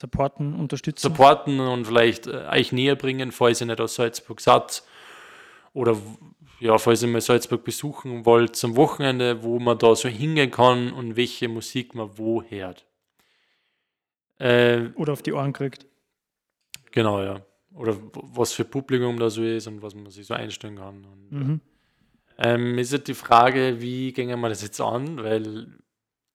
supporten, 0.00 0.54
unterstützen. 0.54 1.02
supporten 1.02 1.60
und 1.60 1.86
vielleicht 1.86 2.26
äh, 2.26 2.46
euch 2.50 2.72
näher 2.72 2.96
bringen, 2.96 3.30
falls 3.30 3.60
ihr 3.60 3.66
nicht 3.66 3.80
aus 3.80 3.94
Salzburg 3.94 4.40
seid. 4.40 4.82
Oder 5.74 5.98
ja, 6.60 6.78
falls 6.78 7.02
ihr 7.02 7.08
mal 7.08 7.20
Salzburg 7.20 7.62
besuchen 7.64 8.24
wollt 8.24 8.56
zum 8.56 8.76
Wochenende, 8.76 9.42
wo 9.42 9.58
man 9.58 9.76
da 9.76 9.94
so 9.94 10.08
hingehen 10.08 10.50
kann 10.50 10.92
und 10.92 11.16
welche 11.16 11.48
Musik 11.48 11.94
man 11.94 12.16
wo 12.16 12.42
hört. 12.42 12.86
Äh, 14.38 14.88
Oder 14.94 15.12
auf 15.12 15.22
die 15.22 15.32
Ohren 15.32 15.52
kriegt. 15.52 15.86
Genau, 16.92 17.22
ja. 17.22 17.42
Oder 17.74 17.96
was 18.12 18.52
für 18.52 18.64
Publikum 18.64 19.18
da 19.18 19.28
so 19.30 19.42
ist 19.42 19.66
und 19.66 19.82
was 19.82 19.94
man 19.94 20.10
sich 20.10 20.26
so 20.26 20.34
einstellen 20.34 20.76
kann. 20.76 21.04
Und, 21.04 21.32
Mhm. 21.32 21.60
ähm, 22.38 22.78
ist 22.78 22.92
halt 22.92 23.08
die 23.08 23.14
Frage, 23.14 23.80
wie 23.80 24.12
gehen 24.12 24.40
wir 24.40 24.48
das 24.48 24.62
jetzt 24.62 24.80
an, 24.80 25.22
weil 25.22 25.66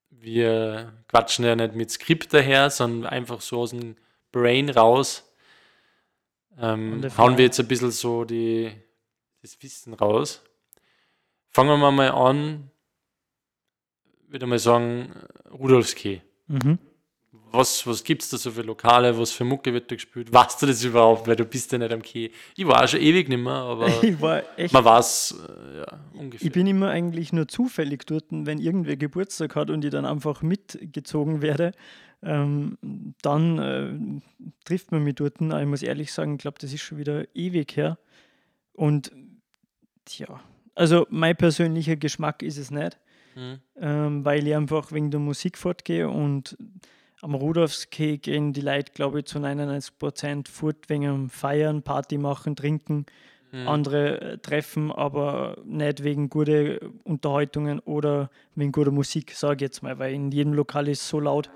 wir 0.10 0.94
quatschen 1.08 1.46
ja 1.46 1.56
nicht 1.56 1.76
mit 1.76 1.92
Skript 1.92 2.34
daher, 2.34 2.70
sondern 2.70 3.10
einfach 3.10 3.40
so 3.40 3.62
aus 3.62 3.70
dem 3.72 3.96
Brain 4.34 4.70
raus. 4.70 5.26
Ähm, 6.60 7.06
hauen 7.18 7.38
wir 7.38 7.46
jetzt 7.46 7.60
ein 7.60 7.68
bisschen 7.70 7.92
so 7.92 8.26
die, 8.26 8.72
das 9.42 9.62
Wissen 9.62 9.94
raus. 9.94 10.42
Fangen 11.48 11.80
wir 11.80 11.92
mal 11.92 12.12
an, 12.12 12.70
würde 14.28 14.46
mal 14.46 14.60
sagen, 14.60 15.14
Rudolfskeh. 15.52 16.22
Mhm. 16.48 16.78
Was, 17.52 17.88
was 17.88 18.04
gibt 18.04 18.22
es 18.22 18.30
da 18.30 18.38
so 18.38 18.52
für 18.52 18.62
Lokale, 18.62 19.18
was 19.18 19.32
für 19.32 19.44
Mucke 19.44 19.74
wird 19.74 19.90
da 19.90 19.96
gespielt? 19.96 20.32
Weißt 20.32 20.62
du 20.62 20.68
das 20.68 20.84
überhaupt? 20.84 21.28
Weil 21.28 21.36
du 21.36 21.46
bist 21.46 21.72
ja 21.72 21.80
nicht 21.80 21.92
am 21.92 22.04
Key. 22.04 22.30
Ich 22.56 22.68
war 22.68 22.84
auch 22.84 22.88
schon 22.88 23.02
ewig 23.02 23.28
nicht 23.28 23.42
mehr, 23.42 23.54
aber 23.54 23.88
Ich 24.04 24.22
war 24.22 24.44
echt. 24.56 24.72
man 24.72 24.86
weiß 24.86 25.36
äh, 25.48 25.78
ja, 25.80 26.00
ungefähr. 26.14 26.46
Ich 26.46 26.54
bin 26.54 26.68
immer 26.68 26.90
eigentlich 26.90 27.34
nur 27.34 27.48
zufällig 27.48 28.06
dort, 28.06 28.26
wenn 28.30 28.60
irgendwer 28.60 28.98
Geburtstag 28.98 29.56
hat 29.56 29.72
und 29.72 29.84
ich 29.84 29.90
dann 29.90 30.06
einfach 30.06 30.44
mitgezogen 30.44 31.42
werde. 31.42 31.72
Ähm, 32.22 32.78
dann 33.24 33.58
äh, 33.58 34.22
trifft 34.66 34.92
man 34.92 35.04
mich 35.04 35.16
dort. 35.16 35.42
Ich 35.42 35.66
muss 35.66 35.82
ehrlich 35.82 36.14
sagen, 36.14 36.34
ich 36.34 36.40
glaube, 36.40 36.60
das 36.60 36.72
ist 36.72 36.82
schon 36.82 37.00
wieder 37.00 37.26
ewig 37.36 37.76
her. 37.76 37.98
Und 38.74 39.12
tja, 40.10 40.40
also 40.76 41.06
mein 41.10 41.36
persönlicher 41.36 41.96
Geschmack 41.96 42.42
ist 42.44 42.58
es 42.58 42.72
nicht, 42.72 42.98
Hm. 43.36 43.60
ähm, 43.80 44.26
weil 44.26 44.48
ich 44.48 44.56
einfach 44.56 44.92
wegen 44.92 45.12
der 45.12 45.20
Musik 45.20 45.58
fortgehe 45.58 46.10
und 46.10 46.58
am 47.22 47.36
Rudolfskee 47.36 48.18
gehen 48.18 48.54
die 48.54 48.62
Leute, 48.62 48.92
glaube 48.94 49.20
ich, 49.20 49.26
zu 49.26 49.40
99 49.40 49.98
Prozent 50.00 50.48
fort 50.48 50.90
wegen 50.90 51.30
Feiern, 51.30 51.84
Party 51.84 52.18
machen, 52.18 52.56
trinken 52.56 53.06
Hm. 53.52 53.68
andere 53.68 54.22
äh, 54.22 54.38
treffen, 54.38 54.92
aber 54.92 55.58
nicht 55.66 56.04
wegen 56.04 56.30
guter 56.30 56.78
Unterhaltungen 57.04 57.80
oder 57.80 58.30
wegen 58.56 58.72
guter 58.72 58.92
Musik, 58.92 59.32
sage 59.32 59.56
ich 59.56 59.62
jetzt 59.62 59.82
mal, 59.84 59.98
weil 59.98 60.14
in 60.14 60.32
jedem 60.32 60.54
Lokal 60.54 60.88
ist 60.88 61.02
es 61.02 61.10
so 61.10 61.20
laut, 61.20 61.50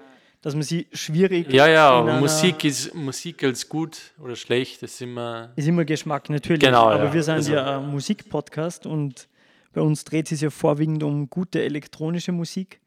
dass 0.44 0.54
man 0.54 0.62
sie 0.62 0.88
schwierig 0.94 1.52
Ja, 1.52 1.68
ja, 1.68 1.90
aber 1.90 2.20
Musik 2.20 2.64
ist 2.66 2.94
Musik 2.94 3.44
als 3.44 3.68
gut 3.68 3.98
oder 4.22 4.36
schlecht, 4.36 4.84
das 4.84 4.92
ist 4.92 5.02
immer. 5.02 5.52
ist 5.56 5.68
immer 5.68 5.86
Geschmack, 5.86 6.30
natürlich. 6.30 6.62
Genau, 6.62 6.90
aber 6.90 7.06
ja. 7.06 7.14
wir 7.14 7.24
sind 7.24 7.36
Also- 7.36 7.54
ja 7.54 7.80
ein 7.80 7.90
Musikpodcast 7.90 8.86
und 8.86 9.28
bei 9.74 9.82
uns 9.82 10.04
dreht 10.04 10.26
es 10.26 10.30
sich 10.32 10.42
ja 10.42 10.50
vorwiegend 10.52 11.02
um 11.02 11.30
gute 11.30 11.64
elektronische 11.64 12.32
Musik. 12.32 12.80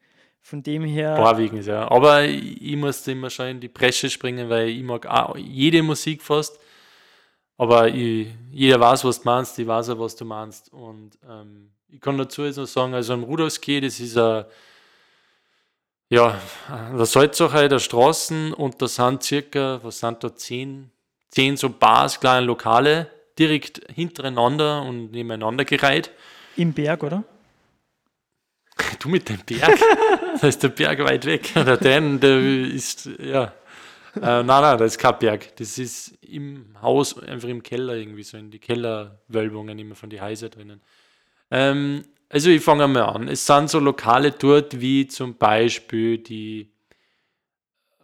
Von 0.43 0.63
dem 0.63 0.85
her, 0.85 1.17
Vorwiegend, 1.17 1.67
ja. 1.67 1.91
Aber 1.91 2.25
ich, 2.25 2.63
ich 2.63 2.77
muss 2.77 3.03
da 3.03 3.11
immer 3.11 3.31
schon 3.31 3.47
in 3.49 3.61
die 3.61 3.67
Bresche 3.67 4.09
springen, 4.09 4.49
weil 4.49 4.69
ich 4.69 4.83
mag 4.85 5.05
auch 5.07 5.37
jede 5.37 5.83
Musik 5.83 6.23
fast. 6.23 6.57
Aber 7.57 7.89
ich, 7.89 8.29
jeder 8.53 8.79
weiß, 8.79 9.05
was 9.05 9.21
du 9.23 9.25
meinst, 9.29 9.59
ich 9.59 9.67
weiß 9.67 9.89
auch, 9.91 9.99
was 9.99 10.15
du 10.15 10.25
meinst. 10.25 10.73
Und 10.73 11.19
ähm, 11.29 11.71
ich 11.89 12.01
kann 12.01 12.17
dazu 12.19 12.45
jetzt 12.45 12.59
noch 12.59 12.67
sagen, 12.67 12.95
also 12.95 13.15
am 13.15 13.25
Rudolfskeh, 13.25 13.81
das 13.81 13.99
ist 13.99 14.17
ein, 14.17 14.45
ja, 16.09 16.41
an 16.69 16.97
der 16.97 17.07
Salzacher 17.07 17.69
der 17.69 17.79
Straßen 17.79 18.53
und 18.53 18.81
da 18.81 18.89
sind 18.89 19.23
circa, 19.23 19.81
was 19.83 19.99
sind 19.99 20.23
da, 20.23 20.35
zehn, 20.35 20.91
zehn 21.31 21.57
so 21.57 21.69
Bars, 21.69 22.21
kleine 22.21 22.47
Lokale, 22.47 23.11
direkt 23.39 23.81
hintereinander 23.93 24.83
und 24.83 25.11
nebeneinander 25.11 25.65
gereiht. 25.65 26.11
im 26.57 26.73
Berg, 26.73 27.03
oder? 27.03 27.25
Du 29.01 29.09
mit 29.09 29.29
dem 29.29 29.39
Berg? 29.45 29.79
da 30.41 30.47
ist 30.47 30.63
der 30.63 30.69
Berg 30.69 30.99
weit 31.01 31.25
weg. 31.25 31.53
Der 31.55 31.77
Dan, 31.77 32.21
der 32.21 32.39
ist, 32.41 33.09
ja. 33.19 33.53
Äh, 34.17 34.21
nein, 34.21 34.47
nein, 34.47 34.79
das 34.79 34.93
ist 34.93 34.99
kein 34.99 35.19
Berg. 35.19 35.57
Das 35.57 35.79
ist 35.79 36.15
im 36.23 36.77
Haus, 36.81 37.19
einfach 37.19 37.49
im 37.49 37.63
Keller 37.63 37.95
irgendwie, 37.95 38.23
so 38.23 38.37
in 38.37 38.51
die 38.51 38.59
Kellerwölbungen 38.59 39.79
immer 39.79 39.95
von 39.95 40.09
die 40.09 40.21
Häuser 40.21 40.49
drinnen. 40.49 40.81
Ähm, 41.51 42.05
also 42.29 42.51
ich 42.51 42.63
fange 42.63 42.89
mal 42.89 43.03
an. 43.03 43.29
Es 43.29 43.47
sind 43.47 43.71
so 43.71 43.79
Lokale 43.79 44.33
dort 44.33 44.81
wie 44.81 45.07
zum 45.07 45.37
Beispiel 45.37 46.19
die 46.19 46.71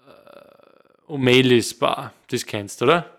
äh, 0.06 1.12
O'Malley's 1.12 1.78
Bar. 1.78 2.12
Das 2.28 2.46
kennst 2.46 2.80
du, 2.80 2.84
oder? 2.84 3.10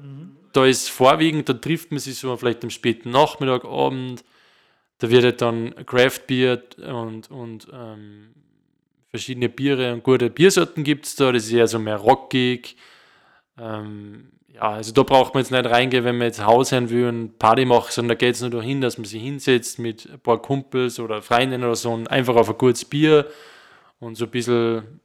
Da 0.53 0.65
ist 0.65 0.89
vorwiegend, 0.89 1.49
da 1.49 1.53
trifft 1.53 1.91
man 1.91 1.99
sich 1.99 2.15
so 2.15 2.35
vielleicht 2.37 2.63
am 2.63 2.69
späten 2.69 3.11
Nachmittag, 3.11 3.65
Abend. 3.65 4.23
Da 4.99 5.09
wird 5.09 5.23
halt 5.23 5.41
dann 5.41 5.75
Craft 5.85 6.21
Beer 6.27 6.63
und, 6.77 7.29
und 7.29 7.67
ähm, 7.73 8.33
verschiedene 9.09 9.49
Biere 9.49 9.93
und 9.93 10.03
gute 10.03 10.29
Biersorten 10.29 10.83
gibt 10.83 11.05
es 11.05 11.15
da. 11.15 11.31
Das 11.31 11.45
ist 11.45 11.51
eher 11.51 11.67
so 11.67 11.79
mehr 11.79 11.97
rockig, 11.97 12.77
ähm, 13.59 14.31
ja, 14.53 14.61
also 14.61 14.91
da 14.93 15.03
braucht 15.03 15.33
man 15.33 15.41
jetzt 15.43 15.51
nicht 15.51 15.65
reingehen, 15.65 16.03
wenn 16.05 16.17
man 16.17 16.27
jetzt 16.27 16.45
Haushören 16.45 16.89
will 16.89 17.07
und 17.07 17.39
Party 17.39 17.65
macht, 17.65 17.91
sondern 17.91 18.09
da 18.09 18.15
geht 18.15 18.35
es 18.35 18.41
nur 18.41 18.51
dahin, 18.51 18.81
dass 18.81 18.97
man 18.97 19.05
sich 19.05 19.21
hinsetzt 19.21 19.79
mit 19.79 20.07
ein 20.11 20.19
paar 20.19 20.41
Kumpels 20.41 20.99
oder 20.99 21.21
Freundinnen 21.21 21.63
oder 21.63 21.75
so 21.75 21.91
und 21.91 22.07
einfach 22.09 22.35
auf 22.35 22.49
ein 22.49 22.57
gutes 22.57 22.85
Bier 22.85 23.27
und 23.99 24.15
so 24.15 24.25
ein 24.25 24.31
bisschen, 24.31 24.99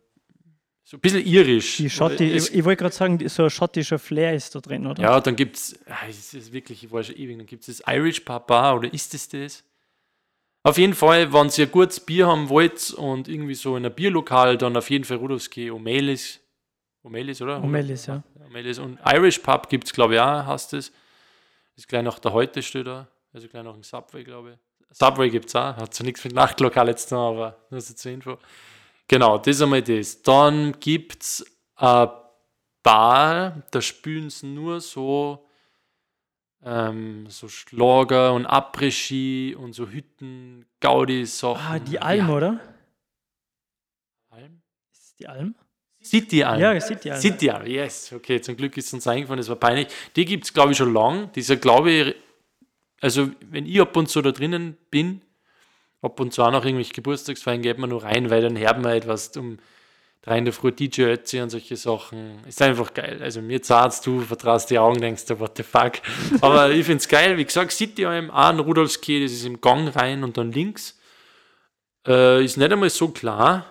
so 0.84 0.96
ein 0.96 1.00
bisschen 1.00 1.24
irisch. 1.26 1.78
Die 1.78 1.88
Schotti, 1.88 2.30
Es- 2.30 2.50
ich, 2.50 2.56
ich 2.58 2.64
wollte 2.64 2.82
gerade 2.82 2.94
sagen, 2.94 3.26
so 3.28 3.44
ein 3.44 3.50
schottischer 3.50 3.98
Flair 3.98 4.34
ist 4.34 4.54
da 4.54 4.60
drin, 4.60 4.86
oder? 4.86 5.02
ja, 5.02 5.20
dann 5.20 5.34
gibt 5.36 5.56
es, 5.56 5.78
es 6.08 6.34
ist 6.34 6.52
wirklich, 6.52 6.84
ich 6.84 6.92
war 6.92 7.02
schon 7.02 7.16
ewig, 7.16 7.38
dann 7.38 7.46
gibt 7.46 7.66
es 7.66 7.78
das 7.78 7.94
Irish 7.94 8.20
Papa 8.20 8.74
oder 8.74 8.92
ist 8.92 9.14
es 9.14 9.28
das? 9.28 9.64
Auf 10.64 10.76
jeden 10.76 10.94
Fall, 10.94 11.32
wenn 11.32 11.48
ihr 11.56 11.64
ein 11.66 11.70
gutes 11.70 12.00
Bier 12.00 12.26
haben 12.26 12.48
wollt 12.50 12.90
und 12.92 13.28
irgendwie 13.28 13.54
so 13.54 13.76
in 13.76 13.86
einem 13.86 13.94
Bierlokal, 13.94 14.58
dann 14.58 14.76
auf 14.76 14.90
jeden 14.90 15.04
Fall 15.04 15.16
Rudolfski 15.16 15.70
Omelis. 15.70 16.40
Omelis, 17.04 17.40
oder? 17.40 17.62
Omelis, 17.62 18.06
ja. 18.06 18.22
Und 18.78 18.98
Irish 19.04 19.38
Pub 19.38 19.68
gibt 19.68 19.86
es, 19.86 19.92
glaube 19.92 20.14
ich, 20.14 20.20
auch, 20.20 20.46
heißt 20.46 20.72
es. 20.74 20.92
Ist 21.76 21.88
gleich 21.88 22.02
nach 22.02 22.18
der 22.18 22.32
Heute 22.32 22.62
steht 22.62 22.86
da. 22.86 23.06
Also 23.32 23.48
gleich 23.48 23.62
nach 23.62 23.74
dem 23.74 23.82
Subway, 23.82 24.24
glaube 24.24 24.52
ich. 24.52 24.96
Subway 24.96 25.30
gibt 25.30 25.48
es 25.48 25.56
auch. 25.56 25.76
Hat 25.76 25.94
zwar 25.94 26.06
nichts 26.06 26.24
mit 26.24 26.34
Nachtlokal 26.34 26.88
jetzt 26.88 27.10
noch, 27.12 27.30
aber 27.30 27.58
nur 27.70 27.80
so 27.80 27.94
zur 27.94 28.12
Info. 28.12 28.38
Genau, 29.06 29.38
das 29.38 29.56
ist 29.56 29.62
einmal 29.62 29.82
das. 29.82 30.22
Dann 30.22 30.72
gibt 30.80 31.22
es 31.22 31.46
eine 31.76 32.12
Bar, 32.82 33.62
da 33.70 33.82
spülen 33.82 34.30
sie 34.30 34.46
nur 34.46 34.80
so, 34.80 35.46
ähm, 36.62 37.26
so 37.28 37.48
Schlager 37.48 38.32
und 38.32 38.46
Après-Ski 38.46 39.54
und 39.58 39.72
so 39.72 39.88
Hütten, 39.88 40.64
Gaudi-Sachen. 40.80 41.66
Ah, 41.66 41.78
die 41.78 42.00
Alm, 42.00 42.30
oder? 42.30 42.60
Alm? 44.30 44.62
Ist 44.90 45.04
es 45.04 45.14
die 45.16 45.28
Alm? 45.28 45.54
City 46.10 46.42
Alm. 46.44 46.60
Ja, 46.60 46.80
City 46.80 47.50
Alm, 47.50 47.66
yes. 47.66 48.12
Okay, 48.12 48.40
zum 48.40 48.56
Glück 48.56 48.76
ist 48.76 48.92
uns 48.92 49.06
eingefallen, 49.06 49.38
das 49.38 49.48
war 49.48 49.56
peinlich. 49.56 49.88
Die 50.16 50.24
gibt 50.24 50.44
es, 50.44 50.52
glaube 50.52 50.72
ich, 50.72 50.78
schon 50.78 50.92
lang. 50.92 51.30
Dieser, 51.32 51.56
glaube 51.56 51.90
ich, 51.90 52.14
also 53.00 53.30
wenn 53.50 53.66
ich 53.66 53.80
ab 53.80 53.96
und 53.96 54.08
zu 54.08 54.22
da 54.22 54.32
drinnen 54.32 54.76
bin, 54.90 55.22
ab 56.02 56.18
und 56.20 56.32
zu 56.32 56.42
auch 56.42 56.50
noch 56.50 56.64
irgendwelche 56.64 56.92
Geburtstagsfeiern, 56.92 57.62
geht 57.62 57.78
man 57.78 57.90
nur 57.90 58.02
rein, 58.02 58.30
weil 58.30 58.42
dann 58.42 58.58
hört 58.58 58.80
man 58.80 58.92
etwas 58.92 59.36
um 59.36 59.58
drei 60.22 60.38
in 60.38 60.44
der 60.44 60.54
Früh 60.54 60.72
DJ 60.72 61.02
Ötzi 61.02 61.40
und 61.40 61.50
solche 61.50 61.76
Sachen. 61.76 62.44
Ist 62.46 62.60
einfach 62.62 62.92
geil. 62.94 63.20
Also 63.22 63.40
mir 63.40 63.62
zahlst 63.62 64.06
du, 64.06 64.20
vertraust 64.20 64.70
die 64.70 64.78
Augen, 64.78 65.00
denkst 65.00 65.26
du, 65.26 65.38
what 65.38 65.56
the 65.56 65.62
fuck. 65.62 65.92
Aber 66.40 66.70
ich 66.70 66.84
finde 66.84 66.98
es 66.98 67.08
geil. 67.08 67.36
Wie 67.36 67.44
gesagt, 67.44 67.72
City 67.72 68.06
auch 68.06 68.10
ein 68.10 68.58
Rudolfski, 68.58 69.22
das 69.22 69.32
ist 69.32 69.44
im 69.44 69.60
Gang 69.60 69.94
rein 69.94 70.24
und 70.24 70.36
dann 70.36 70.52
links. 70.52 70.98
Äh, 72.06 72.44
ist 72.44 72.56
nicht 72.56 72.72
einmal 72.72 72.90
so 72.90 73.08
klar. 73.08 73.66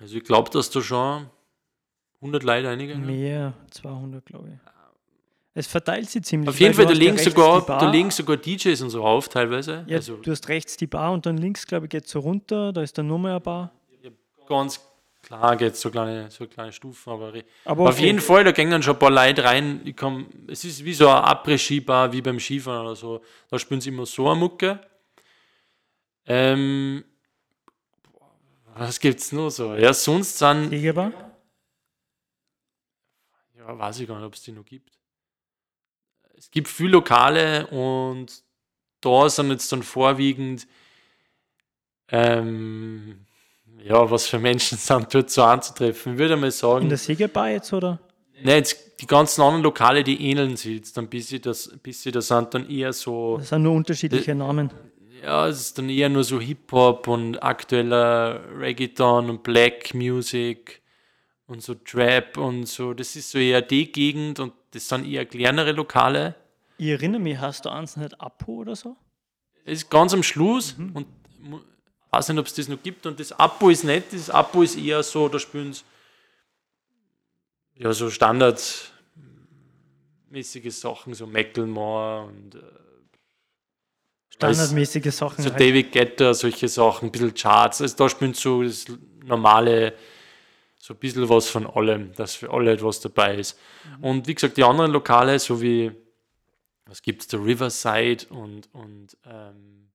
Also 0.00 0.16
ich 0.16 0.24
glaube, 0.24 0.50
dass 0.50 0.70
da 0.70 0.80
schon 0.80 1.28
100 2.20 2.42
Leute 2.42 2.68
eingegangen 2.68 3.06
Mehr, 3.06 3.54
200, 3.70 4.24
glaube 4.24 4.48
ich. 4.48 4.58
Es 5.54 5.66
verteilt 5.66 6.08
sich 6.08 6.22
ziemlich. 6.22 6.48
Auf 6.48 6.60
jeden 6.60 6.72
Fall, 6.72 6.84
da 6.84 6.92
ja 6.92 6.98
liegen, 6.98 7.18
sogar, 7.18 7.66
Bar. 7.66 7.80
da 7.80 7.90
liegen 7.90 8.12
sogar 8.12 8.36
DJs 8.36 8.80
und 8.80 8.90
so 8.90 9.02
auf 9.02 9.28
teilweise. 9.28 9.84
Ja, 9.88 9.96
also 9.96 10.16
du 10.16 10.30
hast 10.30 10.48
rechts 10.48 10.76
die 10.76 10.86
Bar 10.86 11.12
und 11.12 11.26
dann 11.26 11.36
links, 11.36 11.66
glaube 11.66 11.86
ich, 11.86 11.90
geht 11.90 12.04
es 12.04 12.12
so 12.12 12.20
runter. 12.20 12.72
Da 12.72 12.82
ist 12.82 12.96
dann 12.96 13.08
nur 13.08 13.18
mehr 13.18 13.32
eine 13.32 13.40
Bar. 13.40 13.72
ganz 14.46 14.80
klar 15.20 15.56
geht 15.56 15.72
es 15.72 15.80
so 15.80 15.90
kleine, 15.90 16.30
so 16.30 16.46
kleine 16.46 16.70
Stufen, 16.70 17.12
aber 17.12 17.32
Aber 17.64 17.88
auf 17.88 17.98
jeden 17.98 18.20
Fall, 18.20 18.44
da 18.44 18.52
gehen 18.52 18.82
schon 18.82 18.94
ein 18.94 18.98
paar 19.00 19.10
Leute 19.10 19.42
rein. 19.42 19.80
Ich 19.84 19.96
komm, 19.96 20.28
es 20.46 20.64
ist 20.64 20.84
wie 20.84 20.94
so 20.94 21.08
eine 21.08 21.24
Après-Ski-Bar, 21.24 22.12
wie 22.12 22.22
beim 22.22 22.38
Skifahren 22.38 22.86
oder 22.86 22.94
so. 22.94 23.20
Da 23.50 23.58
spielen 23.58 23.80
sie 23.80 23.88
immer 23.88 24.06
so 24.06 24.28
eine 24.28 24.38
Mucke. 24.38 24.78
Ähm, 26.24 27.02
was 28.78 29.00
gibt's 29.00 29.32
nur 29.32 29.50
so? 29.50 29.74
Ja, 29.74 29.92
sonst 29.92 30.38
sind, 30.38 30.72
Jägerbar? 30.72 31.12
ja, 33.56 33.78
weiß 33.78 34.00
ich 34.00 34.08
gar 34.08 34.16
nicht, 34.18 34.26
ob 34.26 34.34
es 34.34 34.42
die 34.42 34.52
noch 34.52 34.64
gibt. 34.64 34.90
Es 36.36 36.50
gibt 36.50 36.68
viele 36.68 36.90
Lokale 36.92 37.66
und 37.68 38.42
da 39.00 39.28
sind 39.28 39.50
jetzt 39.50 39.70
dann 39.72 39.82
vorwiegend, 39.82 40.66
ähm, 42.10 43.26
ja, 43.82 44.10
was 44.10 44.26
für 44.26 44.38
Menschen 44.38 44.78
sind 44.78 45.12
dort 45.12 45.30
so 45.30 45.42
anzutreffen. 45.42 46.12
Ich 46.14 46.18
würde 46.18 46.36
mal 46.36 46.46
In 46.46 46.52
sagen, 46.52 46.88
der 46.88 46.98
Sägebar 46.98 47.50
jetzt, 47.50 47.72
oder? 47.72 47.98
ne, 48.42 48.54
jetzt 48.56 49.00
die 49.00 49.06
ganzen 49.06 49.42
anderen 49.42 49.62
Lokale, 49.62 50.02
die 50.04 50.30
ähneln 50.30 50.56
sich 50.56 50.76
jetzt 50.76 50.98
ein 50.98 51.08
bisschen, 51.08 51.42
das, 51.42 51.68
ein 51.70 51.78
bisschen, 51.80 52.12
das 52.12 52.28
sind 52.28 52.54
dann 52.54 52.68
eher 52.70 52.92
so, 52.92 53.38
Das 53.38 53.48
sind 53.50 53.62
nur 53.62 53.74
unterschiedliche 53.74 54.34
Namen. 54.34 54.70
Ja, 55.22 55.48
es 55.48 55.60
ist 55.60 55.78
dann 55.78 55.88
eher 55.88 56.08
nur 56.08 56.24
so 56.24 56.40
Hip-Hop 56.40 57.08
und 57.08 57.42
aktueller 57.42 58.40
Reggaeton 58.58 59.30
und 59.30 59.42
Black 59.42 59.94
Music 59.94 60.80
und 61.46 61.62
so 61.62 61.74
Trap 61.74 62.36
und 62.36 62.66
so. 62.66 62.94
Das 62.94 63.16
ist 63.16 63.30
so 63.30 63.38
eher 63.38 63.62
die 63.62 63.90
Gegend 63.90 64.38
und 64.40 64.52
das 64.72 64.88
sind 64.88 65.06
eher 65.06 65.24
kleinere 65.26 65.72
Lokale. 65.72 66.34
Ich 66.76 66.88
erinnere 66.88 67.20
mich, 67.20 67.38
hast 67.38 67.64
du 67.64 67.70
eins 67.70 67.96
nicht 67.96 68.20
Apo 68.20 68.52
oder 68.56 68.76
so? 68.76 68.96
Es 69.64 69.82
ist 69.82 69.90
ganz 69.90 70.14
am 70.14 70.22
Schluss 70.22 70.74
und 70.78 71.06
mu- 71.40 71.60
weiß 72.10 72.28
nicht, 72.28 72.38
ob 72.38 72.46
es 72.46 72.54
das 72.54 72.68
noch 72.68 72.82
gibt. 72.82 73.04
Und 73.06 73.18
das 73.18 73.32
Apo 73.32 73.70
ist 73.70 73.84
nicht, 73.84 74.12
das 74.12 74.30
Apo 74.30 74.62
ist 74.62 74.76
eher 74.76 75.02
so, 75.02 75.28
da 75.28 75.38
spielen 75.38 75.72
sie 75.72 75.82
ja 77.74 77.92
so 77.92 78.10
standardmäßige 78.10 78.90
Sachen, 80.70 81.14
so 81.14 81.26
Macklemore 81.26 82.26
und 82.26 82.54
äh, 82.54 82.60
Standardmäßige 84.38 85.12
Sachen. 85.12 85.42
so 85.42 85.50
halt. 85.50 85.60
David 85.60 85.92
Guetta, 85.92 86.32
solche 86.32 86.68
Sachen, 86.68 87.08
ein 87.08 87.12
bisschen 87.12 87.34
Charts. 87.34 87.82
Also 87.82 87.96
da 87.96 88.08
spielt 88.08 88.36
so 88.36 88.62
das 88.62 88.86
normale, 89.24 89.94
so 90.78 90.94
ein 90.94 91.00
bisschen 91.00 91.28
was 91.28 91.48
von 91.48 91.66
allem, 91.66 92.12
dass 92.14 92.36
für 92.36 92.50
alle 92.52 92.72
etwas 92.72 93.00
dabei 93.00 93.36
ist. 93.36 93.58
Und 94.00 94.28
wie 94.28 94.34
gesagt, 94.34 94.56
die 94.56 94.64
anderen 94.64 94.92
Lokale, 94.92 95.38
so 95.38 95.60
wie, 95.60 95.90
was 96.86 97.02
gibt 97.02 97.22
es 97.22 97.28
da, 97.28 97.38
Riverside 97.38 98.26
und, 98.30 98.68
und 98.72 99.16
ähm, 99.26 99.90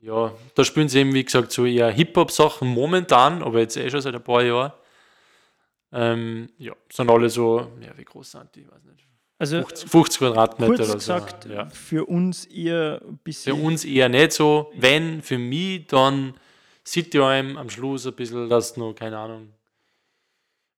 ja, 0.00 0.32
da 0.54 0.64
spielen 0.64 0.88
sie 0.88 1.00
eben, 1.00 1.12
wie 1.12 1.24
gesagt, 1.24 1.52
so 1.52 1.66
eher 1.66 1.90
Hip-Hop-Sachen 1.90 2.68
momentan, 2.68 3.42
aber 3.42 3.60
jetzt 3.60 3.76
eh 3.76 3.90
schon 3.90 4.00
seit 4.00 4.14
ein 4.14 4.24
paar 4.24 4.42
Jahren. 4.42 4.72
Ähm, 5.92 6.48
ja, 6.58 6.74
sind 6.90 7.10
alle 7.10 7.28
so, 7.28 7.72
ja, 7.80 7.96
wie 7.96 8.04
groß 8.04 8.30
sind 8.30 8.54
die? 8.54 8.60
Ich 8.62 8.70
weiß 8.70 8.84
nicht. 8.84 9.06
Also 9.38 9.58
50, 9.58 9.90
50 9.90 10.18
Quadratmeter 10.18 10.74
kurz 10.74 10.88
oder 10.88 10.94
gesagt, 10.94 11.44
so. 11.44 11.50
Ja. 11.50 11.68
für 11.68 12.06
uns 12.08 12.46
eher 12.46 13.00
ein 13.02 13.08
Für 13.08 13.16
bisschen. 13.24 13.60
uns 13.60 13.84
eher 13.84 14.08
nicht 14.08 14.32
so. 14.32 14.72
Wenn, 14.76 15.20
für 15.22 15.38
mich, 15.38 15.86
dann 15.88 16.34
City 16.86 17.18
Alm 17.18 17.56
am 17.58 17.68
Schluss 17.68 18.06
ein 18.06 18.14
bisschen, 18.14 18.48
dass 18.48 18.76
noch, 18.76 18.94
keine 18.94 19.18
Ahnung, 19.18 19.52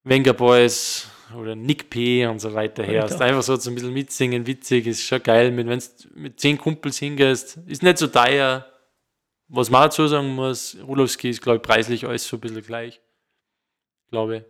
Wenger 0.03 0.33
Boys 0.33 1.07
oder 1.37 1.55
Nick 1.55 1.89
P. 1.89 2.25
und 2.25 2.39
so 2.39 2.53
weiter 2.53 2.83
herrscht. 2.83 3.21
Einfach 3.21 3.43
so 3.43 3.53
ein 3.53 3.75
bisschen 3.75 3.93
mitsingen, 3.93 4.45
witzig, 4.47 4.87
ist 4.87 5.03
schon 5.03 5.21
geil. 5.21 5.55
Wenn 5.55 5.67
du 5.67 5.79
mit 6.15 6.39
zehn 6.39 6.57
Kumpels 6.57 6.97
hingehst, 6.97 7.57
ist 7.67 7.83
nicht 7.83 7.97
so 7.97 8.07
teuer. 8.07 8.65
Was 9.47 9.69
man 9.69 9.83
dazu 9.83 10.07
sagen 10.07 10.35
muss, 10.35 10.77
Rudolfski 10.85 11.29
ist, 11.29 11.41
glaube 11.41 11.57
ich, 11.57 11.61
preislich 11.63 12.05
alles 12.05 12.27
so 12.27 12.37
ein 12.37 12.39
bisschen 12.39 12.61
gleich. 12.61 12.99
Glaube 14.09 14.37
ich. 14.37 14.43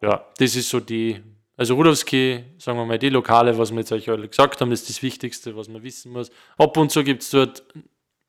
Ja, 0.00 0.26
das 0.38 0.54
ist 0.54 0.68
so 0.68 0.80
die, 0.80 1.20
also 1.58 1.74
Rudolfski, 1.74 2.44
sagen 2.58 2.78
wir 2.78 2.86
mal, 2.86 2.98
die 2.98 3.08
Lokale, 3.10 3.58
was 3.58 3.70
wir 3.72 3.80
jetzt 3.80 3.92
euch 3.92 4.08
alle 4.08 4.28
gesagt 4.28 4.60
haben, 4.60 4.70
das 4.70 4.80
ist 4.82 4.88
das 4.88 5.02
Wichtigste, 5.02 5.54
was 5.56 5.68
man 5.68 5.82
wissen 5.82 6.12
muss. 6.12 6.30
Ab 6.56 6.76
und 6.76 6.90
zu 6.90 7.02
gibt 7.04 7.22
es 7.22 7.30
dort 7.30 7.64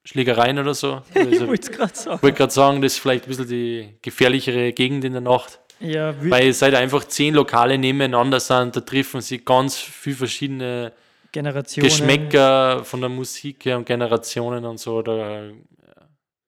Schlägereien 0.04 0.58
oder 0.58 0.74
so. 0.74 1.02
ich 1.14 1.22
Also, 1.22 1.48
wollte 1.48 1.72
es 1.72 1.72
gerade 1.72 1.96
sagen. 1.96 2.16
ich 2.18 2.24
wollte 2.24 2.38
gerade 2.38 2.52
sagen, 2.54 2.82
das 2.82 2.94
ist 2.94 3.00
vielleicht 3.00 3.26
ein 3.26 3.30
bisschen 3.30 3.48
die 3.48 3.96
gefährlichere 4.02 4.74
Gegend 4.74 5.06
in 5.06 5.12
der 5.14 5.22
Nacht, 5.22 5.60
Ja, 5.80 6.16
weil 6.30 6.50
es 6.50 6.62
halt 6.62 6.74
einfach 6.74 7.04
zehn 7.06 7.36
Lokale 7.36 7.78
nebeneinander 7.78 8.40
sind, 8.40 8.76
da 8.76 8.82
treffen 8.82 9.22
sich 9.22 9.46
ganz 9.46 9.78
viele 9.78 10.16
verschiedene 10.16 10.92
Generationen. 11.32 11.88
Geschmäcker 11.88 12.84
von 12.84 13.02
der 13.02 13.10
Musik 13.12 13.64
her 13.66 13.78
und 13.78 13.86
Generationen 13.86 14.66
und 14.66 14.80
so. 14.80 15.04
Da, 15.04 15.52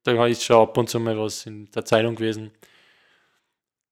da 0.03 0.25
ist 0.25 0.43
schon 0.43 0.55
ab 0.57 0.75
und 0.75 0.89
zu 0.89 0.99
mal 0.99 1.15
was 1.19 1.45
in 1.45 1.69
der 1.69 1.85
Zeitung 1.85 2.15
gewesen. 2.15 2.49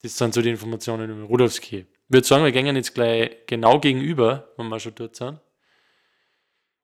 Das 0.01 0.17
sind 0.17 0.33
so 0.33 0.41
die 0.41 0.49
Informationen 0.49 1.11
über 1.11 1.27
Rudolfski. 1.27 1.85
Ich 2.09 2.13
würde 2.13 2.25
sagen, 2.25 2.43
wir 2.43 2.51
gehen 2.51 2.75
jetzt 2.75 2.95
gleich 2.95 3.37
genau 3.45 3.79
gegenüber, 3.79 4.47
wenn 4.57 4.67
wir 4.67 4.79
schon 4.79 4.95
dort 4.95 5.15
sind. 5.15 5.39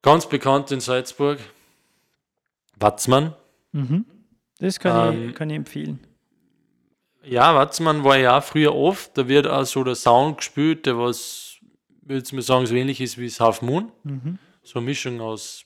Ganz 0.04 0.30
bekannt 0.30 0.72
in 0.72 0.80
Salzburg. 0.80 1.40
Watzmann. 2.80 3.34
Mhm. 3.72 4.06
Das 4.60 4.80
kann, 4.80 5.16
Ähm, 5.16 5.30
ich, 5.30 5.36
kann 5.36 5.50
ich 5.50 5.56
empfehlen. 5.56 6.06
Ja, 7.24 7.56
Watzmann 7.56 8.04
war 8.04 8.18
ja 8.18 8.40
früher 8.40 8.76
oft. 8.76 9.18
Da 9.18 9.28
wird 9.28 9.48
auch 9.48 9.66
so 9.66 9.84
der 9.84 9.96
Sound 9.96 10.38
gespielt, 10.38 10.86
der 10.86 11.00
was, 11.00 11.58
würde 12.04 12.22
ich 12.24 12.32
mal 12.32 12.44
sagen, 12.44 12.68
so 12.68 12.76
ähnlich 12.76 13.02
ist 13.02 13.18
wie 13.18 13.26
das 13.26 13.40
Half 13.40 13.64
Moon. 13.64 13.92
Mhm. 14.04 14.38
So 14.62 14.78
eine 14.78 14.86
Mischung 14.86 15.22
aus 15.22 15.66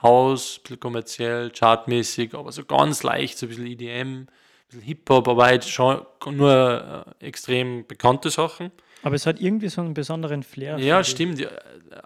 Haus, 0.00 0.62
kommerziell, 0.80 1.50
chartmäßig, 1.50 2.32
aber 2.34 2.52
so 2.52 2.64
ganz 2.64 3.02
leicht, 3.02 3.36
so 3.36 3.44
ein 3.44 3.48
bisschen 3.50 3.66
EDM, 3.66 4.28
bisschen 4.68 4.82
Hip-Hop, 4.82 5.28
aber 5.28 5.44
halt 5.44 5.64
schon 5.64 6.00
nur 6.30 7.06
äh, 7.20 7.26
extrem 7.26 7.86
bekannte 7.86 8.30
Sachen. 8.30 8.70
Aber 9.02 9.14
es 9.14 9.26
hat 9.26 9.40
irgendwie 9.40 9.68
so 9.68 9.80
einen 9.80 9.94
besonderen 9.94 10.42
Flair. 10.42 10.78
Ja, 10.78 11.00
ich. 11.00 11.08
stimmt. 11.08 11.38
Ja, 11.38 11.50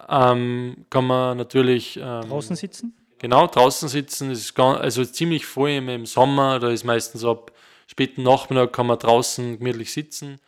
ähm, 0.09 0.85
kann 0.89 1.05
man 1.05 1.37
natürlich 1.37 1.97
ähm, 1.97 2.21
Draußen 2.21 2.55
sitzen? 2.55 2.95
Genau, 3.19 3.47
draußen 3.47 3.87
sitzen 3.87 4.31
ist 4.31 4.53
ganz, 4.53 4.79
also 4.81 5.05
ziemlich 5.05 5.45
voll 5.45 5.69
im, 5.69 5.87
im 5.87 6.05
Sommer, 6.05 6.59
da 6.59 6.69
ist 6.69 6.83
meistens 6.83 7.23
ab 7.23 7.53
späten 7.87 8.23
Nachmittag 8.23 8.73
kann 8.73 8.87
man 8.87 8.99
draußen 8.99 9.59
gemütlich 9.59 9.93
sitzen. 9.93 10.39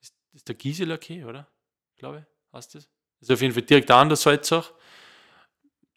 Das 0.00 0.10
ist 0.32 0.48
der 0.48 0.54
Gisela 0.54 0.96
Key, 0.96 1.24
oder? 1.24 1.46
Glaube 1.96 2.18
ich, 2.18 2.56
heißt 2.56 2.74
das. 2.74 2.88
Ist 3.20 3.30
auf 3.30 3.40
jeden 3.40 3.54
Fall 3.54 3.62
direkt 3.62 3.90
an 3.90 4.08
der 4.08 4.16
Salzach. 4.16 4.72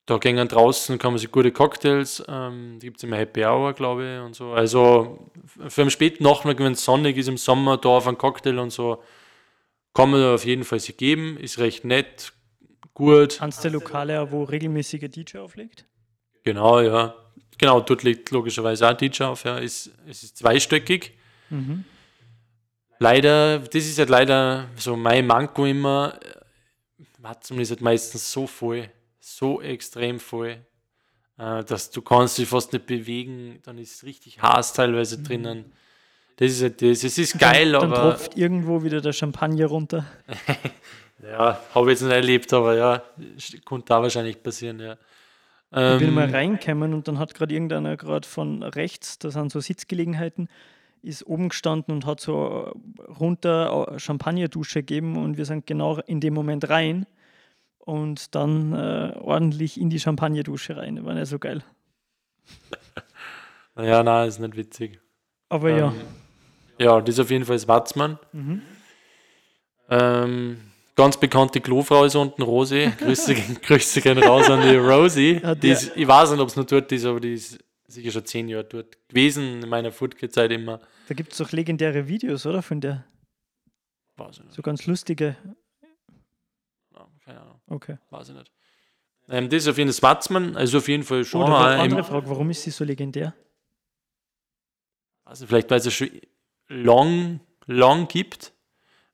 Da 0.07 0.17
gehen 0.17 0.47
draußen, 0.47 0.97
kann 0.97 1.11
man 1.11 1.19
sich 1.19 1.29
gute 1.29 1.51
Cocktails, 1.51 2.23
ähm, 2.29 2.79
gibt 2.79 2.97
es 2.97 3.03
immer 3.03 3.17
Happy 3.17 3.43
Hour, 3.43 3.73
glaube 3.73 4.15
ich, 4.15 4.25
und 4.25 4.35
so. 4.35 4.53
Also 4.53 5.29
für 5.67 5.81
einen 5.81 5.91
späten 5.91 6.23
Nachmittag, 6.23 6.63
wenn 6.63 6.71
es 6.71 6.85
sonnig 6.85 7.17
ist 7.17 7.27
im 7.27 7.35
Sommer, 7.35 7.77
da 7.77 7.89
auf 7.89 8.07
einen 8.07 8.17
Cocktail 8.17 8.57
und 8.57 8.71
so, 8.71 9.03
kann 9.93 10.11
man 10.11 10.23
auf 10.23 10.45
jeden 10.45 10.63
Fall 10.63 10.79
sich 10.79 10.95
geben, 10.95 11.35
ist 11.37 11.59
recht 11.59 11.83
nett, 11.83 12.31
gut. 12.93 13.41
Eines 13.41 13.59
der 13.59 13.71
Lokale, 13.71 14.31
wo 14.31 14.43
regelmäßiger 14.43 15.09
DJ 15.09 15.39
auflegt? 15.39 15.85
Genau, 16.43 16.79
ja. 16.79 17.13
Genau, 17.57 17.81
dort 17.81 18.03
liegt 18.03 18.31
logischerweise 18.31 18.87
auch 18.89 18.93
DJ 18.93 19.23
auf, 19.23 19.43
ja. 19.43 19.57
Ist, 19.57 19.91
es 20.07 20.23
ist 20.23 20.37
zweistöckig. 20.37 21.17
Mhm. 21.49 21.83
Leider, 22.99 23.59
das 23.59 23.85
ist 23.85 23.99
halt 23.99 24.09
leider 24.09 24.69
so 24.77 24.95
mein 24.95 25.27
Manko 25.27 25.65
immer. 25.65 26.17
Watzmann 27.19 27.59
ist 27.59 27.71
halt 27.71 27.81
meistens 27.81 28.31
so 28.31 28.47
voll, 28.47 28.89
so 29.35 29.61
extrem 29.61 30.19
voll, 30.19 30.57
äh, 31.37 31.63
dass 31.63 31.91
du 31.91 32.01
kannst 32.01 32.37
dich 32.37 32.47
fast 32.47 32.73
nicht 32.73 32.85
bewegen. 32.85 33.59
Dann 33.63 33.77
ist 33.77 33.95
es 33.95 34.03
richtig 34.03 34.41
Haas 34.41 34.73
teilweise 34.73 35.21
drinnen. 35.21 35.73
Das 36.37 36.51
ist 36.51 36.61
halt 36.61 36.81
das. 36.81 37.03
Es 37.03 37.17
ist 37.17 37.37
geil, 37.39 37.71
dann, 37.71 37.81
dann 37.81 37.93
aber. 37.93 38.11
tropft 38.11 38.37
irgendwo 38.37 38.83
wieder 38.83 39.01
der 39.01 39.13
Champagner 39.13 39.65
runter. 39.67 40.05
Ja, 41.23 41.59
habe 41.73 41.87
ich 41.87 41.99
jetzt 41.99 42.03
nicht 42.03 42.13
erlebt, 42.13 42.53
aber 42.53 42.75
ja, 42.75 43.01
konnte 43.65 43.87
da 43.87 44.03
wahrscheinlich 44.03 44.43
passieren, 44.43 44.79
ja. 44.79 44.93
Ich 45.71 45.99
bin 45.99 46.09
Ähm, 46.09 46.13
mal 46.13 46.29
reingekommen 46.29 46.93
und 46.93 47.07
dann 47.07 47.17
hat 47.17 47.33
gerade 47.33 47.55
irgendeiner 47.55 47.97
gerade 47.97 48.27
von 48.27 48.61
rechts, 48.61 49.17
da 49.17 49.31
sind 49.31 49.51
so 49.51 49.59
Sitzgelegenheiten, 49.59 50.47
ist 51.01 51.25
oben 51.25 51.49
gestanden 51.49 51.95
und 51.95 52.05
hat 52.05 52.19
so 52.19 52.71
äh, 52.71 53.01
runter 53.11 53.87
äh, 53.93 53.99
Champagnerdusche 53.99 54.81
gegeben 54.81 55.17
und 55.17 55.37
wir 55.37 55.45
sind 55.45 55.65
genau 55.65 55.97
in 56.05 56.19
dem 56.19 56.35
Moment 56.35 56.69
rein 56.69 57.07
und 57.87 58.35
dann 58.35 58.73
äh, 58.73 59.13
ordentlich 59.15 59.79
in 59.79 59.89
die 59.89 59.99
Champagnerdusche 59.99 60.75
rein. 60.75 61.05
War 61.05 61.13
nicht 61.13 61.27
so 61.27 61.39
geil. 61.39 61.63
ja, 63.77 64.03
nein, 64.03 64.27
ist 64.27 64.39
nicht 64.39 64.57
witzig. 64.57 64.99
Aber 65.47 65.69
ja, 65.69 65.87
Ähm, 65.87 66.01
ja, 66.79 66.99
das 66.99 67.15
ist 67.15 67.19
auf 67.21 67.31
jeden 67.31 67.45
Fall 67.45 67.55
das 67.55 67.67
Watzmann. 67.69 68.19
Mhm. 68.33 68.61
Ähm, 69.89 70.57
ganz 70.95 71.17
bekannte 71.17 71.61
Klofrau 71.61 72.03
ist 72.03 72.15
unten, 72.15 72.41
Rosi. 72.41 72.91
Grüße, 72.99 73.35
Grüße 73.61 74.01
gehen 74.01 74.17
raus 74.17 74.49
an 74.49 74.61
die 74.63 74.75
Rosi. 74.75 75.39
Ja, 75.43 75.55
Die 75.55 75.69
ist, 75.69 75.95
ich 75.95 76.07
weiß 76.07 76.31
nicht, 76.31 76.41
ob 76.41 76.49
es 76.49 76.57
noch 76.57 76.65
dort 76.65 76.91
ist, 76.91 77.05
aber 77.05 77.21
die 77.21 77.35
ist 77.35 77.57
sicher 77.87 78.11
schon 78.11 78.25
zehn 78.25 78.49
Jahre 78.49 78.65
dort 78.65 78.97
gewesen, 79.07 79.63
in 79.63 79.69
meiner 79.69 79.93
Foodkit-Zeit 79.93 80.51
immer. 80.51 80.81
da 81.07 81.15
gibt 81.15 81.31
es 81.31 81.37
doch 81.37 81.53
legendäre 81.53 82.09
Videos, 82.09 82.45
oder? 82.45 82.61
Von 82.61 82.81
der, 82.81 83.05
so 84.49 84.61
ganz 84.61 84.85
lustige. 84.87 85.37
Okay. 87.67 87.97
weiß 88.09 88.29
ich 88.29 88.35
nicht. 88.35 88.51
Ähm, 89.29 89.49
das 89.49 89.63
ist 89.63 89.67
auf 89.67 89.77
jeden 89.77 89.91
Fall 89.91 90.01
das 90.01 90.03
Watzmann, 90.03 90.55
also 90.55 90.77
auf 90.77 90.87
jeden 90.87 91.03
Fall 91.03 91.25
schon 91.25 91.43
Oder 91.43 91.57
eine 91.57 91.81
andere 91.81 92.03
Frage, 92.03 92.29
warum 92.29 92.49
ist 92.49 92.63
sie 92.63 92.71
so 92.71 92.83
legendär? 92.83 93.33
also 95.27 95.45
vielleicht 95.45 95.69
weil 95.69 95.79
es 95.79 95.93
schon 95.93 96.09
lang, 96.67 97.41
lang 97.65 98.07
gibt, 98.07 98.53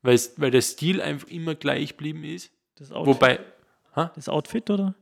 weil, 0.02 0.18
der 0.52 0.62
Stil 0.62 1.02
einfach 1.02 1.28
immer 1.28 1.56
gleich 1.56 1.90
geblieben 1.90 2.24
ist. 2.24 2.52
Das 2.76 2.92
Outfit, 2.92 3.16
Wobei, 3.16 3.40
das 4.16 4.30
Outfit 4.30 4.70
oder? 4.70 4.96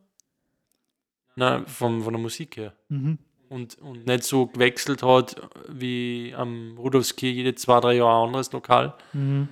na, 1.35 1.65
vom, 1.65 2.03
von 2.03 2.13
der 2.13 2.21
Musik 2.21 2.57
her. 2.57 2.73
Mhm. 2.89 3.17
und, 3.49 3.77
und 3.79 4.05
nicht 4.05 4.23
so 4.23 4.47
gewechselt 4.47 5.03
hat 5.03 5.35
wie 5.67 6.33
am 6.35 6.77
Rudolfskirch 6.77 7.35
jede 7.35 7.55
zwei, 7.55 7.79
drei 7.79 7.93
Jahre 7.95 8.21
ein 8.21 8.27
anderes 8.27 8.51
Lokal. 8.51 8.95
Mhm. 9.13 9.49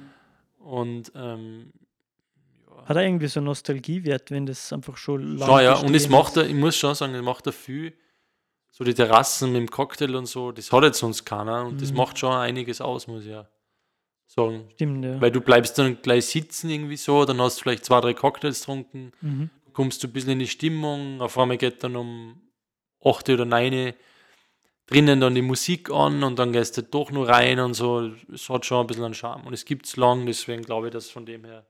Und 0.59 1.11
ähm, 1.15 1.71
Hat 2.89 2.97
er 2.97 3.03
irgendwie 3.03 3.27
so 3.27 3.39
einen 3.39 3.45
Nostalgiewert, 3.45 4.31
wenn 4.31 4.45
das 4.47 4.73
einfach 4.73 4.97
schon 4.97 5.37
lange 5.37 5.51
schon, 5.53 5.63
ja, 5.63 5.73
und 5.75 5.93
es 5.95 6.09
macht 6.09 6.35
er, 6.37 6.45
ich 6.47 6.55
muss 6.55 6.75
schon 6.75 6.95
sagen, 6.95 7.13
es 7.13 7.21
macht 7.21 7.45
er 7.45 7.53
viel. 7.53 7.93
So 8.71 8.83
die 8.83 8.93
Terrassen 8.93 9.51
mit 9.51 9.61
dem 9.61 9.69
Cocktail 9.71 10.15
und 10.15 10.25
so, 10.25 10.51
das 10.51 10.71
hat 10.71 10.83
jetzt 10.83 10.99
sonst 10.99 11.23
keiner 11.25 11.65
und 11.65 11.81
das 11.81 11.91
Mhm. 11.91 11.97
macht 11.97 12.17
schon 12.17 12.33
einiges 12.33 12.81
aus, 12.81 13.07
muss 13.07 13.23
ich 13.23 13.29
ja 13.31 13.47
sagen. 14.25 14.65
Stimmt, 14.73 15.05
ja. 15.05 15.21
Weil 15.21 15.31
du 15.31 15.41
bleibst 15.41 15.77
dann 15.77 16.01
gleich 16.01 16.25
sitzen 16.27 16.69
irgendwie 16.69 16.97
so, 16.97 17.25
dann 17.25 17.39
hast 17.41 17.57
du 17.59 17.63
vielleicht 17.63 17.85
zwei, 17.85 17.99
drei 18.01 18.13
Cocktails 18.13 18.59
getrunken, 18.61 19.11
Mhm. 19.21 19.49
kommst 19.73 20.01
du 20.03 20.07
ein 20.07 20.13
bisschen 20.13 20.31
in 20.31 20.39
die 20.39 20.47
Stimmung, 20.47 21.21
auf 21.21 21.37
einmal 21.37 21.57
geht 21.57 21.83
dann 21.83 21.95
um 21.95 22.41
8 23.03 23.29
oder 23.29 23.45
9 23.45 23.93
drinnen 24.87 25.19
dann 25.21 25.35
die 25.35 25.43
Musik 25.43 25.91
an 25.91 26.23
und 26.23 26.39
dann 26.39 26.51
gehst 26.51 26.75
du 26.77 26.81
doch 26.81 27.11
nur 27.11 27.29
rein 27.29 27.59
und 27.59 27.75
so. 27.75 28.09
Es 28.33 28.49
hat 28.49 28.65
schon 28.65 28.81
ein 28.81 28.87
bisschen 28.87 29.03
einen 29.05 29.13
Charme. 29.13 29.45
Und 29.45 29.53
es 29.53 29.63
gibt 29.63 29.85
es 29.85 29.95
lang, 29.97 30.25
deswegen 30.25 30.63
glaube 30.63 30.87
ich, 30.87 30.93
dass 30.93 31.11
von 31.11 31.27
dem 31.27 31.45
her 31.45 31.63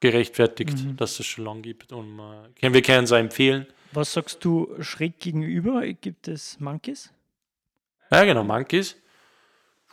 gerechtfertigt, 0.00 0.76
Mhm. 0.84 0.96
dass 0.96 1.20
es 1.20 1.26
schon 1.26 1.44
lang 1.44 1.62
gibt. 1.62 1.92
Und 1.92 2.18
äh, 2.18 2.58
können- 2.60 2.74
wir 2.74 2.82
können 2.82 3.04
es 3.04 3.12
auch 3.12 3.16
empfehlen. 3.18 3.66
Was 3.92 4.12
sagst 4.12 4.44
du 4.44 4.68
schräg 4.80 5.18
gegenüber? 5.18 5.84
Gibt 5.92 6.28
es 6.28 6.58
Monkeys? 6.60 7.10
Ja, 8.10 8.24
genau, 8.24 8.42
Monkeys. 8.44 8.96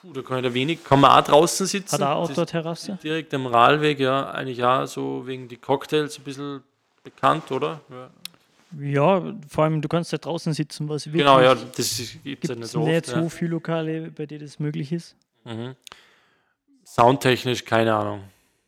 Puh, 0.01 0.13
da 0.13 0.21
kann 0.21 0.37
ich 0.37 0.43
da 0.43 0.53
wenig. 0.53 0.83
Kann 0.83 0.99
man 0.99 1.11
auch 1.11 1.25
draußen 1.25 1.65
sitzen. 1.65 1.95
Hat 1.95 2.01
auch 2.03 2.29
Outdoor-Terrasse? 2.29 2.99
Direkt 3.01 3.33
am 3.33 3.47
Rahlweg, 3.47 3.99
ja, 3.99 4.29
eigentlich 4.31 4.63
auch 4.63 4.85
so 4.85 5.25
wegen 5.25 5.47
die 5.47 5.57
Cocktails 5.57 6.17
ein 6.19 6.23
bisschen 6.23 6.61
bekannt, 7.03 7.51
oder? 7.51 7.81
Ja. 7.89 8.09
Ja, 8.79 9.33
vor 9.47 9.63
allem 9.63 9.81
du 9.81 9.87
kannst 9.87 10.11
da 10.13 10.17
draußen 10.17 10.51
sitzen, 10.53 10.89
was 10.89 11.05
wirklich 11.07 11.21
Genau, 11.21 11.39
ja, 11.39 11.55
das 11.55 11.97
gibt 12.23 12.43
es 12.43 12.49
ja 12.49 12.55
nicht 12.55 12.65
es 12.65 12.71
so 12.73 12.85
nicht 12.85 12.97
oft. 12.97 13.15
so 13.15 13.21
ja. 13.23 13.29
viele 13.29 13.51
Lokale, 13.51 14.11
bei 14.11 14.25
denen 14.25 14.41
das 14.41 14.59
möglich 14.59 14.91
ist. 14.91 15.15
Mhm. 15.45 15.73
Soundtechnisch, 16.85 17.63
keine 17.65 17.95
Ahnung. 17.95 18.23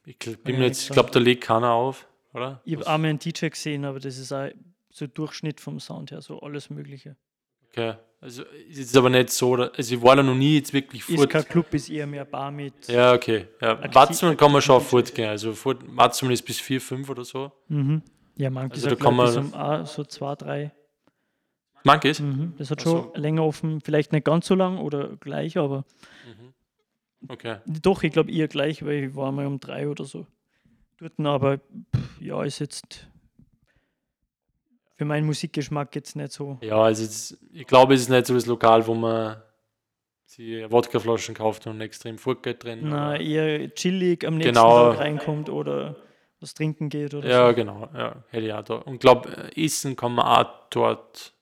Ich 0.10 0.18
gl- 0.18 0.38
bin 0.38 0.56
Ja, 0.56 0.60
mir 0.62 0.66
jetzt, 0.68 0.86
ich 0.86 0.90
glaube, 0.90 1.12
da 1.12 1.20
legt 1.20 1.44
keiner 1.44 1.72
auf, 1.72 2.08
oder? 2.34 2.62
Ich 2.66 2.74
habe 2.76 2.88
einmal 2.88 3.12
einen 3.12 3.20
DJ 3.20 3.48
gesehen, 3.50 3.86
aber 3.86 4.00
das 4.00 4.18
ist 4.18 4.32
auch 4.34 4.50
so 4.90 5.06
Durchschnitt 5.06 5.60
vom 5.62 5.80
Sound 5.80 6.10
her, 6.10 6.22
so 6.22 6.40
alles 6.42 6.72
Mögliche. 6.72 7.16
Okay. 7.70 7.94
Also 8.20 8.42
ist 8.68 8.80
jetzt 8.80 8.98
aber 8.98 9.12
nicht 9.12 9.30
so, 9.30 9.54
also 9.54 9.96
ich 9.96 10.02
war 10.02 10.16
da 10.16 10.24
noch 10.24 10.34
nie 10.34 10.56
jetzt 10.56 10.74
wirklich 10.74 11.08
Ist 11.08 11.16
fort. 11.16 11.30
kein 11.30 11.46
Club, 11.46 11.72
ist 11.76 11.90
eher 11.92 12.08
mehr 12.08 12.26
Bar 12.26 12.50
mit. 12.52 12.88
Ja, 12.88 13.14
okay. 13.14 13.46
Ja. 13.62 13.78
Watzmann 13.94 14.36
kann 14.36 14.52
man 14.52 14.62
schon 14.64 14.82
fortgehen. 14.82 15.30
Also 15.30 15.54
fort, 15.54 15.78
Watzmann 15.96 16.32
ist 16.32 16.42
bis 16.42 16.60
4, 16.60 16.82
5 16.82 17.08
oder 17.10 17.24
so. 17.24 17.52
Mhm. 17.68 18.02
Ja, 18.36 18.50
manche 18.50 18.74
Also 18.74 18.88
also 18.88 18.96
da 18.98 19.04
kann 19.06 19.16
man 19.16 19.34
man- 19.36 19.46
um, 19.46 19.54
ah, 19.54 19.86
so 19.86 20.04
zwei, 20.04 20.34
drei. 20.36 20.72
Monkeys? 21.84 22.20
Mhm. 22.20 22.56
Das 22.58 22.72
hat 22.72 22.82
schon 22.82 22.92
so. 23.04 23.12
länger 23.16 23.44
offen, 23.46 23.80
vielleicht 23.80 24.12
nicht 24.12 24.26
ganz 24.26 24.48
so 24.48 24.56
lang 24.56 24.80
oder 24.80 25.16
gleich, 25.18 25.56
aber 25.58 25.86
Okay. 27.28 27.58
doch, 27.66 28.04
ich 28.04 28.12
glaube 28.14 28.32
eher 28.32 28.48
gleich, 28.48 28.84
weil 28.86 29.04
ich 29.06 29.16
war 29.16 29.32
mal 29.32 29.46
um 29.46 29.60
drei 29.60 29.88
oder 29.90 30.06
so. 30.06 30.26
Dort, 30.98 31.20
aber 31.20 31.58
pff, 31.58 32.22
ja, 32.22 32.44
ist 32.44 32.60
jetzt 32.60 33.08
für 34.96 35.06
meinen 35.06 35.26
Musikgeschmack 35.26 35.96
jetzt 35.96 36.16
nicht 36.16 36.32
so. 36.32 36.58
Ja, 36.62 36.82
also 36.82 37.04
jetzt, 37.04 37.38
ich 37.54 37.66
glaube, 37.68 37.94
es 37.94 38.02
ist 38.02 38.10
nicht 38.10 38.26
so 38.26 38.34
das 38.34 38.46
Lokal, 38.46 38.86
wo 38.88 38.94
man 38.94 39.42
sich 40.26 40.70
Wodkaflaschen 40.72 41.36
kauft 41.36 41.68
und 41.68 41.80
extrem 41.82 42.18
Furtgeld 42.18 42.64
drin. 42.64 42.80
Na, 42.84 43.08
aber- 43.16 43.20
eher 43.22 43.74
chillig 43.74 44.26
am 44.26 44.36
nächsten 44.38 44.54
Genau. 44.56 44.92
Tag 44.92 45.00
reinkommt 45.00 45.50
oder 45.50 45.96
was 46.40 46.54
trinken 46.54 46.90
geht 46.90 47.14
oder 47.14 47.28
Ja, 47.30 47.50
so. 47.50 47.56
genau. 47.56 47.90
Ja, 47.94 48.24
hätte 48.30 48.46
ich 48.46 48.54
auch 48.54 48.64
da. 48.64 48.76
Und 48.76 49.00
glaube, 49.00 49.52
essen 49.56 49.96
kann 49.96 50.14
man 50.16 50.26
auch 50.26 50.70
dort 50.70 51.34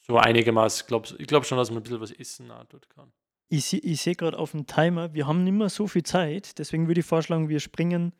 so 0.00 0.16
einigermaßen. 0.16 0.86
Glaub, 0.86 1.08
ich 1.18 1.26
glaube 1.26 1.44
schon, 1.46 1.58
dass 1.58 1.70
man 1.70 1.78
ein 1.78 1.82
bisschen 1.82 2.00
was 2.00 2.12
essen 2.12 2.50
auch 2.50 2.64
dort 2.64 2.88
kann. 2.90 3.12
Ich, 3.52 3.84
ich 3.84 4.00
sehe 4.00 4.14
gerade 4.14 4.38
auf 4.38 4.52
dem 4.52 4.66
Timer, 4.66 5.12
wir 5.12 5.26
haben 5.26 5.44
nicht 5.44 5.52
mehr 5.52 5.68
so 5.68 5.86
viel 5.86 6.04
Zeit, 6.04 6.58
deswegen 6.58 6.86
würde 6.86 7.00
ich 7.00 7.06
vorschlagen, 7.06 7.48
wir 7.48 7.60
springen 7.60 8.12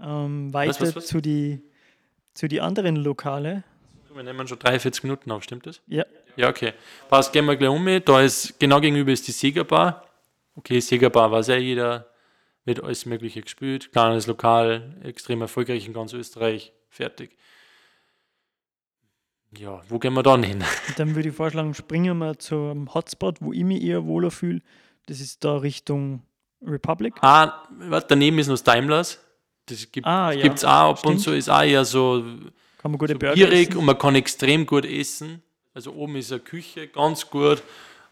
ähm, 0.00 0.52
weiter 0.52 0.80
was, 0.80 0.96
was? 0.96 1.06
zu 1.06 1.20
die 1.20 1.62
zu 2.34 2.48
die 2.48 2.60
anderen 2.60 2.96
Lokale. 2.96 3.62
Wir 4.12 4.22
nehmen 4.22 4.46
schon 4.46 4.58
43 4.58 5.04
Minuten 5.04 5.30
auf, 5.30 5.42
stimmt 5.42 5.66
das? 5.66 5.80
Ja, 5.86 6.04
Ja, 6.36 6.48
okay. 6.48 6.72
Passt, 7.08 7.32
gehen 7.32 7.46
wir 7.46 7.56
gleich 7.56 7.70
um. 7.70 7.86
Da 8.04 8.20
ist 8.20 8.58
genau 8.58 8.80
gegenüber 8.80 9.12
ist 9.12 9.26
die 9.26 9.32
Segerbar. 9.32 10.08
Okay, 10.56 10.80
Segerbar 10.80 11.30
weiß 11.30 11.48
ja 11.48 11.56
jeder, 11.56 12.10
wird 12.64 12.82
alles 12.82 13.06
Mögliche 13.06 13.40
gespielt. 13.42 13.90
Kleines 13.92 14.26
Lokal, 14.26 14.96
extrem 15.02 15.40
erfolgreich 15.40 15.86
in 15.86 15.92
ganz 15.92 16.12
Österreich. 16.12 16.72
Fertig. 16.88 17.36
Ja, 19.58 19.80
wo 19.88 19.98
gehen 19.98 20.14
wir 20.14 20.22
dann 20.22 20.42
hin? 20.42 20.58
und 20.88 20.98
dann 20.98 21.14
würde 21.14 21.28
ich 21.28 21.34
vorschlagen, 21.34 21.74
springen 21.74 22.18
wir 22.18 22.38
zum 22.38 22.92
Hotspot, 22.92 23.36
wo 23.40 23.52
ich 23.52 23.64
mich 23.64 23.82
eher 23.82 24.04
wohler 24.06 24.30
fühle. 24.30 24.60
Das 25.06 25.20
ist 25.20 25.44
da 25.44 25.56
Richtung 25.58 26.22
Republic. 26.62 27.14
Ah, 27.20 27.62
warte, 27.78 28.06
daneben 28.10 28.38
ist 28.38 28.46
noch 28.48 28.54
das 28.54 28.64
Daimlers. 28.64 29.20
Das 29.66 29.90
gibt 29.90 30.06
Ah, 30.06 30.30
es 30.30 30.36
ja, 30.36 30.42
gibt's 30.42 30.64
auch 30.64 30.70
ab 30.70 31.06
und 31.06 31.20
stimmt. 31.20 31.20
zu, 31.20 31.32
ist 31.36 31.48
auch 31.50 31.62
eher 31.62 31.84
so, 31.84 32.22
Kann 32.78 32.90
man 32.90 32.98
gute 32.98 33.14
so 33.14 33.18
bierig 33.18 33.74
und 33.76 33.84
man 33.84 33.98
kann 33.98 34.14
extrem 34.14 34.66
gut 34.66 34.84
essen. 34.84 35.42
Also 35.72 35.92
oben 35.92 36.16
ist 36.16 36.30
eine 36.32 36.40
Küche, 36.40 36.86
ganz 36.88 37.28
gut. 37.30 37.62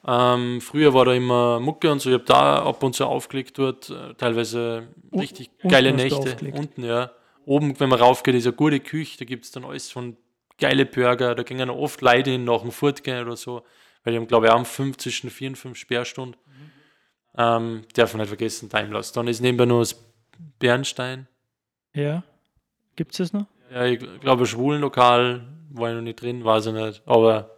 Ähm, 0.06 0.60
früher 0.60 0.92
war 0.94 1.04
da 1.04 1.12
immer 1.14 1.60
Mucke 1.60 1.90
und 1.92 2.00
so, 2.00 2.10
ich 2.10 2.14
habe 2.14 2.24
da 2.24 2.62
ab 2.64 2.82
und 2.82 2.94
zu 2.94 3.06
aufgelegt 3.06 3.56
dort, 3.56 3.88
äh, 3.90 4.14
teilweise 4.14 4.88
richtig 5.14 5.50
unten 5.58 5.68
geile 5.68 5.92
Nächte. 5.92 6.36
Unten, 6.54 6.84
ja. 6.84 7.12
Oben, 7.44 7.78
wenn 7.78 7.88
man 7.88 8.00
raufgeht, 8.00 8.34
ist 8.34 8.46
eine 8.46 8.54
gute 8.56 8.80
Küche, 8.80 9.18
da 9.18 9.24
gibt 9.24 9.44
es 9.44 9.52
dann 9.52 9.64
alles 9.64 9.90
von 9.92 10.16
geile 10.58 10.86
Burger, 10.86 11.34
da 11.34 11.42
gingen 11.42 11.70
oft 11.70 12.00
Leute 12.00 12.30
hin 12.30 12.44
nach 12.44 12.62
dem 12.62 12.72
Fortgehen 12.72 13.24
oder 13.24 13.36
so, 13.36 13.64
weil 14.04 14.12
die 14.12 14.18
haben, 14.18 14.26
glaube 14.26 14.46
ich, 14.46 14.52
auch 14.52 14.66
fünf, 14.66 14.96
zwischen 14.98 15.30
vier 15.30 15.50
und 15.50 15.56
fünf 15.56 15.78
Sperrstunden. 15.78 16.40
Ähm, 17.36 17.84
darf 17.94 18.12
man 18.12 18.20
nicht 18.20 18.28
vergessen, 18.28 18.68
Timeless. 18.68 19.12
Dann 19.12 19.26
ist 19.28 19.40
nebenbei 19.40 19.64
nur 19.64 19.80
das 19.80 19.96
Bernstein. 20.58 21.28
Ja. 21.94 22.22
Gibt 22.96 23.12
es 23.12 23.18
das 23.18 23.32
noch? 23.32 23.46
Ja, 23.72 23.86
ich 23.86 24.00
glaube, 24.20 24.46
Schwulenlokal 24.46 25.46
war 25.70 25.90
ich 25.90 25.96
noch 25.96 26.02
nicht 26.02 26.20
drin, 26.20 26.44
weiß 26.44 26.66
ich 26.66 26.72
nicht. 26.74 27.02
Aber 27.06 27.56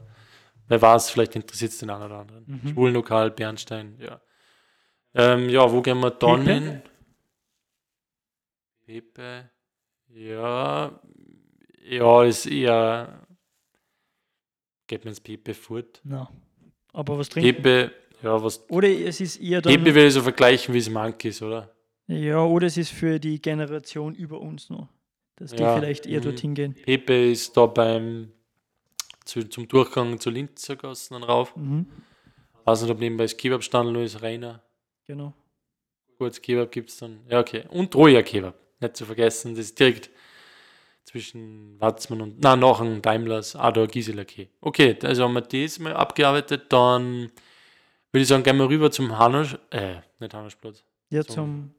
wer 0.69 0.81
weiß, 0.81 1.11
vielleicht 1.11 1.35
interessiert 1.35 1.73
es 1.73 1.79
den 1.79 1.91
einen 1.91 2.05
oder 2.05 2.19
anderen. 2.19 2.45
Mhm. 2.47 2.69
Schwulenlokal, 2.69 3.31
Bernstein, 3.31 3.99
ja. 3.99 4.21
Ähm, 5.15 5.49
ja, 5.49 5.71
wo 5.71 5.81
gehen 5.81 6.01
wir 6.01 6.11
dann 6.11 6.45
Pepe? 6.45 6.53
hin? 6.53 6.83
Pepe. 8.85 9.51
Ja. 10.09 11.01
Ja, 11.85 12.25
ist 12.25 12.47
eher. 12.47 13.27
Geht 14.87 15.05
mir 15.05 15.11
ins 15.11 15.21
Pepe 15.21 15.55
fort. 15.55 16.01
Na. 16.05 16.31
Aber 16.93 17.19
was 17.19 17.29
trinken? 17.29 17.63
Pepe, 17.63 17.93
ja, 18.23 18.43
was. 18.43 18.69
Oder 18.71 18.89
es 18.89 19.21
ist 19.21 19.37
eher 19.37 19.61
dann. 19.61 19.73
Pepe 19.75 19.95
will 19.95 20.07
ich 20.07 20.15
so 20.15 20.23
vergleichen 20.23 20.73
wie 20.75 20.79
es 20.79 20.89
Monkeys, 20.89 21.43
oder? 21.43 21.75
Ja, 22.07 22.43
oder 22.45 22.67
es 22.67 22.77
ist 22.77 22.91
für 22.91 23.19
die 23.19 23.41
Generation 23.41 24.15
über 24.15 24.41
uns 24.41 24.71
noch. 24.71 24.89
Dass 25.37 25.51
die 25.53 25.63
Ja, 25.63 25.77
vielleicht 25.77 26.07
eher 26.07 26.21
dorthin 26.21 26.55
gehen. 26.55 26.75
Pepe 26.75 27.31
ist 27.31 27.57
da 27.57 27.67
beim. 27.67 28.33
Zu, 29.25 29.49
zum 29.49 29.67
Durchgang 29.67 30.21
zur 30.21 30.33
Linzer 30.33 30.77
Gassen 30.77 31.15
dann 31.15 31.23
rauf. 31.23 31.57
Mhm. 31.57 31.87
Weiß 32.65 32.83
nicht, 32.83 32.91
ob 32.91 32.99
nebenbei 32.99 33.25
das 33.25 33.37
Kebabstand 33.37 33.91
nur 33.91 34.03
ist, 34.03 34.21
Rainer. 34.21 34.63
Genau. 35.07 35.33
Kurz 36.19 36.41
Kebab 36.41 36.71
gibt 36.71 36.91
es 36.91 36.99
dann. 36.99 37.21
Ja, 37.29 37.41
okay. 37.41 37.65
Und 37.71 37.95
Roja 37.95 38.23
Kebab. 38.23 38.55
Nicht 38.81 38.97
zu 38.97 39.07
vergessen, 39.07 39.55
das 39.55 39.67
ist 39.67 39.81
direkt 39.81 40.11
zwischen 41.05 41.79
Watzmann 41.81 42.21
und, 42.21 42.41
na, 42.43 42.57
nach 42.57 42.79
dem 42.79 43.03
Daimlers, 43.03 43.57
Ador 43.57 43.87
Gisela 43.87 44.25
K. 44.25 44.49
Okay, 44.61 44.97
also 45.03 45.25
haben 45.25 45.35
wir 45.35 45.43
das 45.43 45.79
mal 45.79 45.93
abgearbeitet. 45.95 46.73
Dann 46.73 47.31
würde 48.11 48.23
ich 48.23 48.29
sagen, 48.29 48.43
gehen 48.43 48.57
wir 48.57 48.69
rüber 48.69 48.91
zum 48.91 49.17
Hanusch, 49.19 49.57
äh, 49.71 49.97
nicht 50.19 50.35
Hanuschplatz. 50.35 50.83
Ja, 51.11 51.23
So. 51.23 51.35
zum 51.35 51.75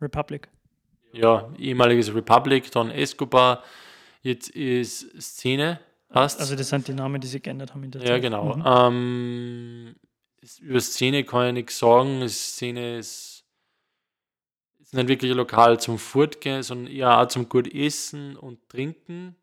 Republic. 0.00 0.48
Ja, 1.12 1.50
ehemaliges 1.58 2.14
Republic, 2.14 2.70
dann 2.70 2.90
Escobar. 2.90 3.62
Jetzt 4.22 4.50
ist 4.50 5.20
Szene, 5.20 5.80
hast 6.10 6.40
Also 6.40 6.56
das 6.56 6.68
sind 6.68 6.86
die 6.88 6.92
Namen, 6.94 7.20
die 7.20 7.26
sie 7.28 7.40
geändert 7.40 7.72
haben 7.72 7.84
in 7.84 7.90
der 7.90 8.02
Ja, 8.02 8.06
Zeit. 8.08 8.22
genau. 8.22 8.54
Mhm. 8.56 8.64
Ähm, 8.66 9.96
über 10.60 10.80
Szene 10.80 11.24
kann 11.24 11.48
ich 11.48 11.52
nichts 11.54 11.78
sagen. 11.78 12.28
Szene 12.28 12.98
ist 12.98 13.35
nicht 14.96 15.08
wirklich 15.08 15.30
ein 15.30 15.36
Lokal 15.36 15.78
zum 15.80 15.98
Fortgehen, 15.98 16.62
sondern 16.62 16.92
eher 16.92 17.20
auch 17.20 17.28
zum 17.28 17.48
gut 17.48 17.72
essen 17.72 18.36
und 18.36 18.68
trinken. 18.68 19.36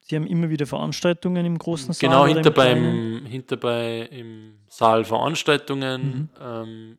Sie 0.00 0.16
haben 0.16 0.26
immer 0.26 0.48
wieder 0.48 0.66
Veranstaltungen 0.66 1.44
im 1.44 1.58
großen 1.58 1.92
Saal. 1.92 2.08
genau, 2.08 2.26
hinter 2.26 2.50
beim, 2.50 3.26
hinter 3.26 3.56
bei 3.58 4.08
im 4.10 4.54
Saal 4.68 5.04
Veranstaltungen. 5.04 6.02
Mhm. 6.02 6.28
Ähm, 6.40 6.98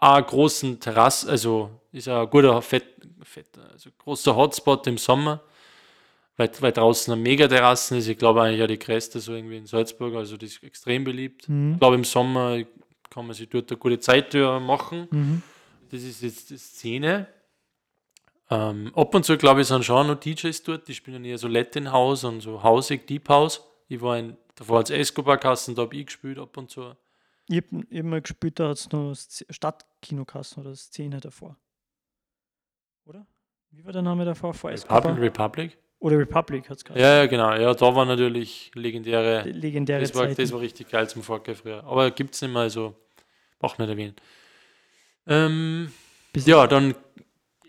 auch 0.00 0.26
großen 0.26 0.78
Terrasse, 0.80 1.28
also 1.28 1.70
ist 1.92 2.08
ein 2.08 2.30
guter, 2.30 2.62
fett, 2.62 2.86
fett, 3.22 3.48
also 3.72 3.90
großer 3.98 4.34
Hotspot 4.34 4.86
im 4.86 4.96
Sommer. 4.96 5.42
Weil, 6.36 6.50
weil 6.60 6.72
draußen 6.72 7.12
eine 7.12 7.20
Megaterrassen 7.20 7.98
ist, 7.98 8.08
ich 8.08 8.16
glaube 8.16 8.42
eigentlich 8.42 8.60
ja 8.60 8.66
die 8.66 8.78
größte 8.78 9.20
so 9.20 9.34
irgendwie 9.34 9.58
in 9.58 9.66
Salzburg, 9.66 10.14
also 10.14 10.38
die 10.38 10.46
ist 10.46 10.62
extrem 10.62 11.04
beliebt. 11.04 11.48
Mhm. 11.48 11.72
Ich 11.72 11.80
glaube, 11.80 11.96
im 11.96 12.04
Sommer 12.04 12.62
kann 13.10 13.26
man 13.26 13.34
sich 13.34 13.48
dort 13.48 13.70
eine 13.70 13.78
gute 13.78 13.98
Zeit 13.98 14.32
machen. 14.34 15.08
Mhm. 15.10 15.42
Das 15.90 16.02
ist 16.02 16.22
jetzt 16.22 16.50
die 16.50 16.56
Szene. 16.56 17.26
Ähm, 18.48 18.92
ab 18.94 19.14
und 19.14 19.24
zu, 19.24 19.36
glaube 19.36 19.60
ich, 19.60 19.68
sind 19.68 19.84
schon 19.84 20.06
noch 20.06 20.16
DJs 20.16 20.62
dort. 20.62 20.88
Die 20.88 20.94
spielen 20.94 21.24
eher 21.24 21.38
so 21.38 21.48
Latin 21.48 21.92
House 21.92 22.24
und 22.24 22.40
so 22.40 22.62
hausig, 22.62 23.06
Deep 23.06 23.28
House. 23.28 23.62
Ich 23.88 24.00
war 24.00 24.18
in, 24.18 24.36
davor 24.54 24.78
als 24.78 24.90
Escobar-Kassen, 24.90 25.74
da 25.74 25.82
habe 25.82 25.96
ich 25.96 26.06
gespielt 26.06 26.38
ab 26.38 26.56
und 26.56 26.70
zu. 26.70 26.94
Ich 27.48 27.56
habe 27.56 27.84
immer 27.90 28.20
gespielt, 28.20 28.60
da 28.60 28.68
hat 28.68 28.76
es 28.76 28.90
noch 28.92 29.14
Stadtkinokassen 29.14 30.62
oder 30.62 30.76
Szene 30.76 31.18
davor. 31.20 31.56
Oder? 33.04 33.26
Wie 33.70 33.84
war 33.84 33.92
der 33.92 34.02
Name 34.02 34.24
davor? 34.24 34.54
Vor 34.54 34.70
Escobar? 34.70 35.16
Republic, 35.16 35.22
Republic? 35.22 35.78
Oder 35.98 36.18
Republic 36.18 36.70
hat 36.70 36.78
es 36.78 36.84
Ja, 36.96 37.16
ja, 37.18 37.26
genau. 37.26 37.52
Ja, 37.54 37.74
da 37.74 37.94
war 37.94 38.04
natürlich 38.06 38.70
legendäre. 38.74 39.42
Legendäre 39.50 40.00
Das 40.00 40.14
war, 40.14 40.28
Zeiten. 40.28 40.40
das 40.40 40.52
war 40.52 40.60
richtig 40.60 40.88
geil 40.88 41.08
zum 41.08 41.22
Vorgehen 41.22 41.56
früher. 41.56 41.84
Aber 41.84 42.10
gibt 42.10 42.34
es 42.34 42.42
nicht 42.42 42.52
mehr, 42.52 42.62
also 42.62 42.94
auch 43.58 43.76
nicht 43.76 43.88
erwähnen. 43.88 44.14
Ähm, 45.30 45.92
ja, 46.34 46.66
dann 46.66 46.94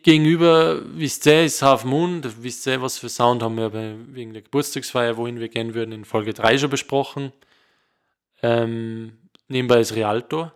gegenüber, 0.03 0.81
wisst 0.97 1.27
ihr, 1.27 1.45
ist 1.45 1.61
Half 1.61 1.85
Moon. 1.85 2.21
Ihr, 2.23 2.81
was 2.81 2.97
für 2.97 3.07
Sound 3.07 3.43
haben 3.43 3.55
wir 3.55 3.69
bei, 3.69 3.95
wegen 4.07 4.33
der 4.33 4.41
Geburtstagsfeier, 4.41 5.15
wohin 5.15 5.39
wir 5.39 5.47
gehen 5.47 5.73
würden, 5.73 5.91
in 5.91 6.05
Folge 6.05 6.33
3 6.33 6.57
schon 6.57 6.69
besprochen. 6.71 7.31
Ähm, 8.41 9.13
nebenbei 9.47 9.79
ist 9.79 9.95
Rialto. 9.95 10.51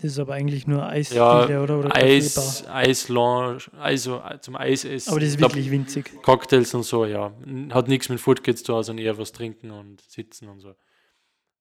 Das 0.00 0.12
ist 0.12 0.18
aber 0.20 0.34
eigentlich 0.34 0.66
nur 0.66 0.86
Eisdiele, 0.86 1.20
Ja, 1.20 1.62
oder? 1.62 1.80
oder 1.80 1.94
Eis. 1.94 2.66
Eislounge, 2.68 3.58
also 3.78 4.22
zum 4.40 4.54
Eisessen. 4.56 5.10
Aber 5.10 5.20
das 5.20 5.30
ist 5.30 5.38
glaub, 5.38 5.50
wirklich 5.50 5.70
winzig. 5.72 6.22
Cocktails 6.22 6.72
und 6.72 6.84
so, 6.84 7.04
ja. 7.04 7.32
Hat 7.72 7.88
nichts 7.88 8.08
mit 8.08 8.20
Food 8.20 8.46
zu 8.46 8.64
tun, 8.64 8.82
sondern 8.84 9.04
eher 9.04 9.18
was 9.18 9.32
trinken 9.32 9.72
und 9.72 10.00
sitzen 10.02 10.48
und 10.48 10.60
so. 10.60 10.74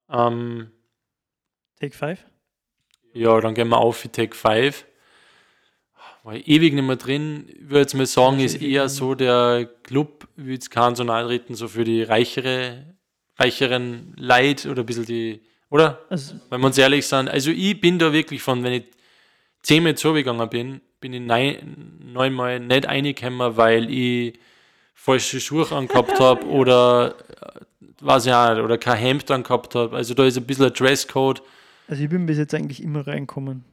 Ähm, 0.10 0.72
Take 1.80 1.98
5? 1.98 2.24
Ja, 3.14 3.40
dann 3.42 3.54
gehen 3.54 3.70
wir 3.70 3.78
auf 3.78 3.98
für 3.98 4.12
Take 4.12 4.36
5. 4.36 4.86
War 6.24 6.36
ich 6.36 6.48
ewig 6.48 6.74
nicht 6.74 6.84
mehr 6.84 6.98
drin. 6.98 7.46
Ich 7.48 7.70
würde 7.70 7.80
jetzt 7.80 7.94
mal 7.94 8.06
sagen, 8.06 8.40
ist 8.40 8.62
eher 8.62 8.90
so 8.90 9.16
der 9.16 9.70
Club, 9.84 10.28
wie 10.36 10.54
jetzt 10.54 10.72
keinen 10.72 10.96
so 10.96 11.04
nahe 11.04 11.26
treten, 11.26 11.56
so 11.56 11.68
für 11.68 11.86
die 11.86 12.04
reichere, 12.04 12.96
reicheren 13.38 14.14
Leid 14.18 14.66
oder 14.66 14.84
ein 14.84 14.86
bisschen 14.86 15.06
die, 15.06 15.42
oder? 15.70 16.02
Also, 16.10 16.36
Wenn 16.50 16.60
wir 16.60 16.68
uns 16.68 16.78
ehrlich 16.78 17.08
sind, 17.08 17.30
also 17.30 17.50
ich 17.50 17.80
bin 17.80 17.98
da 17.98 18.12
wirklich 18.12 18.42
von, 18.42 18.64
wenn 18.64 18.74
ich 18.74 18.84
zehnmal 19.62 19.96
zugegangen 19.96 20.50
bin, 20.50 20.82
bin 21.00 21.14
ich 21.14 21.22
neun, 21.22 21.98
neunmal 22.12 22.60
nicht 22.60 22.88
reingekommen, 22.88 23.56
weil 23.56 23.90
ich 23.90 24.38
falsche 24.94 25.40
Schuhe 25.40 25.72
angehabt 25.72 26.20
habe 26.20 26.46
oder 26.48 27.16
äh, 27.42 27.62
weiß 28.02 28.26
ich 28.26 28.34
auch 28.34 28.54
nicht, 28.54 28.64
oder 28.64 28.78
kein 28.78 28.98
Hemd 28.98 29.32
angehabt 29.32 29.76
habe. 29.76 29.96
Also 29.96 30.14
da 30.14 30.26
ist 30.26 30.38
ein 30.38 30.46
bisschen 30.46 30.66
ein 30.66 30.74
Dresscode. 30.74 31.42
Also 31.88 32.04
ich 32.04 32.10
bin 32.10 32.26
bis 32.26 32.38
jetzt 32.38 32.54
eigentlich 32.54 32.84
immer 32.84 33.06
reinkommen. 33.08 33.64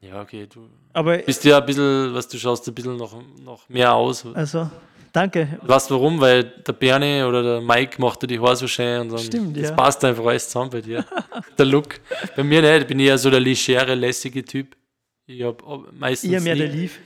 Ja, 0.00 0.20
okay, 0.22 0.46
du 0.46 0.68
Aber, 0.92 1.18
bist 1.18 1.44
ja 1.44 1.58
ein 1.58 1.66
bisschen, 1.66 2.14
was 2.14 2.28
du 2.28 2.38
schaust 2.38 2.66
ein 2.68 2.74
bisschen 2.74 2.96
noch, 2.96 3.20
noch 3.42 3.68
mehr 3.68 3.92
aus. 3.94 4.24
also, 4.26 4.70
danke. 5.12 5.58
Weißt 5.62 5.90
du 5.90 5.94
warum? 5.94 6.20
Weil 6.20 6.44
der 6.44 6.72
Bernie 6.72 7.22
oder 7.24 7.42
der 7.42 7.60
Mike 7.60 8.00
macht 8.00 8.22
dir 8.22 8.28
die 8.28 8.38
Haare 8.38 8.54
so 8.54 8.68
schön 8.68 9.00
und 9.02 9.08
dann 9.10 9.18
Stimmt, 9.18 9.56
das 9.56 9.70
ja. 9.70 9.74
passt 9.74 10.04
einfach 10.04 10.24
alles 10.24 10.48
zusammen 10.48 10.70
bei 10.70 10.80
dir. 10.82 11.04
der 11.58 11.66
Look. 11.66 12.00
Bei 12.36 12.44
mir 12.44 12.62
nicht, 12.62 12.82
ich 12.82 12.86
bin 12.86 13.00
eher 13.00 13.18
so 13.18 13.28
der 13.28 13.40
legere, 13.40 13.94
lässige 13.96 14.44
Typ. 14.44 14.76
Ich 15.26 15.42
habe 15.42 15.84
meistens 15.92 16.30
Eher 16.32 16.40
mehr 16.42 16.54
der 16.54 16.68
nie- 16.68 16.76
Leaf. 16.82 16.98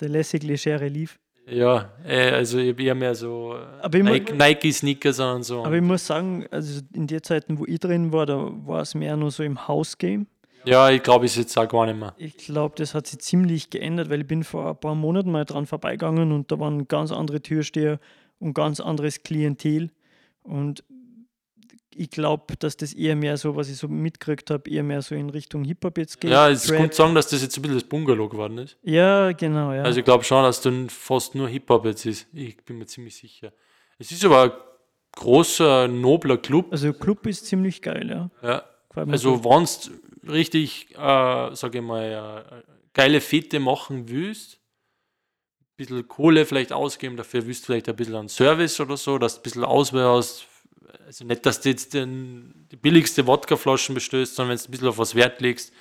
Der 0.00 0.08
lässig 0.08 0.42
legere 0.42 0.88
Leaf. 0.88 1.18
Ja, 1.46 1.90
äh, 2.06 2.30
also 2.30 2.58
ich 2.58 2.70
habe 2.70 2.82
eher 2.82 2.94
mehr 2.94 3.14
so 3.14 3.54
Aber 3.82 3.98
ich 3.98 4.04
mu- 4.04 4.10
Nike- 4.10 4.32
Nike-Sneakers 4.34 5.20
und 5.20 5.42
so. 5.42 5.64
Aber 5.64 5.76
ich 5.76 5.82
muss 5.82 6.06
sagen, 6.06 6.46
also 6.50 6.80
in 6.94 7.06
den 7.06 7.22
Zeiten, 7.22 7.58
wo 7.58 7.66
ich 7.66 7.78
drin 7.80 8.12
war, 8.12 8.24
da 8.26 8.50
war 8.64 8.80
es 8.80 8.94
mehr 8.94 9.16
nur 9.16 9.30
so 9.30 9.42
im 9.42 9.68
House-Game. 9.68 10.26
ja, 10.64 10.88
ich 10.88 11.02
glaube, 11.02 11.26
ist 11.26 11.36
jetzt 11.36 11.56
auch 11.58 11.68
gar 11.68 11.84
nicht 11.84 11.98
mehr. 11.98 12.14
Ich 12.16 12.38
glaube, 12.38 12.74
das 12.78 12.94
hat 12.94 13.06
sich 13.06 13.18
ziemlich 13.18 13.68
geändert, 13.68 14.08
weil 14.08 14.22
ich 14.22 14.26
bin 14.26 14.42
vor 14.42 14.70
ein 14.70 14.76
paar 14.80 14.94
Monaten 14.94 15.30
mal 15.30 15.44
dran 15.44 15.66
vorbeigegangen 15.66 16.32
und 16.32 16.50
da 16.50 16.58
waren 16.58 16.88
ganz 16.88 17.12
andere 17.12 17.42
Türsteher 17.42 17.98
und 18.38 18.54
ganz 18.54 18.80
anderes 18.80 19.22
Klientel. 19.22 19.90
Und 20.42 20.82
ich 21.96 22.10
glaube, 22.10 22.56
dass 22.58 22.76
das 22.76 22.92
eher 22.92 23.16
mehr 23.16 23.36
so, 23.36 23.56
was 23.56 23.68
ich 23.68 23.76
so 23.76 23.88
mitgekriegt 23.88 24.50
habe, 24.50 24.70
eher 24.70 24.82
mehr 24.82 25.02
so 25.02 25.14
in 25.14 25.30
Richtung 25.30 25.64
Hip-Hop 25.64 25.98
jetzt 25.98 26.20
geht. 26.20 26.30
Ja, 26.30 26.48
es 26.48 26.64
Trap. 26.64 26.78
kommt 26.78 26.94
sagen, 26.94 27.14
dass 27.14 27.28
das 27.28 27.42
jetzt 27.42 27.56
ein 27.56 27.62
bisschen 27.62 27.78
das 27.78 27.88
Bungalow 27.88 28.28
geworden 28.28 28.58
ist. 28.58 28.76
Ja, 28.82 29.32
genau, 29.32 29.72
ja. 29.72 29.82
Also 29.82 29.98
ich 30.00 30.04
glaube 30.04 30.24
schon, 30.24 30.42
dass 30.42 30.60
dann 30.60 30.88
fast 30.90 31.34
nur 31.34 31.48
Hip-Hop 31.48 31.84
jetzt 31.86 32.06
ist. 32.06 32.26
Ich 32.32 32.56
bin 32.64 32.78
mir 32.78 32.86
ziemlich 32.86 33.16
sicher. 33.16 33.52
Es 33.98 34.10
ist 34.10 34.24
aber 34.24 34.42
ein 34.42 34.52
großer, 35.12 35.88
nobler 35.88 36.38
Club. 36.38 36.66
also 36.70 36.92
Club 36.92 37.26
ist 37.26 37.46
ziemlich 37.46 37.80
geil, 37.82 38.10
ja. 38.10 38.30
Ja. 38.48 38.64
Also 38.94 39.36
gut. 39.38 39.44
wenn 39.44 39.66
du 40.22 40.32
richtig, 40.32 40.94
äh, 40.94 41.54
sage 41.54 41.78
ich 41.78 41.84
mal, 41.84 42.44
äh, 42.48 42.62
geile 42.92 43.20
Fete 43.20 43.60
machen 43.60 44.08
willst, 44.08 44.58
ein 45.60 45.76
bisschen 45.76 46.08
Kohle 46.08 46.46
vielleicht 46.46 46.72
ausgeben, 46.72 47.16
dafür 47.16 47.46
willst 47.46 47.62
du 47.62 47.66
vielleicht 47.66 47.88
ein 47.88 47.96
bisschen 47.96 48.14
an 48.14 48.28
Service 48.28 48.78
oder 48.80 48.96
so, 48.96 49.18
dass 49.18 49.34
du 49.34 49.40
ein 49.40 49.42
bisschen 49.42 49.64
Auswahl 49.64 50.16
hast. 50.16 50.46
Also 51.06 51.24
nicht, 51.24 51.44
dass 51.46 51.60
du 51.60 51.68
jetzt 51.68 51.94
den, 51.94 52.66
die 52.70 52.76
billigste 52.76 53.26
Wodkaflaschen 53.26 53.94
bestößt, 53.94 54.34
sondern 54.34 54.56
wenn 54.56 54.62
du 54.62 54.68
ein 54.68 54.70
bisschen 54.70 54.88
auf 54.88 54.98
was 54.98 55.14
Wert 55.14 55.40
legst. 55.40 55.72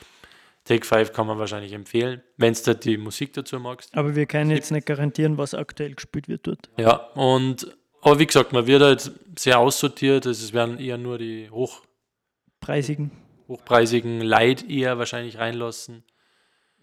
Take 0.66 0.86
5 0.86 1.12
kann 1.12 1.28
man 1.28 1.38
wahrscheinlich 1.39 1.74
empfehlen, 1.74 2.22
wenn 2.38 2.54
du 2.54 2.76
die 2.76 2.97
Musik 2.97 3.34
dazu 3.34 3.60
magst. 3.60 3.93
Aber 3.95 4.16
wir 4.16 4.26
können 4.26 4.49
jetzt 4.49 4.72
nicht 4.72 4.86
garantieren, 4.86 5.38
was 5.38 5.54
aktuell 5.54 5.93
gespielt 5.93 6.30
wird 6.30 6.47
dort. 6.47 6.70
Ja, 6.78 6.95
und 7.16 7.76
aber 8.01 8.20
wie 8.20 8.26
gesagt, 8.26 8.51
man 8.51 8.68
wird 8.68 8.82
halt 8.82 9.12
sehr 9.38 9.60
aussortiert, 9.60 10.28
also 10.28 10.43
es 10.43 10.54
werden 10.54 10.78
eher 10.78 10.97
nur 10.97 11.18
die 11.18 11.49
hoch, 11.49 11.84
Preisigen. 12.60 13.12
hochpreisigen 13.47 14.20
Leid 14.22 14.70
eher 14.70 14.97
wahrscheinlich 14.97 15.38
reinlassen. 15.38 16.04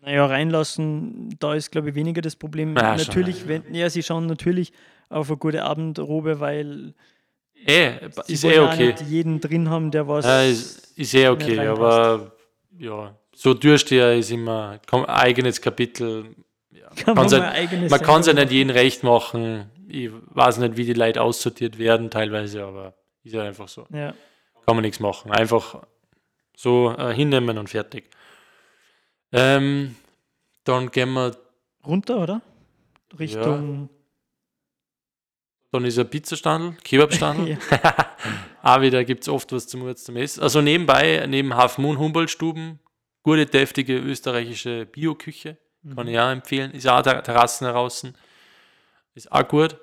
Naja, 0.03 0.25
reinlassen, 0.25 1.37
da 1.39 1.55
ist, 1.55 1.71
glaube 1.71 1.91
ich, 1.91 1.95
weniger 1.95 2.23
das 2.23 2.37
Problem. 2.37 2.75
Ja, 2.75 2.99
schon, 2.99 3.07
natürlich, 3.07 3.43
ja. 3.43 3.49
wenn, 3.49 3.75
ja, 3.75 3.91
sie 3.91 4.03
schauen 4.03 4.27
natürlich 4.27 4.73
auf 5.11 5.29
eine 5.29 5.37
gute 5.37 5.63
Abendrobe, 5.63 6.41
weil 6.41 6.95
Eh, 7.67 8.09
ist 8.27 8.45
eh 8.45 8.59
okay. 8.59 8.87
nicht 8.87 9.03
jeden 9.03 9.41
drin 9.41 9.69
haben, 9.69 9.91
der 9.91 10.09
was. 10.09 10.25
Ja, 10.25 10.43
ist, 10.43 10.97
ist 10.99 11.15
eh 11.15 11.29
okay, 11.29 11.59
aber 11.67 12.33
ja, 12.79 13.15
so 13.35 13.55
Türsteher 13.55 14.15
ist 14.17 14.31
immer 14.31 14.81
komm, 14.89 15.05
eigenes 15.05 15.61
Kapitel. 15.61 16.35
Ja, 16.71 16.89
kann 17.05 17.15
man 17.15 17.29
ja- 17.29 17.99
kann 17.99 18.21
es 18.21 18.27
ja 18.27 18.33
nicht 18.33 18.51
jedem 18.53 18.71
recht 18.71 19.03
machen. 19.03 19.71
Ich 19.89 20.11
weiß 20.13 20.59
nicht, 20.59 20.77
wie 20.77 20.85
die 20.85 20.93
Leute 20.93 21.21
aussortiert 21.21 21.79
werden 21.79 22.11
teilweise, 22.11 22.65
aber 22.65 22.95
ist 23.25 23.35
ja 23.35 23.43
einfach 23.43 23.69
so. 23.69 23.87
Ja. 23.93 24.15
Kann 24.67 24.77
man 24.77 24.83
nichts 24.83 25.01
machen. 25.01 25.33
Einfach 25.33 25.83
so 26.57 26.95
äh, 26.97 27.13
hinnehmen 27.13 27.59
und 27.59 27.69
fertig. 27.69 28.09
Ähm, 29.33 29.97
dann 30.65 30.91
gehen 30.91 31.13
wir, 31.13 31.37
Runter, 31.87 32.19
oder? 32.23 32.43
Richtung. 33.19 33.89
Dann 35.73 35.85
ist 35.85 35.99
ein 35.99 36.09
Pizzastandel, 36.09 36.77
Kebabstandel. 36.83 37.59
Auch 38.63 38.81
wieder 38.81 39.05
gibt 39.05 39.23
es 39.23 39.29
oft 39.29 39.53
was 39.53 39.67
zum 39.67 39.95
zum 39.97 40.17
Essen. 40.17 40.43
Also 40.43 40.61
nebenbei, 40.61 41.25
neben 41.29 41.55
Half 41.55 41.79
Moon 41.79 41.99
Humboldt-Stuben, 41.99 42.79
gute, 43.23 43.47
deftige 43.47 43.97
österreichische 43.99 44.87
Bio-Küche. 44.87 45.57
Kann 45.95 46.09
ich 46.09 46.19
auch 46.19 46.31
empfehlen. 46.31 46.73
Ist 46.73 46.87
auch 46.87 47.01
Ter- 47.03 47.23
Terrassen 47.23 47.67
draußen. 47.67 48.15
Ist 49.15 49.33
auch 49.33 49.49
gut. 49.49 49.77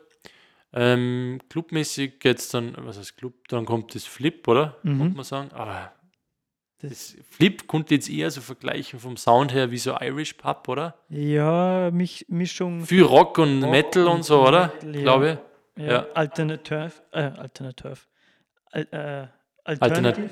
Ähm, 0.74 1.40
clubmäßig 1.50 2.20
geht's 2.20 2.50
dann, 2.50 2.76
was 2.78 3.00
heißt 3.00 3.18
Club? 3.18 3.34
Dann 3.48 3.66
kommt 3.66 3.96
das 3.96 4.04
Flip, 4.04 4.48
oder? 4.48 4.78
Mhm. 4.84 5.00
Könnte 5.00 5.16
man 5.16 5.24
sagen. 5.26 5.50
Aber 5.54 5.92
Das, 6.82 6.92
das 7.16 7.16
Flip 7.32 7.66
konnte 7.68 7.96
jetzt 7.96 8.10
eher 8.10 8.30
so 8.30 8.42
vergleichen 8.42 9.00
vom 9.00 9.18
Sound 9.18 9.54
her 9.54 9.72
wie 9.72 9.78
so 9.80 9.96
Irish 10.00 10.34
Pub, 10.34 10.68
oder? 10.68 10.96
ja, 11.10 11.90
Mich, 11.92 12.26
Mischung. 12.30 12.86
Viel 12.86 13.02
Rock 13.04 13.40
und 13.40 13.64
Rock 13.64 13.72
Metal 13.72 14.06
und, 14.06 14.12
und 14.18 14.24
so, 14.24 14.46
oder? 14.46 14.68
Metal, 14.76 14.96
ja. 14.96 15.02
Glaube 15.02 15.40
Ja, 15.78 15.86
ja. 15.86 16.06
Alternative. 16.14 16.92
Äh, 17.12 17.22
Alternative. 17.22 17.98
Al, 18.72 18.88
äh. 18.92 19.28
Alternative. 19.64 20.22
Alternativ. 20.22 20.32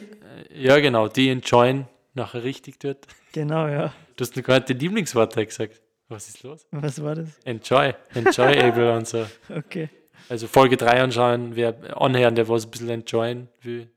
Ja, 0.53 0.79
genau. 0.79 1.07
Die 1.07 1.29
enjoyen 1.29 1.87
nachher 2.13 2.43
richtig 2.43 2.79
dort. 2.79 3.05
Genau, 3.33 3.67
ja. 3.67 3.93
Du 4.15 4.23
hast 4.23 4.35
nicht 4.35 4.69
die 4.69 4.73
Lieblingsworte 4.73 5.45
gesagt. 5.45 5.81
Was 6.07 6.29
ist 6.29 6.43
los? 6.43 6.65
Was 6.71 7.01
war 7.01 7.15
das? 7.15 7.37
Enjoy. 7.43 7.93
Enjoyable 8.13 8.93
und 8.97 9.07
so. 9.07 9.25
Okay. 9.49 9.89
Also 10.29 10.47
Folge 10.47 10.77
3 10.77 11.01
anschauen, 11.01 11.55
wer 11.55 11.99
anhören, 11.99 12.35
der 12.35 12.47
was 12.47 12.65
ein 12.65 12.71
bisschen 12.71 12.89
enjoyen 12.89 13.49
will. 13.61 13.89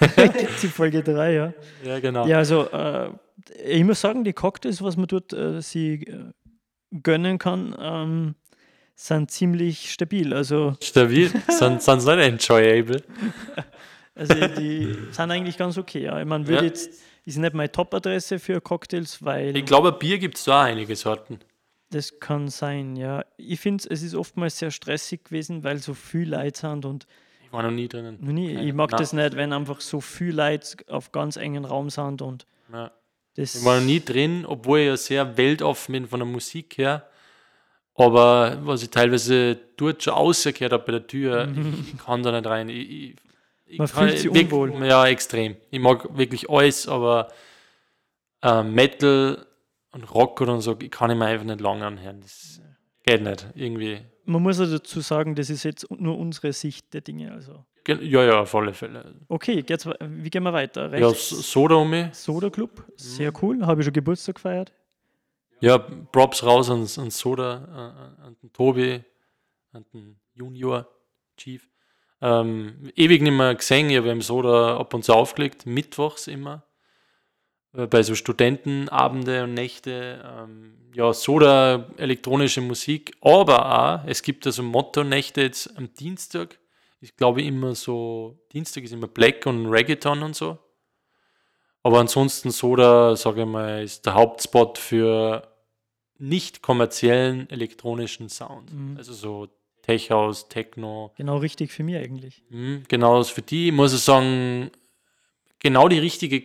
Die 0.62 0.68
Folge 0.68 1.02
3, 1.02 1.32
ja. 1.32 1.52
Ja, 1.84 2.00
genau. 2.00 2.26
Ja, 2.26 2.38
also 2.38 2.68
äh, 2.70 3.10
ich 3.64 3.84
muss 3.84 4.00
sagen, 4.00 4.24
die 4.24 4.32
Cocktails, 4.32 4.82
was 4.82 4.96
man 4.96 5.06
dort 5.06 5.32
äh, 5.32 5.60
sie 5.60 6.04
äh, 6.04 6.32
gönnen 7.02 7.38
kann, 7.38 7.76
ähm, 7.78 8.34
sind 8.94 9.30
ziemlich 9.30 9.92
stabil. 9.92 10.32
Also, 10.34 10.76
Stabil. 10.82 11.28
sind 11.48 11.82
sind 11.82 12.00
sie 12.00 12.16
nicht 12.16 12.48
enjoyable. 12.48 13.02
also 14.14 14.34
die 14.48 14.96
sind 15.10 15.30
eigentlich 15.30 15.56
ganz 15.58 15.78
okay. 15.78 16.02
Ja. 16.04 16.20
Ich 16.20 16.26
meine, 16.26 16.46
würde 16.46 16.62
Ja. 16.62 16.68
jetzt 16.68 16.90
ist 17.24 17.38
nicht 17.38 17.54
meine 17.54 17.70
Top-Adresse 17.72 18.38
für 18.38 18.60
Cocktails, 18.60 19.22
weil 19.24 19.56
Ich 19.56 19.64
glaube, 19.64 19.92
Bier 19.92 20.18
gibt 20.18 20.36
es 20.38 20.44
da 20.44 20.62
auch 20.62 20.64
einige 20.66 20.96
Sorten. 20.96 21.38
das 21.90 22.18
kann 22.20 22.48
sein, 22.48 22.96
ja. 22.96 23.24
Ich 23.36 23.60
finde, 23.60 23.84
es 23.90 24.02
ist 24.02 24.14
oftmals 24.14 24.58
sehr 24.58 24.70
stressig 24.70 25.24
gewesen, 25.24 25.62
weil 25.62 25.78
so 25.78 25.94
viel 25.94 26.28
Leute 26.30 26.58
sind 26.58 26.84
und 26.84 27.06
Ich 27.44 27.52
war 27.52 27.62
noch 27.62 27.70
nie 27.70 27.86
drinnen. 27.88 28.18
noch 28.20 28.32
nie, 28.32 28.54
Keine- 28.54 28.66
ich 28.66 28.72
mag 28.74 28.90
Nein. 28.90 28.98
das 28.98 29.12
nicht, 29.12 29.36
wenn 29.36 29.52
einfach 29.52 29.80
so 29.80 30.00
viel 30.00 30.34
Leute 30.34 30.76
auf 30.88 31.12
ganz 31.12 31.36
engen 31.36 31.64
Raum 31.64 31.90
sind 31.90 32.22
und 32.22 32.46
Ja. 32.72 32.90
das 33.36 33.54
Ich 33.56 33.64
war 33.64 33.76
noch 33.78 33.84
nie 33.86 34.00
drin, 34.00 34.44
obwohl 34.46 34.80
ich 34.80 34.86
ja 34.86 34.96
sehr 34.96 35.36
weltoffen 35.36 35.92
bin 35.92 36.06
von 36.08 36.18
der 36.20 36.26
Musik 36.26 36.78
her. 36.78 37.08
Aber 37.94 38.58
was 38.62 38.82
ich 38.82 38.90
teilweise 38.90 39.56
dort 39.76 40.02
schon 40.02 40.14
rausgehört 40.14 40.72
habe 40.72 40.84
bei 40.84 40.92
der 40.92 41.06
Tür, 41.06 41.48
ich, 41.54 41.94
ich 41.94 41.98
kann 41.98 42.22
da 42.22 42.32
nicht 42.32 42.46
rein. 42.48 42.68
Ich, 42.70 43.14
ich, 43.66 43.78
Man 43.78 43.86
kann- 43.88 44.08
fühlt 44.08 44.18
sich 44.18 44.30
wirk- 44.32 44.52
unwohl. 44.52 44.86
Ja, 44.86 45.06
extrem. 45.06 45.56
Ich 45.70 45.78
mag 45.80 46.16
wirklich 46.16 46.48
alles, 46.48 46.88
aber 46.88 47.28
äh, 48.42 48.62
Metal 48.62 49.46
und 49.92 50.14
Rock 50.14 50.40
oder 50.40 50.60
so 50.60 50.76
ich 50.80 50.90
kann 50.90 51.10
ich 51.10 51.16
mir 51.16 51.26
einfach 51.26 51.44
nicht 51.44 51.60
lange 51.60 51.84
anhören. 51.86 52.20
Das 52.22 52.60
geht 53.04 53.22
nicht. 53.22 53.46
Irgendwie. 53.54 53.98
man 54.24 54.42
muss 54.42 54.58
ja 54.58 54.66
dazu 54.66 55.00
sagen, 55.00 55.34
das 55.34 55.50
ist 55.50 55.64
jetzt 55.64 55.90
nur 55.90 56.16
unsere 56.18 56.52
Sicht 56.52 56.92
der 56.94 57.02
Dinge. 57.02 57.32
Also. 57.32 57.64
Ja, 57.86 58.24
ja, 58.24 58.40
auf 58.40 58.54
alle 58.54 58.72
Fälle. 58.72 59.16
Okay, 59.28 59.60
geht's, 59.62 59.84
we- 59.86 59.96
wie 60.00 60.30
gehen 60.30 60.44
wir 60.44 60.52
weiter? 60.52 60.84
Ja, 60.96 61.08
Rechts 61.08 61.32
S- 61.32 61.50
Soda 61.52 61.74
um 61.74 61.90
mich. 61.90 62.14
Soda 62.14 62.48
Club, 62.48 62.84
sehr 62.96 63.32
Mhm. 63.32 63.36
cool. 63.42 63.66
Habe 63.66 63.80
ich 63.80 63.84
schon 63.84 63.92
Geburtstag 63.92 64.36
gefeiert. 64.36 64.72
Ja, 65.62 65.78
Props 65.78 66.42
raus 66.42 66.70
an, 66.70 66.88
an 66.96 67.10
Soda, 67.12 68.16
äh, 68.18 68.24
an 68.26 68.36
den 68.42 68.52
Tobi, 68.52 69.00
an 69.70 69.84
den 69.94 70.18
Junior 70.34 70.88
Chief. 71.36 71.70
Ähm, 72.20 72.90
ewig 72.96 73.22
nicht 73.22 73.30
mehr 73.30 73.54
gesehen, 73.54 73.88
ich 73.88 73.96
habe 73.96 74.10
im 74.10 74.22
Soda 74.22 74.76
ab 74.76 74.92
und 74.92 75.04
zu 75.04 75.14
aufgelegt, 75.14 75.64
mittwochs 75.64 76.26
immer. 76.26 76.64
Äh, 77.74 77.86
Bei 77.86 78.02
so 78.02 78.16
Studentenabende 78.16 79.44
und 79.44 79.54
Nächte. 79.54 80.20
Ähm, 80.36 80.90
ja, 80.94 81.12
Soda, 81.12 81.88
elektronische 81.96 82.60
Musik, 82.60 83.16
aber 83.20 84.00
auch, 84.02 84.08
es 84.08 84.24
gibt 84.24 84.44
also 84.44 84.64
Motto-Nächte 84.64 85.42
jetzt 85.42 85.78
am 85.78 85.94
Dienstag. 85.94 86.58
Ich 87.00 87.14
glaube 87.14 87.40
immer 87.40 87.76
so, 87.76 88.36
Dienstag 88.52 88.82
ist 88.82 88.94
immer 88.94 89.06
Black 89.06 89.46
und 89.46 89.66
Reggaeton 89.66 90.24
und 90.24 90.34
so. 90.34 90.58
Aber 91.84 92.00
ansonsten 92.00 92.50
Soda, 92.50 93.14
sage 93.14 93.42
ich 93.42 93.46
mal, 93.46 93.84
ist 93.84 94.06
der 94.06 94.14
Hauptspot 94.14 94.78
für 94.78 95.51
nicht 96.22 96.62
kommerziellen 96.62 97.50
elektronischen 97.50 98.28
Sound. 98.28 98.72
Mhm. 98.72 98.96
Also 98.96 99.12
so 99.12 99.48
Tech 99.82 100.10
House, 100.10 100.48
Techno. 100.48 101.12
Genau 101.16 101.38
richtig 101.38 101.72
für 101.72 101.82
mich 101.82 101.96
eigentlich. 101.96 102.44
Mhm, 102.48 102.84
genau, 102.88 103.18
das 103.18 103.30
für 103.30 103.42
die 103.42 103.72
muss 103.72 103.92
ich 103.92 104.00
sagen, 104.00 104.70
genau 105.58 105.88
die 105.88 105.98
richtige, 105.98 106.44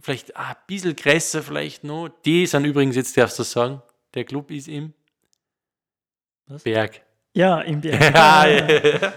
vielleicht 0.00 0.34
ah, 0.36 0.50
ein 0.50 0.56
bisschen 0.66 0.96
größer 0.96 1.42
vielleicht 1.42 1.84
noch. 1.84 2.08
Die 2.24 2.46
sind 2.46 2.64
übrigens, 2.64 2.96
jetzt 2.96 3.14
darfst 3.16 3.38
du 3.38 3.42
sagen, 3.42 3.82
der 4.14 4.24
Club 4.24 4.50
ist 4.50 4.68
im 4.68 4.94
Was? 6.46 6.62
Berg. 6.62 7.02
Ja, 7.34 7.60
im 7.60 7.80
Berg. 7.82 8.00
Ja, 8.14 8.46
ja, 8.46 8.68
ja. 8.68 9.12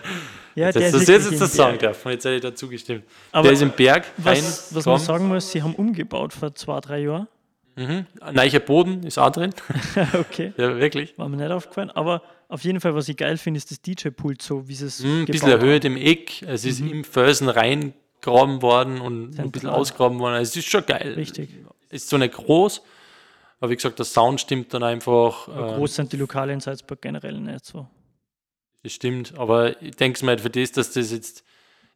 ja, 0.56 0.66
Jetzt, 0.66 0.76
der 0.76 0.92
das 0.92 1.02
ist 1.02 1.08
jetzt, 1.08 1.32
im 1.32 1.40
das 1.40 1.54
sagen 1.54 1.80
darf. 1.80 2.06
Jetzt 2.06 2.26
hätte 2.26 2.36
ich 2.36 2.42
dazu 2.42 2.68
gestimmt. 2.68 3.06
Aber 3.32 3.44
der 3.44 3.54
ist 3.54 3.62
im 3.62 3.72
Berg. 3.72 4.06
was, 4.18 4.76
was 4.76 4.86
man 4.86 5.00
sagen 5.00 5.28
muss, 5.30 5.50
sie 5.50 5.64
haben 5.64 5.74
umgebaut 5.76 6.34
vor 6.34 6.54
zwei, 6.54 6.82
drei 6.82 7.00
Jahren. 7.00 7.28
Mhm. 7.76 8.06
Neuer 8.32 8.60
Boden 8.60 9.04
ist 9.04 9.18
auch 9.18 9.32
drin. 9.32 9.54
okay, 10.20 10.54
ja, 10.58 10.78
wirklich. 10.80 11.18
war 11.18 11.28
mir 11.30 11.38
nicht 11.38 11.52
aufgefallen. 11.52 11.90
Aber 11.92 12.22
auf 12.50 12.64
jeden 12.64 12.80
Fall, 12.80 12.94
was 12.94 13.10
ich 13.10 13.18
geil 13.18 13.38
finde, 13.38 13.58
ist 13.58 13.72
das 13.72 13.82
DJ-Pult, 13.82 14.42
so 14.42 14.68
wie 14.68 14.74
es 14.74 15.00
Mhm, 15.04 15.22
ein 15.22 15.26
bisschen 15.26 15.52
haben. 15.52 15.62
erhöht 15.62 15.86
im 15.86 15.98
Eck. 15.98 16.44
Es 16.44 16.66
ist 16.66 16.80
im 16.82 17.04
Felsen 17.04 17.50
reingraben 17.50 18.62
worden 18.62 19.02
und 19.02 19.40
ein 19.40 19.52
bisschen 19.52 19.70
ausgraben 19.70 20.20
worden. 20.20 20.36
Also 20.36 20.52
es 20.52 20.58
ist 20.58 20.70
schon 20.70 20.86
geil. 20.86 21.14
Richtig. 21.16 21.50
Ist 21.90 22.10
so 22.10 22.18
nicht 22.18 22.34
groß, 22.34 22.82
aber 23.60 23.72
wie 23.72 23.76
gesagt, 23.76 23.98
der 24.00 24.06
Sound 24.06 24.42
stimmt 24.42 24.74
dann 24.74 24.84
einfach. 24.84 25.48
Aber 25.48 25.70
ähm, 25.74 25.78
Groß 25.78 25.96
sind 25.96 26.12
die 26.14 26.18
Lokale 26.18 26.54
in 26.54 26.60
Salzburg 26.60 27.02
generell 27.02 27.40
nicht 27.40 27.66
so. 27.66 27.88
Das 28.84 28.92
stimmt, 28.94 29.38
aber 29.38 29.82
ich 29.82 29.96
denke 29.96 30.24
mal, 30.26 30.38
für 30.38 30.50
das, 30.50 30.72
dass 30.74 30.92
das 30.92 31.12
jetzt, 31.12 31.44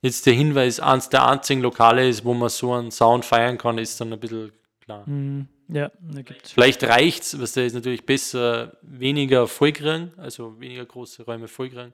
jetzt 0.02 0.26
der 0.26 0.34
Hinweis 0.34 0.80
eins 0.80 1.10
der 1.10 1.28
einzigen 1.28 1.62
Lokale 1.62 2.08
ist, 2.08 2.24
wo 2.24 2.34
man 2.34 2.50
so 2.50 2.74
einen 2.74 2.92
Sound 2.92 3.26
feiern 3.26 3.58
kann, 3.58 3.78
ist 3.78 4.00
dann 4.00 4.14
ein 4.14 4.20
bisschen 4.20 4.52
klar. 4.80 5.04
Mhm. 5.06 5.48
Ja, 5.70 5.92
da 6.00 6.22
gibt's. 6.22 6.52
Vielleicht 6.52 6.84
reicht 6.84 7.24
es, 7.24 7.42
was 7.42 7.54
der 7.54 7.66
ist 7.66 7.74
natürlich 7.74 8.06
besser, 8.06 8.78
weniger 8.82 9.48
vollkriegen, 9.48 10.14
also 10.18 10.60
weniger 10.60 10.86
große 10.86 11.24
Räume 11.24 11.48
vollkriegen. 11.48 11.94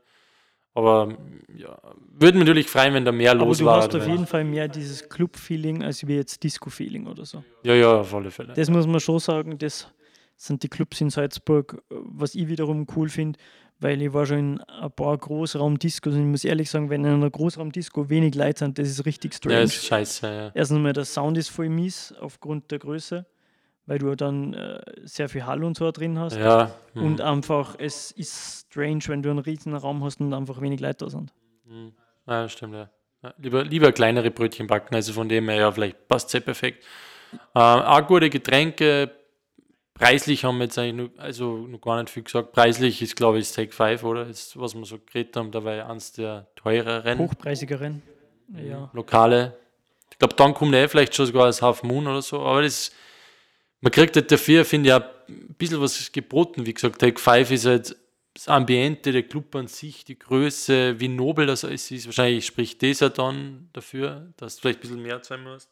Aber 0.76 1.15
ja, 1.55 1.80
würde 2.11 2.38
mich 2.38 2.47
natürlich 2.47 2.67
freuen, 2.67 2.93
wenn 2.95 3.05
da 3.05 3.11
mehr 3.11 3.32
Aber 3.32 3.45
los 3.45 3.59
du 3.59 3.65
war. 3.65 3.78
hast 3.78 3.93
auf 3.95 4.07
jeden 4.07 4.26
Fall 4.26 4.43
mehr 4.43 4.67
dieses 4.67 5.07
Club-Feeling 5.07 5.84
als 5.84 6.05
wie 6.07 6.15
jetzt 6.15 6.43
Disco-Feeling 6.43 7.05
oder 7.05 7.26
so. 7.26 7.43
Ja, 7.63 7.76
ja, 7.76 7.99
auf 7.99 8.13
alle 8.13 8.32
Fälle. 8.32 8.53
Das 8.53 8.69
muss 8.69 8.88
man 8.88 8.99
schon 8.99 9.19
sagen, 9.19 9.57
das 9.59 9.88
sind 10.36 10.63
die 10.63 10.69
Clubs 10.69 10.99
in 10.99 11.11
Salzburg, 11.11 11.82
was 11.89 12.34
ich 12.34 12.47
wiederum 12.47 12.88
cool 12.95 13.07
finde, 13.07 13.38
weil 13.80 14.01
ich 14.01 14.13
war 14.13 14.26
schon 14.26 14.38
in 14.38 14.61
ein 14.61 14.91
paar 14.91 15.15
Großraumdiscos 15.17 16.13
und 16.15 16.21
ich 16.21 16.26
muss 16.28 16.43
ehrlich 16.43 16.69
sagen, 16.71 16.89
wenn 16.89 17.05
in 17.05 17.13
einer 17.13 17.30
Großraumdisco 17.30 18.09
wenig 18.09 18.34
Leute 18.34 18.59
sind, 18.59 18.80
das 18.80 18.89
ist 18.89 19.05
richtig 19.05 19.36
strange. 19.36 19.57
ja, 19.57 19.61
ist 19.63 19.86
scheiße, 19.86 20.28
ja. 20.28 20.51
Erstens 20.55 20.80
mal, 20.80 20.93
der 20.93 21.05
Sound 21.05 21.38
ist 21.38 21.49
voll 21.49 21.69
mies 21.69 22.13
aufgrund 22.19 22.71
der 22.71 22.80
Größe, 22.80 23.28
weil 23.86 23.97
du 23.97 24.15
dann 24.15 24.53
äh, 24.53 24.81
sehr 25.03 25.29
viel 25.29 25.45
Hall 25.45 25.63
und 25.63 25.77
so 25.77 25.91
drin 25.91 26.17
hast. 26.19 26.38
Ja, 26.38 26.73
mhm. 26.93 27.03
Und 27.03 27.21
einfach, 27.21 27.75
es 27.77 28.11
ist 28.11 28.67
strange, 28.67 29.03
wenn 29.07 29.21
du 29.21 29.29
einen 29.29 29.39
riesen 29.39 29.75
Raum 29.75 30.03
hast 30.03 30.21
und 30.21 30.34
einfach 30.34 30.61
wenig 30.61 30.79
Leute 30.79 31.05
da 31.05 31.09
sind. 31.09 31.34
Mhm. 31.65 31.93
Ja, 32.27 32.47
stimmt, 32.47 32.75
ja. 32.75 32.89
ja. 33.21 33.34
Lieber, 33.38 33.63
lieber 33.63 33.91
kleinere 33.91 34.31
Brötchen 34.31 34.67
backen, 34.67 34.95
also 34.95 35.11
von 35.13 35.27
dem 35.27 35.49
her, 35.49 35.57
ja, 35.57 35.71
vielleicht 35.71 36.07
passt 36.07 36.27
es 36.27 36.34
ja 36.34 36.39
perfekt. 36.39 36.84
Ähm, 37.34 37.39
auch 37.53 38.07
gute 38.07 38.29
Getränke. 38.29 39.11
Preislich 39.93 40.43
haben 40.43 40.57
wir 40.57 40.65
jetzt 40.65 40.79
eigentlich 40.79 41.11
noch, 41.11 41.23
also 41.23 41.67
noch 41.67 41.79
gar 41.79 42.01
nicht 42.01 42.09
viel 42.09 42.23
gesagt. 42.23 42.51
Preislich 42.51 43.01
ist, 43.01 43.15
glaube 43.15 43.39
ich, 43.39 43.51
Take 43.51 43.71
5, 43.71 44.03
oder? 44.03 44.27
Ist, 44.27 44.59
was 44.59 44.73
wir 44.73 44.86
so 44.86 44.97
geredet 44.99 45.36
haben, 45.36 45.51
da 45.51 45.63
war 45.63 45.73
ja 45.73 45.88
eins 45.88 46.13
der 46.13 46.47
teureren 46.55 47.19
Hochpreisigeren. 47.19 48.01
Ja. 48.55 48.89
Lokale. 48.93 49.57
Ich 50.11 50.17
glaube, 50.19 50.36
dann 50.36 50.53
kommt 50.53 50.73
er 50.73 50.89
vielleicht 50.89 51.15
schon 51.15 51.25
sogar 51.25 51.45
als 51.45 51.61
Half 51.61 51.84
Moon 51.84 52.07
oder 52.07 52.21
so, 52.21 52.39
aber 52.41 52.63
das, 52.63 52.91
man 53.84 53.91
kriegt 53.91 54.15
halt 54.15 54.31
dafür, 54.31 54.63
finde 54.63 54.89
ich, 54.89 54.95
auch 54.95 55.03
ein 55.27 55.55
bisschen 55.57 55.81
was 55.81 56.09
geboten. 56.13 56.65
Wie 56.65 56.73
gesagt, 56.73 56.99
Take 56.99 57.19
5 57.19 57.51
ist 57.51 57.65
halt 57.65 57.97
das 58.34 58.47
Ambiente, 58.47 59.11
der 59.11 59.23
Club 59.23 59.53
an 59.55 59.67
sich, 59.67 60.05
die 60.05 60.17
Größe, 60.17 61.01
wie 61.01 61.09
nobel 61.09 61.45
das 61.45 61.65
alles 61.65 61.91
ist. 61.91 62.05
Wahrscheinlich 62.05 62.45
spricht 62.45 62.81
das 62.81 63.01
ja 63.01 63.09
dann 63.09 63.69
dafür, 63.73 64.34
dass 64.38 64.55
du 64.55 64.61
vielleicht 64.61 64.79
ein 64.79 64.81
bisschen 64.84 65.01
mehr 65.01 65.21
sein 65.21 65.43
musst. 65.43 65.69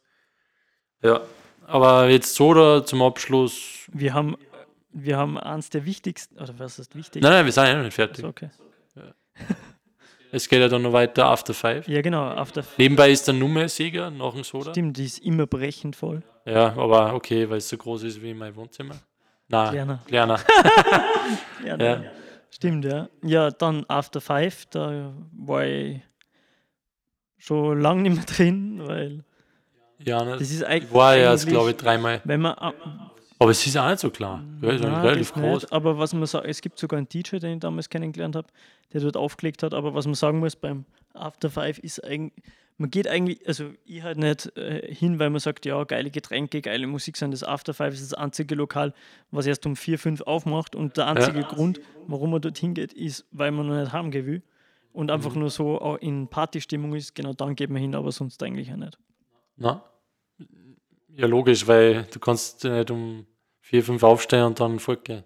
Ja, 1.01 1.21
aber 1.65 2.09
jetzt 2.09 2.35
so 2.35 2.53
da 2.53 2.85
zum 2.85 3.01
Abschluss. 3.01 3.87
Wir 3.93 4.13
haben, 4.13 4.35
wir 4.91 5.15
haben 5.15 5.37
eins 5.37 5.69
der 5.69 5.85
wichtigsten, 5.85 6.37
oder 6.37 6.59
was 6.59 6.79
ist 6.79 6.95
wichtig? 6.95 7.23
Nein, 7.23 7.31
nein, 7.31 7.45
wir 7.45 7.53
sind 7.53 7.65
ja 7.65 7.75
noch 7.77 7.85
nicht 7.85 7.93
fertig. 7.93 8.25
Also, 8.25 8.27
okay. 8.27 8.49
Es 10.31 10.47
geht 10.47 10.59
ja 10.59 10.67
dann 10.67 10.81
noch 10.81 10.93
weiter 10.93 11.25
After 11.25 11.53
Five. 11.53 11.87
Ja, 11.87 12.01
genau, 12.01 12.23
After 12.23 12.63
Nebenbei 12.77 13.11
ist 13.11 13.27
der 13.27 13.33
Nummer-Sieger 13.33 14.09
nach 14.11 14.33
dem 14.33 14.43
Soda. 14.43 14.71
Stimmt, 14.71 14.97
die 14.97 15.05
ist 15.05 15.19
immer 15.19 15.45
brechend 15.47 15.95
voll. 15.95 16.23
Ja, 16.45 16.73
aber 16.77 17.13
okay, 17.13 17.49
weil 17.49 17.57
es 17.57 17.67
so 17.69 17.77
groß 17.77 18.03
ist 18.03 18.21
wie 18.21 18.33
mein 18.33 18.55
Wohnzimmer. 18.55 18.95
Nein, 19.49 19.71
Kleiner. 19.71 19.99
kleiner. 20.07 20.39
Ja, 21.65 21.77
Ja. 21.77 22.03
Stimmt, 22.49 22.85
ja. 22.85 23.09
Ja, 23.23 23.49
dann 23.51 23.85
After 23.87 24.21
Five, 24.21 24.65
da 24.67 25.13
war 25.33 25.65
ich 25.65 26.01
schon 27.37 27.79
lange 27.81 28.03
nicht 28.03 28.15
mehr 28.15 28.25
drin, 28.25 28.81
weil 28.85 29.23
Ja, 29.99 30.23
ne? 30.23 30.37
das 30.37 30.49
ist 30.51 30.65
eig- 30.65 30.83
Ich 30.83 30.93
war 30.93 31.15
ja 31.17 31.31
jetzt, 31.31 31.41
eigentlich, 31.43 31.53
glaube 31.53 31.69
ich, 31.71 31.77
dreimal. 31.77 32.21
wenn 32.23 32.41
man 32.41 32.55
Aber 33.41 33.49
es 33.49 33.65
ist 33.65 33.75
auch 33.75 33.89
nicht 33.89 33.97
so 33.97 34.11
klar. 34.11 34.43
Ja, 34.61 34.69
ist 34.69 34.81
Nein, 34.83 35.03
relativ 35.03 35.33
groß. 35.33 35.63
Nicht, 35.63 35.73
aber 35.73 35.97
was 35.97 36.13
man 36.13 36.27
sagt, 36.27 36.45
es 36.45 36.61
gibt 36.61 36.77
sogar 36.77 36.99
einen 36.99 37.09
DJ, 37.09 37.37
den 37.37 37.53
ich 37.53 37.59
damals 37.59 37.89
kennengelernt 37.89 38.35
habe, 38.35 38.47
der 38.93 39.01
dort 39.01 39.17
aufgelegt 39.17 39.63
hat. 39.63 39.73
Aber 39.73 39.95
was 39.95 40.05
man 40.05 40.13
sagen 40.13 40.37
muss 40.37 40.55
beim 40.55 40.85
After 41.15 41.49
Five 41.49 41.79
ist 41.79 42.03
eigentlich, 42.03 42.33
man 42.77 42.91
geht 42.91 43.07
eigentlich, 43.07 43.47
also 43.47 43.71
ich 43.83 44.03
halt 44.03 44.19
nicht 44.19 44.55
äh, 44.57 44.93
hin, 44.93 45.17
weil 45.17 45.31
man 45.31 45.39
sagt, 45.39 45.65
ja, 45.65 45.83
geile 45.85 46.11
Getränke, 46.11 46.61
geile 46.61 46.85
Musik 46.85 47.17
sind. 47.17 47.31
Das 47.31 47.43
After 47.43 47.73
Five 47.73 47.95
ist 47.95 48.11
das 48.11 48.13
einzige 48.13 48.53
Lokal, 48.53 48.93
was 49.31 49.47
erst 49.47 49.65
um 49.65 49.75
vier, 49.75 49.97
fünf 49.97 50.21
aufmacht. 50.21 50.75
Und 50.75 50.97
der 50.97 51.07
einzige 51.07 51.41
Grund, 51.41 51.79
warum 52.05 52.29
man 52.29 52.41
dorthin 52.43 52.75
geht, 52.75 52.93
ist, 52.93 53.25
weil 53.31 53.49
man 53.49 53.65
noch 53.65 53.79
nicht 53.79 53.91
heimgehen 53.91 54.27
will. 54.27 54.43
Und 54.93 55.07
Mhm. 55.07 55.13
einfach 55.13 55.33
nur 55.33 55.49
so 55.49 55.81
auch 55.81 55.95
in 55.97 56.27
Partystimmung 56.27 56.93
ist, 56.93 57.15
genau 57.15 57.33
dann 57.33 57.55
geht 57.55 57.71
man 57.71 57.81
hin, 57.81 57.95
aber 57.95 58.11
sonst 58.11 58.43
eigentlich 58.43 58.71
auch 58.71 58.77
nicht. 58.77 58.99
Na? 59.57 59.83
Ja, 61.13 61.25
logisch, 61.25 61.65
weil 61.67 62.03
du 62.03 62.19
kannst 62.19 62.63
nicht 62.65 62.91
um 62.91 63.25
vier, 63.71 63.83
fünf 63.85 64.03
aufstehen 64.03 64.43
und 64.43 64.59
dann 64.59 64.79
fortgehen. 64.79 65.23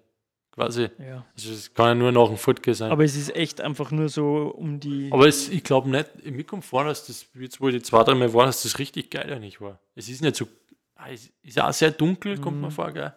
Quasi. 0.51 0.87
Ja. 0.99 1.25
Also 1.35 1.51
es 1.51 1.73
kann 1.73 1.87
ja 1.87 1.95
nur 1.95 2.11
nach 2.11 2.27
dem 2.27 2.37
Fortgehen 2.37 2.75
sein. 2.75 2.85
Aber, 2.87 2.93
Aber 2.93 3.03
es 3.03 3.15
ist 3.17 3.35
echt 3.35 3.59
einfach 3.59 3.89
nur 3.89 4.07
so 4.07 4.53
um 4.55 4.79
die. 4.79 5.09
es, 5.11 5.49
ich 5.49 5.63
glaube 5.63 5.89
nicht, 5.89 6.23
mir 6.23 6.43
kommt 6.43 6.63
vor, 6.63 6.83
dass 6.83 7.07
das, 7.07 7.25
jetzt 7.33 7.59
wo 7.59 7.67
ich 7.69 7.75
die 7.75 7.81
zwei, 7.81 8.03
drei 8.03 8.13
Mal 8.13 8.31
war, 8.33 8.45
dass 8.45 8.61
das 8.61 8.77
richtig 8.77 9.09
geil 9.09 9.33
eigentlich 9.33 9.59
war. 9.59 9.79
Es 9.95 10.07
ist 10.07 10.21
nicht 10.21 10.35
so, 10.35 10.47
ah, 10.95 11.09
es 11.11 11.31
ist 11.41 11.59
auch 11.59 11.73
sehr 11.73 11.89
dunkel, 11.91 12.37
kommt 12.39 12.57
Mhm. 12.57 12.61
mir 12.65 12.71
vor, 12.71 12.91
gell? 12.91 13.13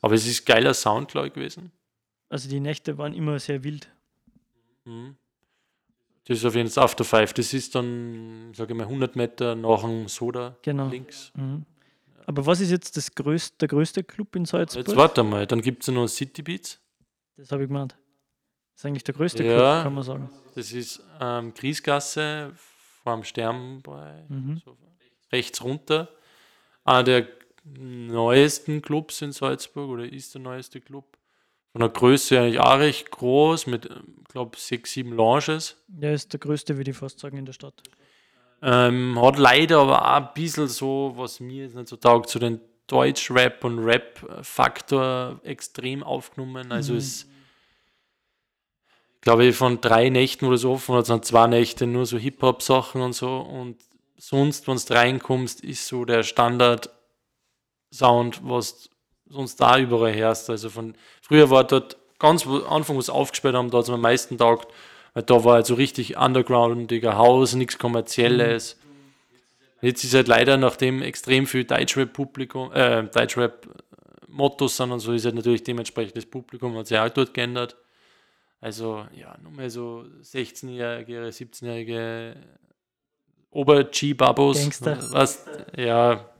Aber 0.00 0.14
es 0.16 0.26
ist 0.26 0.44
geiler 0.44 0.74
Sound, 0.74 1.12
glaube 1.12 1.28
ich, 1.28 1.32
gewesen. 1.32 1.70
Also 2.28 2.48
die 2.48 2.58
Nächte 2.60 2.98
waren 2.98 3.14
immer 3.14 3.38
sehr 3.38 3.62
wild. 3.62 3.88
Mhm. 4.84 5.14
Das 6.24 6.38
ist 6.38 6.44
auf 6.44 6.54
jeden 6.56 6.68
Fall 6.70 6.84
After 6.84 7.04
Five. 7.04 7.32
Das 7.34 7.54
ist 7.54 7.74
dann, 7.74 8.52
sage 8.54 8.72
ich 8.72 8.76
mal, 8.78 8.84
100 8.86 9.16
Meter 9.16 9.54
nach 9.54 9.82
dem 9.82 10.08
Soda 10.08 10.56
Genau. 10.62 10.88
links. 10.88 11.30
Mhm. 11.36 11.64
Aber 12.26 12.46
was 12.46 12.60
ist 12.60 12.70
jetzt 12.70 12.96
das 12.96 13.14
größte, 13.14 13.56
der 13.58 13.68
größte 13.68 14.04
Club 14.04 14.34
in 14.36 14.44
Salzburg? 14.44 14.86
Jetzt 14.86 14.96
warte 14.96 15.22
mal, 15.22 15.46
dann 15.46 15.60
gibt 15.60 15.82
es 15.82 15.88
ja 15.88 15.92
noch 15.94 16.06
City 16.08 16.42
Beats. 16.42 16.80
Das 17.36 17.50
habe 17.52 17.62
ich 17.64 17.68
gemeint. 17.68 17.92
Das 18.74 18.80
ist 18.80 18.86
eigentlich 18.86 19.04
der 19.04 19.14
größte 19.14 19.44
Ja. 19.44 19.52
Club, 19.54 19.82
kann 19.84 19.94
man 19.94 20.02
sagen. 20.04 20.30
Das 20.54 20.72
ist 20.72 21.02
ähm, 21.20 21.52
Griesgasse 21.54 22.52
vor 23.02 23.14
dem 23.14 23.24
Stern 23.24 23.82
Mhm. 24.28 24.60
so 24.64 24.76
rechts 25.32 25.62
runter. 25.62 26.08
Einer 26.84 27.02
der 27.04 27.28
neuesten 27.64 28.82
Clubs 28.82 29.22
in 29.22 29.32
Salzburg 29.32 29.88
oder 29.90 30.04
ist 30.04 30.34
der 30.34 30.40
neueste 30.40 30.80
Club. 30.80 31.16
Von 31.72 31.80
der 31.80 31.88
Größe 31.88 32.38
eigentlich 32.38 32.60
auch 32.60 32.78
recht 32.78 33.10
groß, 33.10 33.66
mit, 33.66 33.86
ich 33.86 34.24
glaube, 34.28 34.58
sechs, 34.58 34.92
sieben 34.92 35.12
Lounges. 35.14 35.76
Der 35.86 36.12
ist 36.12 36.32
der 36.32 36.40
größte, 36.40 36.76
würde 36.76 36.90
ich 36.90 36.96
fast 36.96 37.18
sagen, 37.18 37.38
in 37.38 37.46
der 37.46 37.54
Stadt. 37.54 37.82
Ähm, 38.62 39.20
hat 39.20 39.38
leider 39.38 39.80
aber 39.80 40.02
auch 40.02 40.28
ein 40.28 40.34
bisschen 40.34 40.68
so, 40.68 41.12
was 41.16 41.40
mir 41.40 41.64
jetzt 41.64 41.74
nicht 41.74 41.88
so 41.88 41.96
taugt, 41.96 42.30
so 42.30 42.38
den 42.38 42.60
Deutsch-Rap 42.86 43.64
und 43.64 43.80
Rap-Faktor 43.80 45.40
extrem 45.42 46.04
aufgenommen. 46.04 46.70
Also 46.70 46.92
Mhm. 46.92 46.98
es, 46.98 47.26
glaube 49.20 49.46
ich, 49.46 49.56
von 49.56 49.80
drei 49.80 50.10
Nächten 50.10 50.46
oder 50.46 50.58
so 50.58 50.72
offen, 50.72 50.94
hat 50.94 51.02
es 51.02 51.08
dann 51.08 51.22
zwei 51.22 51.46
Nächte 51.48 51.86
nur 51.86 52.06
so 52.06 52.18
Hip-Hop-Sachen 52.18 53.00
und 53.00 53.14
so. 53.14 53.38
Und 53.38 53.78
sonst, 54.16 54.68
wenn 54.68 54.76
du 54.76 54.94
reinkommst, 54.94 55.64
ist 55.64 55.86
so 55.86 56.04
der 56.04 56.22
Standard-Sound, 56.22 58.40
was 58.44 58.90
sonst 59.28 59.60
da 59.60 59.78
überall 59.78 60.12
herrscht. 60.12 60.50
Also 60.50 60.70
von 60.70 60.94
früher 61.20 61.50
war 61.50 61.64
dort 61.64 61.96
ganz 62.18 62.46
am 62.46 62.64
Anfang, 62.64 62.96
was 62.96 63.10
aufgespielt 63.10 63.54
haben, 63.54 63.70
da 63.70 63.78
hat 63.78 63.84
es 63.84 63.90
am 63.90 64.00
meisten 64.00 64.38
taugt, 64.38 64.72
weil 65.14 65.22
da 65.22 65.44
war 65.44 65.54
halt 65.54 65.66
so 65.66 65.74
richtig 65.74 66.16
undergroundiger 66.16 67.16
Haus, 67.16 67.54
nichts 67.54 67.78
kommerzielles. 67.78 68.78
Jetzt 69.80 70.04
ist 70.04 70.14
halt 70.14 70.28
leider, 70.28 70.56
nachdem 70.56 71.02
extrem 71.02 71.46
viel 71.46 71.64
Deutschrap-Publikum, 71.64 72.72
äh, 72.72 73.02
Deutschrap-Mottos 73.04 74.76
sind 74.76 74.92
und 74.92 75.00
so, 75.00 75.12
ist 75.12 75.24
halt 75.24 75.34
natürlich 75.34 75.64
dementsprechend 75.64 76.16
das 76.16 76.26
Publikum 76.26 76.76
hat 76.76 76.86
sich 76.86 76.98
auch 76.98 77.08
dort 77.08 77.34
geändert. 77.34 77.76
Also, 78.60 79.04
ja, 79.16 79.36
nur 79.42 79.50
mal 79.52 79.68
so 79.68 80.04
16-jährige, 80.22 81.28
17-jährige 81.28 82.36
Ober-G-Babos. 83.50 84.80
Was, 85.10 85.44
ja, 85.76 86.31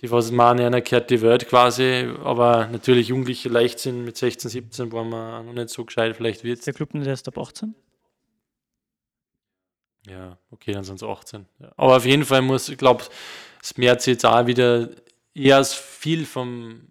die 0.00 0.10
was 0.10 0.30
man 0.30 0.58
gehört 0.84 1.10
die 1.10 1.22
Welt 1.22 1.48
quasi, 1.48 2.08
aber 2.22 2.66
natürlich 2.66 3.08
jugendliche 3.08 3.48
Leichtsinn 3.48 4.04
mit 4.04 4.16
16, 4.16 4.50
17 4.50 4.92
waren 4.92 5.08
wir 5.08 5.42
noch 5.42 5.52
nicht 5.52 5.70
so 5.70 5.84
gescheit, 5.84 6.16
vielleicht 6.16 6.44
wird 6.44 6.66
der 6.66 6.74
Club 6.74 6.94
nicht 6.94 7.06
erst 7.06 7.28
ab 7.28 7.38
18? 7.38 7.74
Ja, 10.08 10.38
okay, 10.50 10.72
dann 10.72 10.84
sind 10.84 10.96
es 10.96 11.02
18. 11.02 11.46
Ja. 11.58 11.72
Aber 11.76 11.96
auf 11.96 12.06
jeden 12.06 12.24
Fall 12.24 12.42
muss, 12.42 12.68
ich 12.68 12.78
glaube, 12.78 13.04
es 13.62 13.76
merkt 13.76 14.02
sich 14.02 14.12
jetzt 14.12 14.26
auch 14.26 14.46
wieder 14.46 14.90
eher 15.34 15.64
viel 15.64 16.24
vom, 16.24 16.88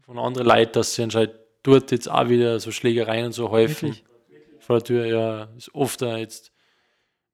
von 0.00 0.18
anderen 0.18 0.48
Leuten, 0.48 0.72
dass 0.72 0.94
sie 0.94 1.02
anscheinend 1.02 1.34
dort 1.62 1.92
jetzt 1.92 2.10
auch 2.10 2.28
wieder 2.28 2.58
so 2.58 2.72
Schlägereien 2.72 3.26
und 3.26 3.32
so 3.32 3.50
häufen. 3.50 3.90
Wirklich? 3.90 4.04
Vor 4.58 4.78
der 4.78 4.84
Tür, 4.84 5.06
ja, 5.06 5.44
ist 5.56 5.72
oft 5.74 6.02
da 6.02 6.16
jetzt 6.16 6.50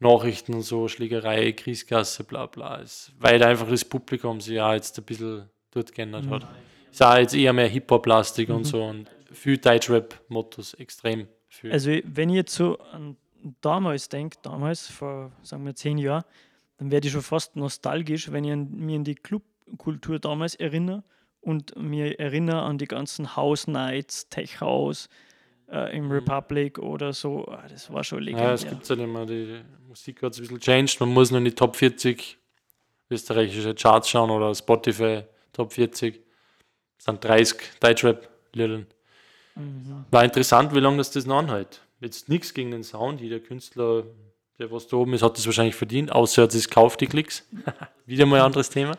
Nachrichten 0.02 0.54
und 0.54 0.62
so, 0.62 0.88
Schlägerei, 0.88 1.52
Kriegskasse, 1.52 2.24
bla 2.24 2.46
bla. 2.46 2.76
Ist, 2.76 3.12
weil 3.18 3.42
einfach 3.42 3.68
das 3.68 3.84
Publikum 3.84 4.40
sich 4.40 4.54
ja 4.54 4.74
jetzt 4.74 4.98
ein 4.98 5.04
bisschen 5.04 5.48
dort 5.70 5.94
geändert 5.94 6.28
hat. 6.28 6.46
Ist 6.90 7.02
auch 7.02 7.16
jetzt 7.16 7.34
eher 7.34 7.52
mehr 7.52 7.68
Hip-Hop-lastig 7.68 8.50
und 8.50 8.64
so 8.64 8.84
und 8.84 9.08
viel 9.32 9.56
Deutschrap-Mottos, 9.56 10.74
extrem 10.74 11.26
viel. 11.48 11.72
Also, 11.72 11.90
wenn 12.04 12.28
jetzt 12.28 12.54
so 12.54 12.78
an 12.78 13.16
damals 13.60 14.08
denke, 14.08 14.36
damals, 14.42 14.88
vor 14.88 15.32
sagen 15.42 15.64
wir 15.64 15.74
zehn 15.74 15.98
Jahren, 15.98 16.24
dann 16.78 16.90
werde 16.90 17.06
ich 17.06 17.12
schon 17.12 17.22
fast 17.22 17.56
nostalgisch, 17.56 18.30
wenn 18.30 18.44
ich 18.44 18.52
an, 18.52 18.70
mich 18.70 18.96
an 18.96 19.04
die 19.04 19.14
Clubkultur 19.14 20.18
damals 20.18 20.54
erinnere 20.54 21.02
und 21.40 21.76
mir 21.76 22.18
erinnere 22.18 22.62
an 22.62 22.78
die 22.78 22.86
ganzen 22.86 23.36
House 23.36 23.66
Nights, 23.66 24.28
Tech 24.28 24.60
House 24.60 25.08
äh, 25.72 25.96
im 25.96 26.10
Republic 26.10 26.78
oder 26.78 27.12
so. 27.12 27.46
Ah, 27.48 27.64
Das 27.68 27.90
war 27.92 28.04
schon 28.04 28.22
Mhm. 28.22 28.28
Ja, 28.36 28.52
es 28.52 28.62
legendär. 28.62 28.70
gibt 28.78 28.88
ja 28.88 28.96
nicht 28.96 29.12
mehr. 29.12 29.26
Die 29.26 29.60
Musik 29.88 30.22
hat 30.22 30.32
es 30.32 30.38
ein 30.38 30.42
bisschen 30.42 30.60
changed. 30.60 31.00
Man 31.00 31.08
muss 31.10 31.30
nur 31.30 31.38
in 31.38 31.44
die 31.46 31.54
Top 31.54 31.76
40 31.76 32.38
österreichische 33.10 33.74
Charts 33.74 34.08
schauen 34.08 34.30
oder 34.30 34.54
Spotify 34.54 35.22
Top 35.52 35.72
40. 35.72 36.20
Das 36.96 37.04
sind 37.06 37.22
30 37.24 37.58
Deutschrap-Lieder. 37.80 38.78
Mhm. 39.54 40.04
War 40.10 40.24
interessant, 40.24 40.74
wie 40.74 40.80
lange 40.80 40.98
das 40.98 41.10
das 41.10 41.26
noch 41.26 41.38
anhält. 41.38 41.80
Jetzt 42.00 42.28
nichts 42.28 42.54
gegen 42.54 42.70
den 42.70 42.82
Sound. 42.84 43.20
Jeder 43.20 43.38
Künstler, 43.38 44.04
der 44.58 44.70
was 44.72 44.88
da 44.88 44.96
oben 44.96 45.12
ist, 45.14 45.22
hat 45.22 45.36
das 45.36 45.44
wahrscheinlich 45.46 45.74
verdient, 45.74 46.10
außer 46.10 46.42
er 46.42 46.44
hat 46.44 46.54
es 46.54 46.68
gekauft, 46.68 47.00
die 47.00 47.06
Klicks. 47.06 47.46
Wieder 48.06 48.24
mal 48.26 48.40
ein 48.40 48.46
anderes 48.46 48.70
Thema. 48.70 48.94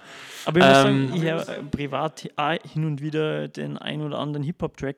Aber 0.46 0.60
ich 0.60 0.66
muss 0.66 0.78
Ähm, 0.86 1.08
sagen, 1.08 1.14
ich 1.16 1.24
äh, 1.24 1.64
privat 1.72 2.30
auch 2.36 2.58
hin 2.72 2.86
und 2.86 3.02
wieder 3.02 3.48
den 3.48 3.78
ein 3.78 4.02
oder 4.02 4.20
anderen 4.20 4.44
Hip-Hop-Track. 4.44 4.98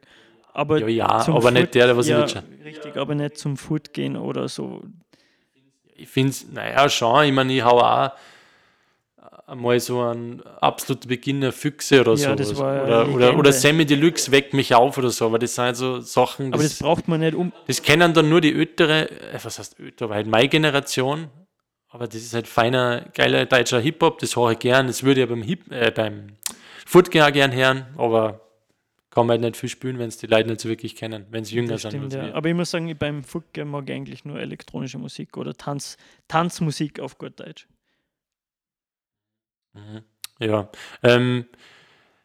Aber, 0.56 0.80
Ja, 0.80 0.88
ja, 0.88 1.28
aber 1.28 1.52
nicht 1.52 1.76
der, 1.76 1.88
der 1.88 1.98
was 1.98 2.08
ja, 2.08 2.24
ich. 2.24 2.36
Richtig, 2.64 2.96
aber 2.96 3.14
nicht 3.14 3.38
zum 3.38 3.58
Foot 3.58 3.94
gehen 3.94 4.16
oder 4.16 4.48
so. 4.48 4.82
Ich 5.98 6.08
finde 6.08 6.30
es, 6.32 6.50
naja, 6.50 6.88
schon. 6.88 7.26
Ich 7.26 7.34
meine, 7.34 7.54
ich 7.54 7.64
hau 7.64 7.80
auch 7.82 8.12
einmal 9.48 9.80
so 9.82 10.02
einen 10.02 10.42
absoluten 10.62 11.10
Beginner 11.10 11.52
Füchse 11.52 12.00
oder 12.02 12.14
Ja, 12.14 12.30
so. 12.30 12.36
das 12.36 12.56
oder, 12.56 13.08
oder, 13.10 13.38
oder 13.38 13.52
Sammy 13.52 13.86
Deluxe 13.86 14.32
weckt 14.32 14.54
mich 14.54 14.74
auf 14.74 14.98
oder 14.98 15.10
so. 15.10 15.26
Aber 15.26 15.40
das 15.40 15.56
sind 15.56 15.66
halt 15.66 15.76
so 15.76 16.00
Sachen, 16.00 16.54
Aber 16.54 16.64
das 16.64 16.80
braucht 16.80 17.10
man 17.10 17.20
nicht 17.20 17.36
um. 17.36 17.52
Das 17.68 17.82
kennen 17.82 18.14
dann 18.14 18.30
nur 18.30 18.40
die 18.40 18.54
ältere, 18.54 19.10
äh, 19.10 19.40
was 19.44 19.60
heißt 19.60 19.78
ältere, 19.80 20.08
aber 20.08 20.16
halt 20.16 20.28
meine 20.28 20.48
Generation. 20.48 21.28
Aber 21.90 22.08
das 22.08 22.16
ist 22.16 22.34
halt 22.34 22.48
feiner, 22.48 23.06
geiler 23.14 23.46
deutscher 23.46 23.80
Hip-Hop, 23.80 24.20
das 24.20 24.36
höre 24.38 24.52
ich 24.52 24.60
gern. 24.60 24.88
Das 24.88 25.04
würde 25.04 25.22
ich 25.22 25.30
ja 25.30 25.34
beim, 25.36 25.44
Hip, 25.44 25.70
äh, 25.70 25.92
beim 25.92 26.28
auch 26.94 27.32
gern 27.32 27.54
hören, 27.54 27.88
aber 27.98 28.45
kann 29.16 29.26
man 29.28 29.36
halt 29.36 29.42
nicht 29.42 29.58
viel 29.58 29.70
spielen, 29.70 29.98
wenn 29.98 30.10
es 30.10 30.18
die 30.18 30.28
Leute 30.28 30.50
nicht 30.50 30.62
so 30.62 30.70
wirklich 30.70 30.96
kennen, 30.96 31.26
wenn 31.32 31.46
sie 31.46 31.56
jünger 31.56 31.70
Das 31.74 31.84
sind. 31.84 31.92
stimmt, 31.92 32.14
ja. 32.14 32.34
Aber 32.34 32.50
ich 32.50 32.56
muss 32.56 32.70
sagen, 32.70 32.94
beim 32.98 33.24
Footgame 33.24 33.72
mag 33.72 33.90
ich 33.90 33.96
eigentlich 33.96 34.26
nur 34.26 34.40
elektronische 34.40 34.98
Musik 34.98 35.38
oder 35.38 35.54
Tanz, 35.56 35.98
Tanzmusik 36.28 37.00
auf 37.00 37.18
gut 37.18 37.40
Deutsch. 37.40 37.68
Mhm. 39.74 40.04
Ja. 40.40 40.70
Ähm, 41.02 41.46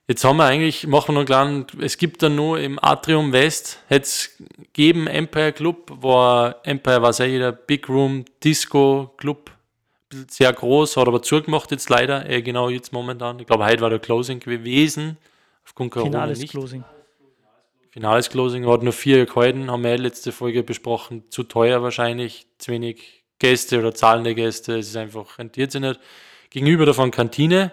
Jetzt 0.08 0.24
haben 0.24 0.38
wir 0.38 0.44
eigentlich, 0.46 0.88
machen 0.88 1.14
wir 1.14 1.22
noch 1.22 1.30
einen 1.30 1.66
kleinen, 1.68 1.84
es 1.84 1.96
gibt 1.96 2.20
dann 2.24 2.34
nur 2.34 2.58
im 2.58 2.82
Atrium 2.82 3.30
West, 3.30 3.78
jetzt 3.88 4.42
geben 4.72 5.06
Empire 5.06 5.52
Club, 5.52 5.88
war 6.02 6.56
Empire 6.64 7.00
war 7.00 7.12
sehr 7.12 7.28
jeder 7.28 7.52
Big 7.52 7.88
Room 7.88 8.24
Disco 8.42 9.14
Club, 9.18 9.52
sehr 10.28 10.52
groß, 10.52 10.96
hat 10.96 11.06
aber 11.06 11.22
zugemacht 11.22 11.70
jetzt 11.70 11.88
leider, 11.90 12.28
eh 12.28 12.42
genau 12.42 12.68
jetzt 12.70 12.92
momentan. 12.92 13.38
Ich 13.38 13.46
glaube, 13.46 13.64
heute 13.64 13.82
war 13.82 13.90
der 13.90 14.00
Closing 14.00 14.40
gewesen, 14.40 15.16
aufgrund 15.64 15.92
Corona 15.92 16.10
Finales 16.10 16.38
nicht. 16.40 16.50
Closing. 16.50 16.84
Finales 17.90 18.30
Closing 18.30 18.66
hat 18.68 18.82
nur 18.82 18.92
vier 18.92 19.26
gehalten, 19.26 19.70
haben 19.70 19.82
wir 19.82 19.90
ja 19.90 19.96
letzte 19.96 20.30
Folge 20.30 20.62
besprochen. 20.62 21.24
Zu 21.30 21.42
teuer 21.42 21.82
wahrscheinlich, 21.82 22.46
zu 22.58 22.70
wenig 22.70 23.24
Gäste 23.40 23.78
oder 23.80 23.94
zahlende 23.94 24.34
Gäste. 24.34 24.78
Es 24.78 24.88
ist 24.88 24.96
einfach, 24.96 25.38
rentiert 25.38 25.72
sich 25.72 25.80
nicht. 25.80 25.98
Gegenüber 26.50 26.86
davon 26.86 27.10
Kantine 27.10 27.72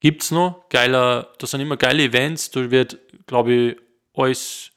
gibt 0.00 0.22
es 0.22 0.30
noch. 0.30 0.68
Geiler, 0.68 1.32
das 1.38 1.52
sind 1.52 1.60
immer 1.60 1.76
geile 1.76 2.02
Events. 2.02 2.50
Da 2.50 2.70
wird, 2.70 2.98
glaube 3.26 3.52
ich, 3.52 3.76
alles 4.14 4.70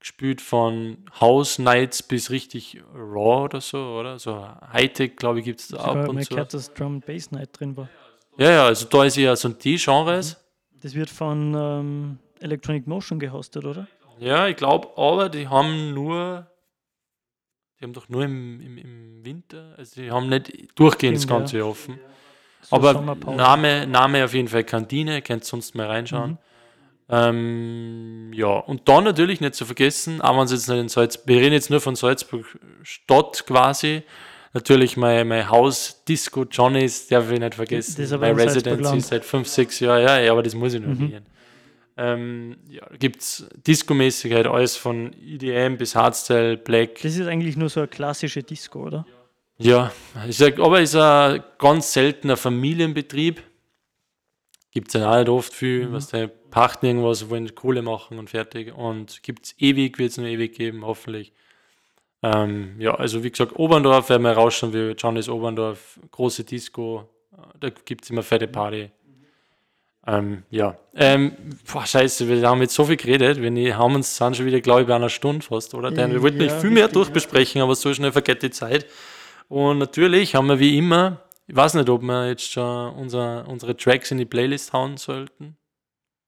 gespielt 0.00 0.40
von 0.40 0.98
House 1.20 1.58
Nights 1.58 2.02
bis 2.02 2.30
richtig 2.30 2.82
Raw 2.94 3.44
oder 3.44 3.60
so, 3.60 3.78
oder? 3.78 4.18
So 4.18 4.46
Hightech, 4.72 5.16
glaube 5.16 5.38
ich, 5.40 5.46
gibt 5.46 5.60
es 5.60 5.68
da 5.68 5.76
Ich 5.76 5.82
ab 5.82 5.96
habe 5.96 6.08
und 6.08 6.16
mal 6.16 6.24
zu. 6.24 6.30
gehört, 6.30 6.52
dass 6.54 6.72
Drum 6.72 7.00
Bass 7.00 7.30
Night 7.30 7.58
drin 7.58 7.76
war. 7.76 7.88
Ja, 8.36 8.50
ja, 8.50 8.66
also 8.66 8.86
da 8.86 9.04
ist 9.04 9.16
ja 9.16 9.34
so 9.34 9.48
die 9.48 9.76
Genres. 9.76 10.36
Das 10.84 10.94
wird 10.94 11.08
von 11.08 11.54
ähm, 11.56 12.18
Electronic 12.40 12.86
Motion 12.86 13.18
gehostet, 13.18 13.64
oder? 13.64 13.88
Ja, 14.18 14.48
ich 14.48 14.56
glaube, 14.56 14.88
aber 14.98 15.30
die 15.30 15.48
haben 15.48 15.94
nur, 15.94 16.46
die 17.80 17.84
haben 17.84 17.94
doch 17.94 18.10
nur 18.10 18.22
im, 18.24 18.60
im, 18.60 18.76
im 18.76 19.24
Winter, 19.24 19.74
also 19.78 20.02
die 20.02 20.10
haben 20.10 20.28
nicht 20.28 20.78
durchgehend 20.78 21.16
das 21.16 21.22
Stimmt, 21.22 21.30
ja. 21.30 21.38
Ganze 21.38 21.56
Jahr 21.56 21.68
offen. 21.68 21.98
So 22.60 22.76
aber. 22.76 23.00
Name, 23.34 23.86
Name 23.86 24.26
auf 24.26 24.34
jeden 24.34 24.48
Fall 24.48 24.62
Kantine, 24.64 25.22
könnt 25.22 25.46
sonst 25.46 25.74
mal 25.74 25.86
reinschauen. 25.86 26.32
Mhm. 26.32 26.38
Ähm, 27.08 28.30
ja, 28.34 28.58
und 28.58 28.86
dann 28.86 29.04
natürlich 29.04 29.40
nicht 29.40 29.54
zu 29.54 29.64
vergessen, 29.64 30.20
auch 30.20 30.36
wenn 30.36 30.44
es 30.44 30.52
jetzt 30.52 30.68
nicht 30.68 30.78
in 30.78 30.90
Salzburg, 30.90 31.26
wir 31.26 31.40
reden 31.40 31.54
jetzt 31.54 31.70
nur 31.70 31.80
von 31.80 31.96
Salzburg 31.96 32.44
Stadt 32.82 33.46
quasi. 33.46 34.02
Natürlich 34.54 34.96
mein, 34.96 35.26
mein 35.28 35.50
Haus 35.50 36.04
Disco 36.04 36.44
Johnny's, 36.44 37.08
darf 37.08 37.30
ich 37.30 37.40
nicht 37.40 37.56
vergessen. 37.56 37.96
Das 37.96 38.06
ist 38.06 38.12
aber 38.12 38.28
mein 38.28 38.36
Residency 38.36 39.00
seit 39.00 39.24
fünf, 39.24 39.48
sechs 39.48 39.80
Jahren, 39.80 40.02
ja, 40.02 40.20
ja, 40.20 40.30
aber 40.32 40.42
das 40.44 40.54
muss 40.54 40.74
ich 40.74 40.80
noch 40.80 40.88
Mhm. 40.94 41.02
erwähnen. 41.06 41.26
Ähm, 41.96 42.56
ja, 42.68 42.86
gibt 42.98 43.20
es 43.20 43.46
Disco-mäßig 43.66 44.32
halt 44.32 44.46
alles 44.46 44.76
von 44.76 45.12
EDM 45.12 45.76
bis 45.76 45.94
Hardstyle, 45.94 46.56
Black. 46.56 47.00
Das 47.02 47.16
ist 47.16 47.26
eigentlich 47.26 47.56
nur 47.56 47.68
so 47.68 47.80
eine 47.80 47.88
klassische 47.88 48.42
Disco, 48.42 48.84
oder? 48.86 49.06
Ja, 49.58 49.92
ich 50.28 50.36
sag, 50.36 50.58
aber 50.58 50.80
es 50.80 50.90
ist 50.90 51.00
ein 51.00 51.42
ganz 51.58 51.92
seltener 51.92 52.36
Familienbetrieb. 52.36 53.42
Gibt 54.72 54.88
es 54.88 54.94
ja 54.94 55.08
auch 55.12 55.16
nicht 55.18 55.28
oft 55.28 55.52
viel, 55.54 55.92
was 55.92 56.08
der 56.08 56.26
pachten 56.26 56.86
irgendwas, 56.86 57.30
wollen 57.30 57.54
Kohle 57.54 57.82
machen 57.82 58.18
und 58.18 58.30
fertig. 58.30 58.74
Und 58.74 59.22
gibt 59.22 59.46
es 59.46 59.54
ewig, 59.58 59.98
wird 59.98 60.10
es 60.10 60.16
nur 60.18 60.26
ewig 60.26 60.56
geben, 60.56 60.84
hoffentlich. 60.84 61.32
Ähm, 62.24 62.76
ja, 62.78 62.94
also 62.94 63.22
wie 63.22 63.30
gesagt, 63.30 63.58
Oberndorf 63.58 64.08
werden 64.08 64.22
wir 64.22 64.32
rausschauen, 64.32 64.72
wie 64.72 64.92
Johnny's 64.92 65.28
Oberndorf, 65.28 66.00
große 66.10 66.44
Disco, 66.44 67.06
da 67.60 67.68
gibt 67.84 68.04
es 68.04 68.10
immer 68.10 68.22
fette 68.22 68.48
Party. 68.48 68.90
Ähm, 70.06 70.42
ja, 70.50 70.76
ähm, 70.94 71.32
boah, 71.70 71.84
scheiße, 71.84 72.26
wir 72.26 72.48
haben 72.48 72.62
jetzt 72.62 72.74
so 72.74 72.84
viel 72.84 72.96
geredet, 72.96 73.42
wir 73.42 73.50
ne- 73.50 73.76
haben 73.76 73.94
uns 73.94 74.16
sind 74.16 74.36
schon 74.36 74.46
wieder, 74.46 74.60
glaube 74.60 74.82
ich, 74.82 74.86
bei 74.86 74.94
einer 74.94 75.10
Stunde 75.10 75.44
fast, 75.44 75.74
oder? 75.74 75.90
Denn 75.90 76.12
wir 76.12 76.22
wollten 76.22 76.38
Ja, 76.38 76.44
nicht 76.44 76.56
viel 76.56 76.70
mehr 76.70 76.88
durchbesprechen, 76.88 77.60
aber 77.60 77.74
so 77.74 77.92
schnell 77.92 78.12
vergeht 78.12 78.42
die 78.42 78.50
Zeit. 78.50 78.86
Und 79.48 79.78
natürlich 79.78 80.34
haben 80.34 80.48
wir 80.48 80.58
wie 80.58 80.78
immer, 80.78 81.20
ich 81.46 81.56
weiß 81.56 81.74
nicht, 81.74 81.88
ob 81.90 82.02
wir 82.02 82.28
jetzt 82.28 82.50
schon 82.50 82.94
unser, 82.94 83.46
unsere 83.48 83.76
Tracks 83.76 84.10
in 84.10 84.18
die 84.18 84.24
Playlist 84.24 84.72
hauen 84.72 84.96
sollten. 84.96 85.56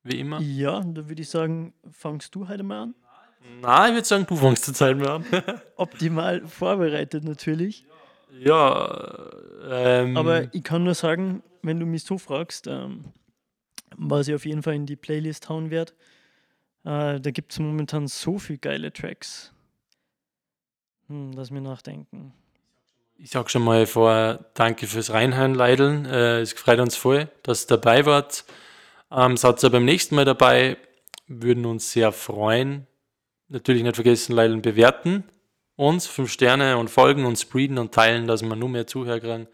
Wie 0.02 0.20
immer. 0.20 0.40
Ja, 0.40 0.80
da 0.80 1.08
würde 1.08 1.22
ich 1.22 1.28
sagen, 1.30 1.72
fangst 1.90 2.34
du 2.34 2.48
heute 2.48 2.62
mal 2.62 2.82
an. 2.82 2.94
Nein, 3.60 3.90
ich 3.90 3.94
würde 3.96 4.06
sagen, 4.06 4.26
du 4.26 4.36
fängst 4.36 4.64
zur 4.64 4.74
Zeit 4.74 4.96
mehr 4.96 5.10
an. 5.10 5.24
Optimal 5.76 6.46
vorbereitet 6.46 7.24
natürlich. 7.24 7.84
ja, 8.38 9.30
ähm, 9.68 10.16
Aber 10.16 10.54
ich 10.54 10.62
kann 10.62 10.84
nur 10.84 10.94
sagen, 10.94 11.42
wenn 11.62 11.80
du 11.80 11.86
mich 11.86 12.04
so 12.04 12.18
fragst, 12.18 12.66
ähm, 12.66 13.04
was 13.96 14.28
ich 14.28 14.34
auf 14.34 14.44
jeden 14.44 14.62
Fall 14.62 14.74
in 14.74 14.86
die 14.86 14.96
Playlist 14.96 15.48
hauen 15.48 15.70
werde, 15.70 15.92
äh, 16.84 17.20
da 17.20 17.30
gibt 17.30 17.52
es 17.52 17.58
momentan 17.58 18.06
so 18.06 18.38
viele 18.38 18.58
geile 18.58 18.92
Tracks. 18.92 19.52
Hm, 21.08 21.32
lass 21.32 21.50
mir 21.50 21.60
nachdenken. 21.60 22.32
ich 23.18 23.30
sag 23.30 23.50
schon 23.50 23.64
mal 23.64 23.86
vor, 23.86 24.44
danke 24.54 24.86
fürs 24.86 25.12
Reinhören, 25.12 25.54
Leideln. 25.54 26.04
Äh, 26.04 26.40
es 26.40 26.52
freut 26.52 26.78
uns 26.80 26.96
voll, 26.96 27.28
dass 27.42 27.64
ihr 27.64 27.76
dabei 27.78 28.06
wart. 28.06 28.44
Ähm, 29.10 29.36
seid 29.36 29.62
ihr 29.62 29.70
beim 29.70 29.84
nächsten 29.84 30.14
Mal 30.14 30.24
dabei, 30.24 30.76
würden 31.26 31.64
uns 31.64 31.92
sehr 31.92 32.12
freuen. 32.12 32.86
Natürlich 33.48 33.82
nicht 33.82 33.94
vergessen, 33.94 34.32
Leideln 34.32 34.62
bewerten 34.62 35.24
uns, 35.76 36.06
fünf 36.06 36.32
Sterne 36.32 36.78
und 36.78 36.88
folgen 36.88 37.26
und 37.26 37.38
spreaden 37.38 37.78
und 37.78 37.92
teilen, 37.92 38.26
dass 38.26 38.42
wir 38.42 38.56
nur 38.56 38.68
mehr 38.68 38.86
Zuhörer 38.86 39.20
kriegen. 39.20 39.46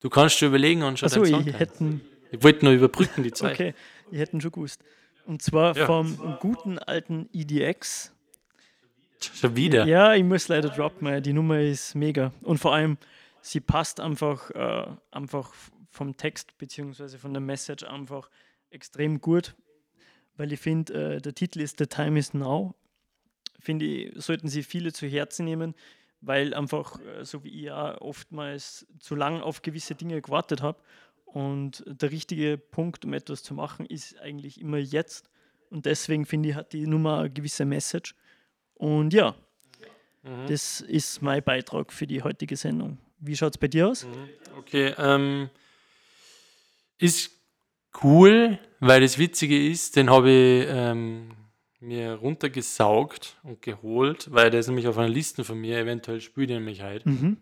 Du 0.00 0.10
kannst 0.10 0.40
dir 0.40 0.46
überlegen 0.46 0.82
und 0.82 0.98
schon 0.98 1.08
deinen 1.08 1.24
ich 1.24 1.30
Song 1.30 1.44
hätten, 1.44 2.00
Ich 2.32 2.42
wollte 2.42 2.64
nur 2.64 2.74
überbrücken 2.74 3.22
die 3.22 3.32
Zeit. 3.32 3.52
okay, 3.54 3.74
ich 4.10 4.18
hätten 4.18 4.40
schon 4.40 4.50
gewusst. 4.50 4.82
Und 5.26 5.40
zwar 5.42 5.76
Ja. 5.76 5.86
vom 5.86 6.36
guten 6.40 6.78
alten 6.78 7.28
EDX. 7.32 8.12
Schon 9.20 9.54
wieder. 9.54 9.84
Ja, 9.84 10.14
ich 10.14 10.24
muss 10.24 10.48
leider 10.48 10.70
droppen, 10.70 11.22
die 11.22 11.32
Nummer 11.32 11.60
ist 11.60 11.94
mega. 11.94 12.32
Und 12.42 12.58
vor 12.58 12.74
allem, 12.74 12.96
sie 13.42 13.60
passt 13.60 14.00
einfach, 14.00 14.50
äh, 14.50 14.86
einfach 15.10 15.52
vom 15.90 16.16
Text 16.16 16.56
bzw. 16.56 17.18
von 17.18 17.32
der 17.34 17.42
Message 17.42 17.84
einfach 17.84 18.30
extrem 18.70 19.20
gut, 19.20 19.54
weil 20.36 20.52
ich 20.52 20.60
finde, 20.60 21.16
äh, 21.16 21.20
der 21.20 21.34
Titel 21.34 21.60
ist 21.60 21.78
The 21.78 21.86
Time 21.86 22.18
is 22.18 22.32
Now. 22.32 22.74
Finde 23.60 23.86
ich, 23.86 24.22
sollten 24.22 24.48
sie 24.48 24.62
viele 24.62 24.92
zu 24.92 25.06
Herzen 25.06 25.44
nehmen, 25.44 25.74
weil 26.20 26.54
einfach, 26.54 27.00
äh, 27.00 27.24
so 27.24 27.44
wie 27.44 27.48
ich 27.48 27.62
ja 27.62 28.00
oftmals 28.00 28.86
zu 28.98 29.14
lang 29.14 29.40
auf 29.40 29.62
gewisse 29.62 29.94
Dinge 29.94 30.20
gewartet 30.20 30.62
habe. 30.62 30.78
Und 31.24 31.84
der 31.86 32.10
richtige 32.10 32.58
Punkt, 32.58 33.04
um 33.04 33.12
etwas 33.12 33.42
zu 33.42 33.54
machen, 33.54 33.86
ist 33.86 34.18
eigentlich 34.18 34.60
immer 34.60 34.78
jetzt. 34.78 35.30
Und 35.70 35.86
deswegen 35.86 36.26
finde 36.26 36.48
ich, 36.48 36.54
hat 36.56 36.72
die 36.72 36.86
Nummer 36.86 37.20
eine 37.20 37.30
gewisse 37.30 37.64
Message. 37.64 38.16
Und 38.74 39.14
ja, 39.14 39.36
das 40.48 40.80
ist 40.80 41.22
mein 41.22 41.42
Beitrag 41.42 41.92
für 41.92 42.06
die 42.06 42.22
heutige 42.22 42.56
Sendung. 42.56 42.98
Wie 43.20 43.36
schaut 43.36 43.54
es 43.54 43.58
bei 43.58 43.68
dir 43.68 43.88
aus? 43.88 44.06
Okay, 44.58 44.94
ähm, 44.98 45.48
ist 46.98 47.30
cool, 48.02 48.58
weil 48.80 49.00
das 49.00 49.18
Witzige 49.18 49.68
ist, 49.68 49.96
den 49.96 50.10
habe 50.10 50.30
ich 50.30 50.66
ähm, 50.68 51.30
mir 51.80 52.14
runtergesaugt 52.14 53.36
und 53.42 53.62
geholt, 53.62 54.28
weil 54.32 54.50
der 54.50 54.60
ist 54.60 54.66
nämlich 54.68 54.86
auf 54.86 54.98
einer 54.98 55.08
Liste 55.08 55.44
von 55.44 55.58
mir, 55.58 55.78
eventuell 55.78 56.20
spielt 56.20 56.50
er 56.50 56.58
nämlich 56.58 56.82
heute, 56.82 57.08
Mhm. 57.08 57.38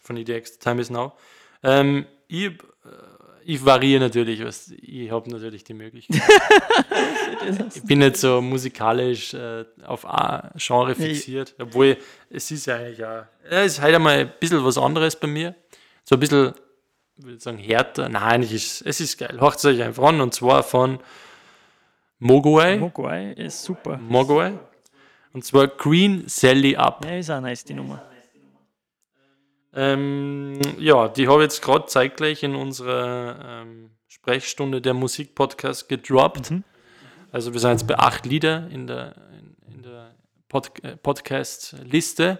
von 0.00 0.16
EDX, 0.16 0.58
Time 0.58 0.80
is 0.80 0.90
Now. 0.90 1.12
Ähm, 1.62 2.06
ich, 2.28 2.46
äh, 2.46 2.52
ich 3.44 3.64
variiere 3.64 4.00
natürlich, 4.00 4.44
was, 4.44 4.72
ich 4.76 5.10
habe 5.10 5.30
natürlich 5.30 5.62
die 5.62 5.74
Möglichkeit. 5.74 6.20
ich 7.74 7.82
bin 7.84 8.00
nicht 8.00 8.16
so 8.16 8.40
musikalisch 8.40 9.34
äh, 9.34 9.64
auf 9.84 10.04
ein 10.04 10.50
Genre 10.56 10.94
fixiert, 10.94 11.54
obwohl 11.60 11.96
es 12.28 12.50
ist 12.50 12.66
ja 12.66 12.76
eigentlich 12.76 13.04
auch, 13.04 13.24
es 13.48 13.74
ist 13.74 13.80
halt 13.80 13.94
einmal 13.94 14.18
ein 14.18 14.32
bisschen 14.40 14.64
was 14.64 14.78
anderes 14.78 15.14
bei 15.18 15.28
mir. 15.28 15.54
So 16.04 16.16
ein 16.16 16.20
bisschen, 16.20 16.54
ich 17.18 17.24
würde 17.24 17.40
sagen, 17.40 17.58
härter. 17.58 18.08
Nein, 18.08 18.42
es 18.42 18.52
ist, 18.52 18.82
es 18.82 19.00
ist 19.00 19.16
geil. 19.18 19.40
Hört 19.40 19.64
euch 19.64 19.80
einfach 19.82 20.02
an 20.04 20.20
und 20.20 20.34
zwar 20.34 20.62
von 20.64 20.98
Mogwai. 22.18 22.78
Mogwai 22.78 23.32
ist 23.32 23.62
super. 23.62 23.98
Mogwai. 23.98 24.58
Und 25.32 25.44
zwar 25.44 25.68
Green 25.68 26.24
Sally 26.28 26.76
Up. 26.76 27.04
Ja, 27.04 27.18
ist 27.18 27.30
auch 27.30 27.40
nice, 27.40 27.64
die 27.64 27.74
Nummer. 27.74 28.02
Ähm, 29.74 30.58
ja, 30.78 31.08
die 31.08 31.28
habe 31.28 31.42
ich 31.42 31.50
jetzt 31.50 31.60
gerade 31.60 31.84
zeitgleich 31.84 32.42
in 32.42 32.54
unserer 32.54 33.62
ähm, 33.62 33.90
Sprechstunde 34.06 34.80
der 34.80 34.94
Musikpodcast 34.94 35.90
gedroppt. 35.90 36.50
Mhm. 36.50 36.64
Also 37.30 37.52
wir 37.52 37.60
sind 37.60 37.72
jetzt 37.72 37.86
bei 37.86 37.98
acht 37.98 38.24
Lieder 38.24 38.68
in 38.70 38.86
der, 38.86 39.14
in, 39.68 39.82
der 39.82 40.14
Pod 40.48 40.82
äh, 40.82 40.96
Podcast-Liste. 40.96 42.38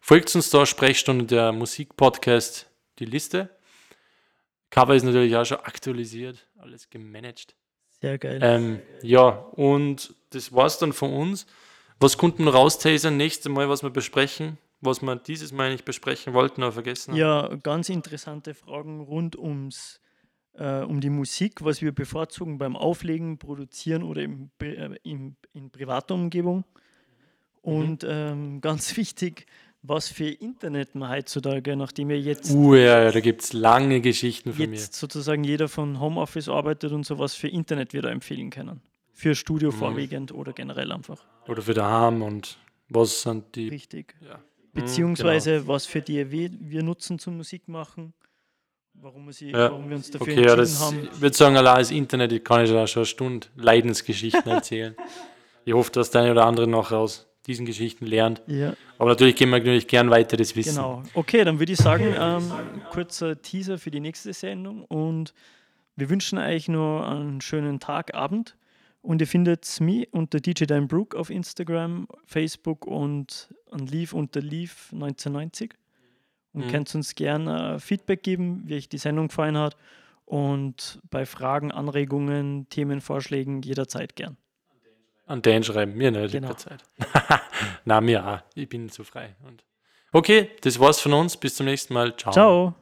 Folgt 0.00 0.34
uns 0.34 0.48
da, 0.48 0.64
Sprechstunde 0.64 1.26
der 1.26 1.52
Musikpodcast, 1.52 2.70
die 2.98 3.04
Liste. 3.04 3.50
Cover 4.70 4.94
ist 4.94 5.02
natürlich 5.02 5.36
auch 5.36 5.44
schon 5.44 5.60
aktualisiert, 5.60 6.48
alles 6.56 6.88
gemanagt. 6.88 7.57
Sehr 8.00 8.18
geil. 8.18 8.38
Ähm, 8.42 8.80
ja, 9.02 9.28
und 9.28 10.14
das 10.30 10.52
war's 10.52 10.78
dann 10.78 10.92
von 10.92 11.12
uns. 11.12 11.46
Was 12.00 12.16
konnten 12.16 12.44
wir 12.44 12.54
raustasern? 12.54 13.16
Nächstes 13.16 13.50
Mal, 13.50 13.68
was 13.68 13.82
wir 13.82 13.90
besprechen, 13.90 14.58
was 14.80 15.02
wir 15.02 15.16
dieses 15.16 15.52
Mal 15.52 15.72
nicht 15.72 15.84
besprechen 15.84 16.32
wollten, 16.32 16.62
aber 16.62 16.72
vergessen 16.72 17.12
haben. 17.12 17.18
Ja, 17.18 17.56
ganz 17.62 17.88
interessante 17.88 18.54
Fragen 18.54 19.00
rund 19.00 19.36
ums, 19.36 20.00
äh, 20.54 20.82
um 20.82 21.00
die 21.00 21.10
Musik, 21.10 21.64
was 21.64 21.82
wir 21.82 21.92
bevorzugen 21.92 22.58
beim 22.58 22.76
Auflegen, 22.76 23.38
Produzieren 23.38 24.04
oder 24.04 24.22
im, 24.22 24.50
äh, 24.62 24.90
im, 25.02 25.36
in 25.52 25.70
privater 25.70 26.14
Umgebung. 26.14 26.64
Und 27.62 28.06
ähm, 28.08 28.60
ganz 28.60 28.96
wichtig, 28.96 29.46
was 29.82 30.08
für 30.08 30.28
Internet 30.28 30.94
man 30.94 31.08
heutzutage, 31.10 31.76
nachdem 31.76 32.08
wir 32.08 32.20
jetzt, 32.20 32.50
Uh, 32.52 32.74
ja, 32.74 33.04
ja 33.04 33.10
da 33.12 33.20
gibt 33.20 33.42
es 33.42 33.52
lange 33.52 34.00
Geschichten 34.00 34.52
von 34.52 34.72
jetzt 34.72 34.94
sozusagen 34.94 35.44
jeder 35.44 35.68
von 35.68 36.00
Homeoffice 36.00 36.48
arbeitet 36.48 36.92
und 36.92 37.04
so, 37.06 37.18
was 37.18 37.34
für 37.34 37.48
Internet 37.48 37.92
wir 37.92 38.02
da 38.02 38.10
empfehlen 38.10 38.50
können. 38.50 38.80
Für 39.12 39.34
Studio 39.34 39.70
Mhm. 39.70 39.74
vorwiegend 39.76 40.32
oder 40.32 40.52
generell 40.52 40.92
einfach. 40.92 41.24
mir. 41.24 41.50
Oder 41.52 41.62
für 41.62 41.74
daheim 41.74 42.22
und 42.22 42.58
was 42.88 43.22
sind 43.22 43.54
die. 43.54 43.68
Richtig. 43.68 44.14
Ja. 44.20 44.40
Beziehungsweise 44.72 45.66
was 45.66 45.86
für 45.86 46.00
die 46.00 46.30
wir, 46.30 46.50
wir 46.60 46.82
nutzen 46.82 47.18
zum 47.18 47.36
Musik 47.36 47.68
machen, 47.68 48.12
warum 48.94 49.26
wir, 49.26 49.32
sie, 49.32 49.50
Ja. 49.50 49.70
warum 49.70 49.88
wir 49.88 49.96
uns 49.96 50.10
dafür 50.10 50.32
Okay, 50.32 50.44
ja, 50.44 50.54
entschieden 50.54 50.58
das, 50.58 50.80
haben. 50.80 51.08
ich 51.12 51.20
würde 51.20 51.36
sagen, 51.36 51.56
allein 51.56 51.78
das 51.78 51.90
Internet, 51.90 52.32
ich 52.32 52.44
kann 52.44 52.64
ich 52.64 52.70
da 52.70 52.86
schon 52.86 53.00
eine 53.00 53.06
Stunde 53.06 53.46
Leidensgeschichten 53.56 54.46
erzählen. 54.46 54.94
ich 55.64 55.72
hoffe, 55.72 55.90
dass 55.92 56.10
der 56.10 56.22
eine 56.22 56.30
oder 56.32 56.46
andere 56.46 56.66
noch 56.66 56.92
aus 56.92 57.27
diesen 57.48 57.66
Geschichten 57.66 58.06
lernt. 58.06 58.42
Ja, 58.46 58.74
Aber 58.98 59.10
natürlich 59.10 59.34
geben 59.36 59.50
wir 59.50 59.58
natürlich 59.58 59.88
gern 59.88 60.10
weiteres 60.10 60.54
Wissen. 60.54 60.76
genau. 60.76 61.02
Okay, 61.14 61.42
dann 61.44 61.58
würde 61.58 61.72
ich 61.72 61.78
sagen, 61.78 62.14
ähm, 62.16 62.52
kurzer 62.92 63.40
Teaser 63.42 63.78
für 63.78 63.90
die 63.90 64.00
nächste 64.00 64.32
Sendung 64.32 64.84
und 64.84 65.34
wir 65.96 66.08
wünschen 66.10 66.38
euch 66.38 66.68
nur 66.68 67.08
einen 67.08 67.40
schönen 67.40 67.80
Tag, 67.80 68.14
Abend. 68.14 68.56
Und 69.00 69.20
ihr 69.20 69.26
findet 69.26 69.80
mich 69.80 70.12
unter 70.12 70.38
DJ 70.40 70.64
Dan 70.64 70.86
Brook 70.88 71.14
auf 71.14 71.30
Instagram, 71.30 72.06
Facebook 72.26 72.86
und 72.86 73.48
an 73.70 73.86
Leaf 73.86 74.12
unter 74.12 74.40
Leaf 74.40 74.90
1990. 74.92 75.74
Und 76.52 76.66
Mhm. 76.66 76.70
könnt 76.70 76.94
uns 76.94 77.14
gerne 77.14 77.78
Feedback 77.80 78.22
geben, 78.22 78.62
wie 78.66 78.74
euch 78.76 78.88
die 78.88 78.98
Sendung 78.98 79.28
gefallen 79.28 79.56
hat. 79.56 79.76
Und 80.24 81.00
bei 81.10 81.24
Fragen, 81.26 81.70
Anregungen, 81.72 82.68
Themenvorschlägen 82.68 83.62
jederzeit 83.62 84.14
gern. 84.16 84.36
An 85.28 85.42
den 85.42 85.62
schreiben, 85.62 85.94
mir 85.94 86.10
nicht 86.10 86.32
Genau. 86.32 86.54
Zeit. 86.54 86.82
Na, 87.84 88.00
mir 88.00 88.26
auch. 88.26 88.40
Ich 88.54 88.68
bin 88.68 88.88
zu 88.88 89.04
frei. 89.04 89.36
Und 89.46 89.62
okay, 90.12 90.50
das 90.62 90.80
war's 90.80 91.00
von 91.00 91.12
uns. 91.12 91.36
Bis 91.36 91.54
zum 91.56 91.66
nächsten 91.66 91.92
Mal. 91.94 92.16
Ciao. 92.16 92.32
Ciao! 92.32 92.74